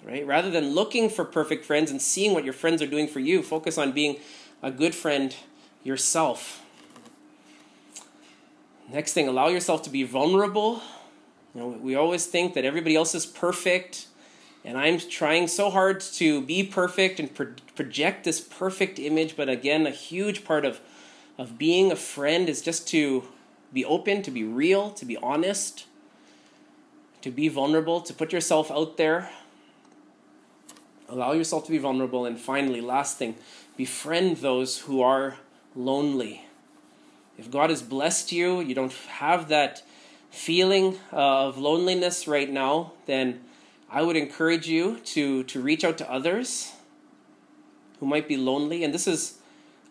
Right? 0.05 0.27
Rather 0.27 0.51
than 0.51 0.75
looking 0.75 1.09
for 1.09 1.25
perfect 1.25 1.65
friends 1.65 1.91
and 1.91 2.01
seeing 2.01 2.35
what 2.35 2.45
your 2.45 2.53
friends 2.53 2.83
are 2.83 2.87
doing 2.87 3.09
for 3.09 3.21
you, 3.21 3.43
focus 3.43 3.79
on 3.79 3.93
being 3.93 4.19
a 4.63 4.71
good 4.71 4.95
friend 4.95 5.35
yourself. 5.83 6.63
Next 8.93 9.15
thing, 9.15 9.29
allow 9.29 9.49
yourself 9.49 9.83
to 9.85 9.91
be 9.91 10.03
vulnerable. 10.03 10.83
You 11.55 11.63
know, 11.63 11.69
we 11.69 11.95
always 11.95 12.27
think 12.27 12.53
that 12.53 12.67
everybody 12.67 12.97
else 12.97 13.15
is 13.15 13.25
perfect, 13.25 14.08
and 14.69 14.77
I'm 14.77 14.99
trying 14.99 15.49
so 15.49 15.71
hard 15.71 15.99
to 16.21 16.43
be 16.43 16.63
perfect 16.63 17.19
and 17.19 17.35
pro- 17.35 17.55
project 17.75 18.25
this 18.25 18.39
perfect 18.39 18.99
image. 18.99 19.35
But 19.35 19.49
again, 19.49 19.87
a 19.87 19.91
huge 19.91 20.45
part 20.45 20.67
of, 20.67 20.83
of 21.39 21.57
being 21.57 21.91
a 21.91 21.97
friend 21.97 22.51
is 22.51 22.61
just 22.61 22.87
to 22.89 23.25
be 23.73 23.83
open, 23.83 24.21
to 24.25 24.31
be 24.31 24.45
real, 24.45 24.91
to 24.91 25.07
be 25.07 25.17
honest, 25.17 25.87
to 27.23 27.31
be 27.31 27.49
vulnerable, 27.49 28.03
to 28.03 28.13
put 28.13 28.31
yourself 28.31 28.71
out 28.71 28.99
there. 28.99 29.31
Allow 31.09 31.33
yourself 31.33 31.65
to 31.65 31.71
be 31.71 31.79
vulnerable. 31.79 32.27
And 32.27 32.39
finally, 32.39 32.83
last 32.83 33.17
thing, 33.17 33.37
befriend 33.79 34.37
those 34.39 34.81
who 34.81 35.01
are 35.01 35.39
lonely. 35.75 36.45
If 37.39 37.51
God 37.51 37.71
has 37.71 37.81
blessed 37.81 38.33
you, 38.33 38.61
you 38.61 38.75
don't 38.75 38.93
have 38.93 39.49
that 39.49 39.83
feeling 40.31 40.99
uh, 41.11 41.47
of 41.47 41.57
loneliness 41.57 42.29
right 42.29 42.51
now, 42.51 42.93
then 43.07 43.41
I 43.91 44.03
would 44.03 44.17
encourage 44.17 44.69
you 44.69 44.99
to, 45.01 45.45
to 45.45 45.61
reach 45.61 45.85
out 45.85 45.99
to 45.99 46.11
others 46.11 46.73
who 48.01 48.07
might 48.07 48.29
be 48.29 48.37
lonely. 48.37 48.85
And 48.85 48.93
this 48.93 49.07
is 49.07 49.39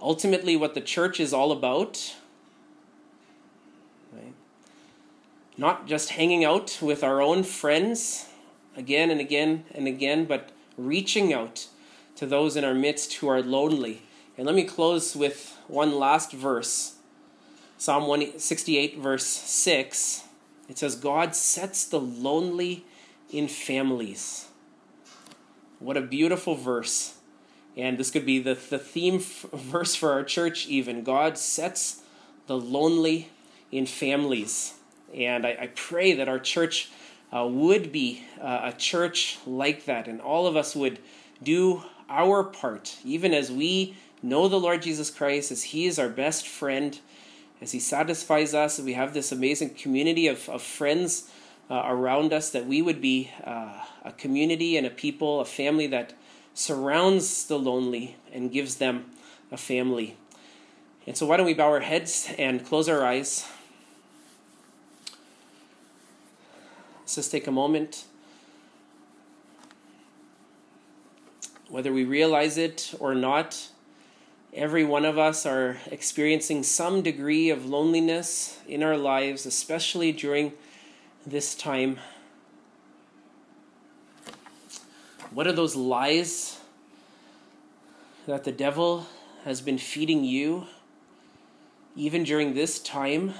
ultimately 0.01 0.55
what 0.55 0.75
the 0.75 0.81
church 0.81 1.19
is 1.19 1.33
all 1.33 1.51
about. 1.51 2.15
Right? 4.13 4.33
Not 5.57 5.87
just 5.87 6.09
hanging 6.09 6.45
out 6.45 6.79
with 6.81 7.03
our 7.03 7.21
own 7.21 7.43
friends 7.43 8.27
again 8.75 9.09
and 9.09 9.19
again 9.19 9.65
and 9.73 9.87
again, 9.87 10.25
but 10.25 10.51
reaching 10.77 11.33
out 11.33 11.67
to 12.15 12.25
those 12.25 12.55
in 12.55 12.63
our 12.63 12.75
midst 12.75 13.15
who 13.15 13.27
are 13.27 13.41
lonely. 13.41 14.03
And 14.37 14.45
let 14.45 14.55
me 14.55 14.63
close 14.63 15.15
with 15.15 15.57
one 15.67 15.97
last 15.97 16.31
verse 16.31 16.97
Psalm 17.79 18.07
168, 18.07 18.97
verse 18.97 19.27
6, 19.27 20.23
it 20.67 20.79
says, 20.79 20.95
God 20.95 21.35
sets 21.35 21.85
the 21.85 21.99
lonely 21.99 22.85
in 23.32 23.47
families. 23.47 24.47
What 25.80 25.97
a 25.97 26.01
beautiful 26.01 26.55
verse. 26.55 27.17
And 27.75 27.97
this 27.97 28.09
could 28.09 28.25
be 28.25 28.39
the, 28.39 28.55
the 28.55 28.80
theme 28.80 29.15
f- 29.15 29.45
verse 29.53 29.95
for 29.95 30.11
our 30.11 30.23
church, 30.23 30.67
even. 30.67 31.03
God 31.03 31.38
sets 31.38 32.01
the 32.47 32.57
lonely 32.57 33.30
in 33.71 33.86
families. 33.86 34.73
And 35.13 35.45
I, 35.45 35.57
I 35.61 35.71
pray 35.75 36.13
that 36.13 36.28
our 36.28 36.39
church 36.39 36.89
uh, 37.36 37.45
would 37.45 37.91
be 37.91 38.23
uh, 38.41 38.71
a 38.73 38.73
church 38.73 39.38
like 39.45 39.86
that, 39.86 40.07
and 40.07 40.21
all 40.21 40.47
of 40.47 40.55
us 40.55 40.75
would 40.75 40.99
do 41.43 41.84
our 42.09 42.43
part, 42.43 42.97
even 43.03 43.34
as 43.34 43.51
we 43.51 43.97
know 44.23 44.47
the 44.47 44.59
Lord 44.59 44.82
Jesus 44.82 45.11
Christ, 45.11 45.51
as 45.51 45.63
He 45.63 45.86
is 45.86 45.99
our 45.99 46.09
best 46.09 46.47
friend 46.47 46.99
as 47.61 47.71
He 47.71 47.80
satisfies 47.80 48.53
us, 48.53 48.80
we 48.80 48.93
have 48.93 49.13
this 49.13 49.32
amazing 49.32 49.71
community 49.71 50.28
of, 50.28 50.47
of 50.49 50.61
friends 50.61 51.30
uh, 51.70 51.84
around 51.86 52.34
us, 52.34 52.49
that 52.51 52.65
we 52.65 52.82
would 52.82 53.01
be 53.01 53.32
uh, 53.43 53.82
a 54.03 54.11
community 54.11 54.78
and 54.78 54.88
a 54.88 54.89
people, 54.89 55.39
a 55.39 55.45
family 55.45 55.88
that 55.88 56.13
surrounds 56.53 57.45
the 57.47 57.57
lonely 57.59 58.15
and 58.34 58.51
gives 58.51 58.76
them 58.76 59.05
a 59.51 59.57
family. 59.57 60.15
And 61.05 61.15
so, 61.15 61.26
why 61.26 61.38
don't 61.38 61.45
we 61.45 61.53
bow 61.53 61.68
our 61.68 61.80
heads 61.80 62.32
and 62.38 62.65
close 62.65 62.89
our 62.89 63.05
eyes? 63.05 63.47
Let's 67.01 67.15
just 67.15 67.32
take 67.32 67.47
a 67.47 67.51
moment. 67.51 68.05
Whether 71.70 71.91
we 71.91 72.05
realize 72.05 72.57
it 72.57 72.93
or 72.99 73.13
not, 73.13 73.70
Every 74.57 74.84
one 74.84 75.05
of 75.05 75.20
us 75.20 75.45
are 75.45 75.78
experiencing 75.91 76.63
some 76.63 77.03
degree 77.03 77.51
of 77.51 77.68
loneliness 77.68 78.59
in 78.68 78.82
our 78.82 78.97
lives, 78.97 79.45
especially 79.45 80.11
during 80.11 80.53
this 81.28 81.55
time. 81.55 81.99
What 85.32 85.45
are 85.45 85.51
those 85.51 85.75
lies 85.75 86.57
that 88.28 88.45
the 88.45 88.51
devil 88.51 89.05
has 89.43 89.59
been 89.59 89.78
feeding 89.78 90.23
you 90.23 90.67
even 91.97 92.23
during 92.23 92.53
this 92.53 92.80
time? 92.80 93.34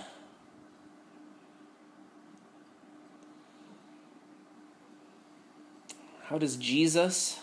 How 6.24 6.38
does 6.38 6.58
Jesus 6.58 7.40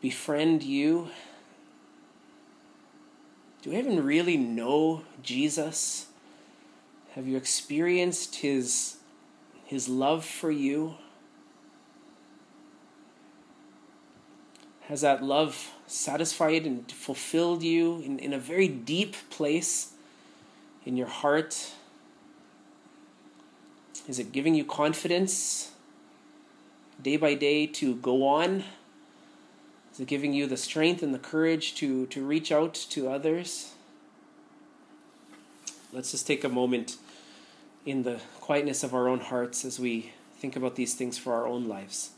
befriend 0.00 0.64
you 0.64 1.08
do 3.62 3.70
you 3.70 3.78
even 3.78 4.04
really 4.04 4.36
know 4.36 5.02
Jesus? 5.22 6.07
Have 7.18 7.26
you 7.26 7.36
experienced 7.36 8.36
his, 8.36 8.98
his 9.64 9.88
love 9.88 10.24
for 10.24 10.52
you? 10.52 10.94
Has 14.82 15.00
that 15.00 15.24
love 15.24 15.72
satisfied 15.88 16.64
and 16.64 16.88
fulfilled 16.92 17.64
you 17.64 18.00
in, 18.02 18.20
in 18.20 18.32
a 18.32 18.38
very 18.38 18.68
deep 18.68 19.16
place 19.30 19.94
in 20.86 20.96
your 20.96 21.08
heart? 21.08 21.72
Is 24.06 24.20
it 24.20 24.30
giving 24.30 24.54
you 24.54 24.64
confidence 24.64 25.72
day 27.02 27.16
by 27.16 27.34
day 27.34 27.66
to 27.66 27.96
go 27.96 28.28
on? 28.28 28.62
Is 29.92 29.98
it 29.98 30.06
giving 30.06 30.32
you 30.32 30.46
the 30.46 30.56
strength 30.56 31.02
and 31.02 31.12
the 31.12 31.18
courage 31.18 31.74
to, 31.78 32.06
to 32.06 32.24
reach 32.24 32.52
out 32.52 32.74
to 32.90 33.08
others? 33.08 33.72
Let's 35.92 36.12
just 36.12 36.24
take 36.24 36.44
a 36.44 36.48
moment 36.48 36.96
in 37.88 38.02
the 38.02 38.20
quietness 38.40 38.84
of 38.84 38.94
our 38.94 39.08
own 39.08 39.20
hearts 39.20 39.64
as 39.64 39.80
we 39.80 40.12
think 40.38 40.56
about 40.56 40.76
these 40.76 40.94
things 40.94 41.16
for 41.16 41.32
our 41.32 41.46
own 41.46 41.66
lives. 41.66 42.10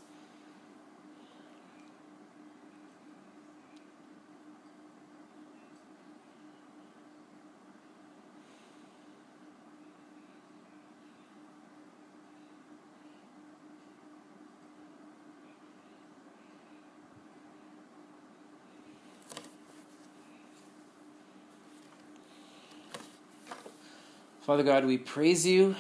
Father 24.51 24.65
God, 24.65 24.85
we 24.85 24.99
praise 24.99 25.47
you. 25.47 25.77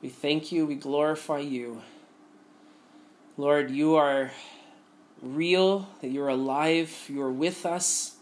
We 0.00 0.08
thank 0.08 0.52
you. 0.52 0.66
We 0.66 0.76
glorify 0.76 1.40
you. 1.40 1.82
Lord, 3.36 3.72
you 3.72 3.96
are 3.96 4.30
real, 5.20 5.88
that 6.00 6.12
you're 6.12 6.28
alive, 6.28 6.96
you're 7.08 7.32
with 7.32 7.66
us. 7.66 8.14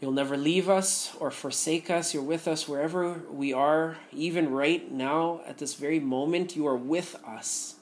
You'll 0.00 0.10
never 0.10 0.36
leave 0.36 0.68
us 0.68 1.14
or 1.20 1.30
forsake 1.30 1.88
us. 1.88 2.12
You're 2.12 2.24
with 2.24 2.48
us 2.48 2.66
wherever 2.66 3.20
we 3.30 3.52
are, 3.52 3.96
even 4.12 4.50
right 4.50 4.90
now, 4.90 5.42
at 5.46 5.58
this 5.58 5.74
very 5.74 6.00
moment, 6.00 6.56
you 6.56 6.66
are 6.66 6.74
with 6.76 7.14
us. 7.24 7.76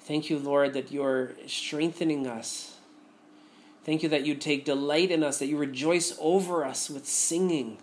Thank 0.00 0.30
you, 0.30 0.38
Lord, 0.38 0.72
that 0.72 0.90
you're 0.90 1.32
strengthening 1.46 2.26
us 2.26 2.71
Thank 3.84 4.02
you 4.02 4.08
that 4.10 4.24
you 4.24 4.34
take 4.34 4.64
delight 4.64 5.10
in 5.10 5.24
us, 5.24 5.38
that 5.38 5.46
you 5.46 5.56
rejoice 5.56 6.16
over 6.20 6.64
us 6.64 6.88
with 6.88 7.06
singing. 7.06 7.78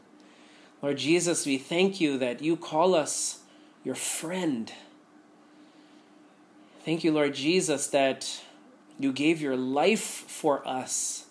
Lord 0.82 0.97
Jesus, 0.97 1.45
we 1.45 1.58
thank 1.58 2.00
you 2.00 2.18
that 2.18 2.41
you 2.41 2.56
call 2.56 2.95
us 2.95 3.39
your 3.84 3.95
friend. 3.95 4.72
Thank 6.86 7.04
you, 7.04 7.12
Lord 7.12 7.34
Jesus, 7.34 7.88
that 7.88 8.41
you 8.97 9.12
gave 9.12 9.41
your 9.41 9.58
life 9.58 10.02
for 10.02 10.66
us. 10.66 11.26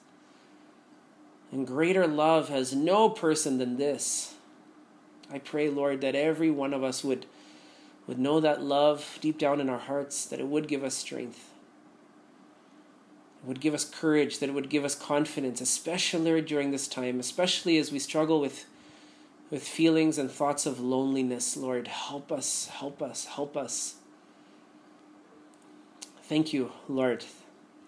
And 1.51 1.67
greater 1.67 2.07
love 2.07 2.51
has 2.51 2.75
no 2.75 3.09
person 3.09 3.57
than 3.57 3.79
this. 3.79 4.35
I 5.33 5.39
pray, 5.39 5.71
Lord, 5.71 6.03
that 6.03 6.15
every 6.15 6.51
one 6.51 6.75
of 6.75 6.85
us 6.85 7.03
would, 7.03 7.25
would 8.07 8.19
know 8.19 8.39
that 8.41 8.63
love 8.63 9.19
deep 9.23 9.39
down 9.39 9.63
in 9.63 9.71
our 9.71 9.79
hearts, 9.79 10.27
that 10.27 10.41
it 10.41 10.47
would 10.47 10.69
give 10.69 10.85
us 10.85 10.95
strength 10.95 11.53
would 13.45 13.61
give 13.61 13.75
us 13.75 13.85
courage, 13.85 14.39
that 14.39 14.49
it 14.49 14.53
would 14.53 14.69
give 14.69 14.85
us 14.85 14.95
confidence, 14.95 15.61
especially 15.61 16.41
during 16.43 16.71
this 16.71 16.89
time, 16.89 17.21
especially 17.21 17.79
as 17.79 17.93
we 17.93 17.99
struggle 17.99 18.41
with, 18.41 18.67
with 19.51 19.63
feelings 19.63 20.19
and 20.19 20.31
thoughts 20.31 20.67
of 20.67 20.81
loneliness. 20.81 21.57
Lord, 21.57 21.89
help 21.89 22.33
us, 22.33 22.67
help 22.67 23.01
us, 23.01 23.27
help 23.27 23.57
us. 23.57 23.97
Thank 26.23 26.53
you, 26.53 26.73
Lord, 26.89 27.25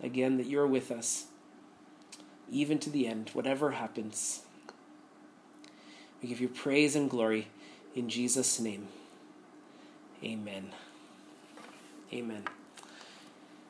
again, 0.03 0.39
that 0.39 0.47
you're 0.47 0.67
with 0.67 0.91
us, 0.91 1.27
even 2.51 2.79
to 2.79 2.91
the 2.91 3.07
end, 3.07 3.31
whatever 3.35 3.73
happens. 3.73 4.43
We 6.23 6.29
give 6.29 6.41
you 6.41 6.49
praise 6.49 6.97
and 6.97 7.11
glory 7.11 7.49
in 7.95 8.09
Jesus' 8.09 8.61
name. 8.61 8.89
Amen. 10.23 10.73
Amen. 12.13 12.45